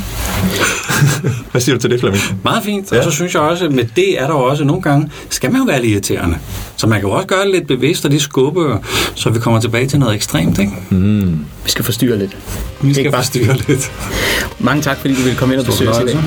Hvad 1.50 1.60
siger 1.60 1.74
du 1.76 1.80
til 1.80 1.90
det, 1.90 2.00
Flemming? 2.00 2.22
Meget 2.44 2.64
fint, 2.64 2.92
og 2.92 2.96
Ja. 2.98 3.02
så 3.04 3.10
synes 3.10 3.34
jeg 3.34 3.42
også, 3.42 3.64
at 3.64 3.72
med 3.72 3.84
det 3.96 4.20
er 4.20 4.26
der 4.26 4.34
jo 4.34 4.42
også 4.44 4.64
nogle 4.64 4.82
gange, 4.82 5.10
skal 5.30 5.52
man 5.52 5.60
jo 5.60 5.66
være 5.66 5.82
lidt 5.82 5.92
irriterende. 5.92 6.36
Så 6.76 6.86
man 6.86 7.00
kan 7.00 7.08
jo 7.08 7.14
også 7.14 7.26
gøre 7.26 7.44
det 7.44 7.50
lidt 7.50 7.66
bevidst 7.66 8.04
og 8.04 8.10
lige 8.10 8.20
skubbe, 8.20 8.74
så 9.14 9.30
vi 9.30 9.38
kommer 9.38 9.60
tilbage 9.60 9.86
til 9.86 9.98
noget 9.98 10.14
ekstremt, 10.14 10.58
ikke? 10.58 10.72
Vi 11.64 11.70
skal 11.70 11.84
forstyrre 11.84 12.18
lidt. 12.18 12.36
Vi 12.82 12.92
skal 12.94 12.98
Ikke 13.00 13.10
bare- 13.10 13.22
forstyrre 13.22 13.56
lidt. 13.68 13.92
Mange 14.58 14.82
tak, 14.82 14.96
fordi 14.98 15.14
du 15.14 15.20
ville 15.22 15.38
komme 15.38 15.54
ind 15.54 15.60
og 15.60 15.66
besøge 15.66 15.90
os 15.90 16.02
i 16.02 16.06
dag. 16.06 16.18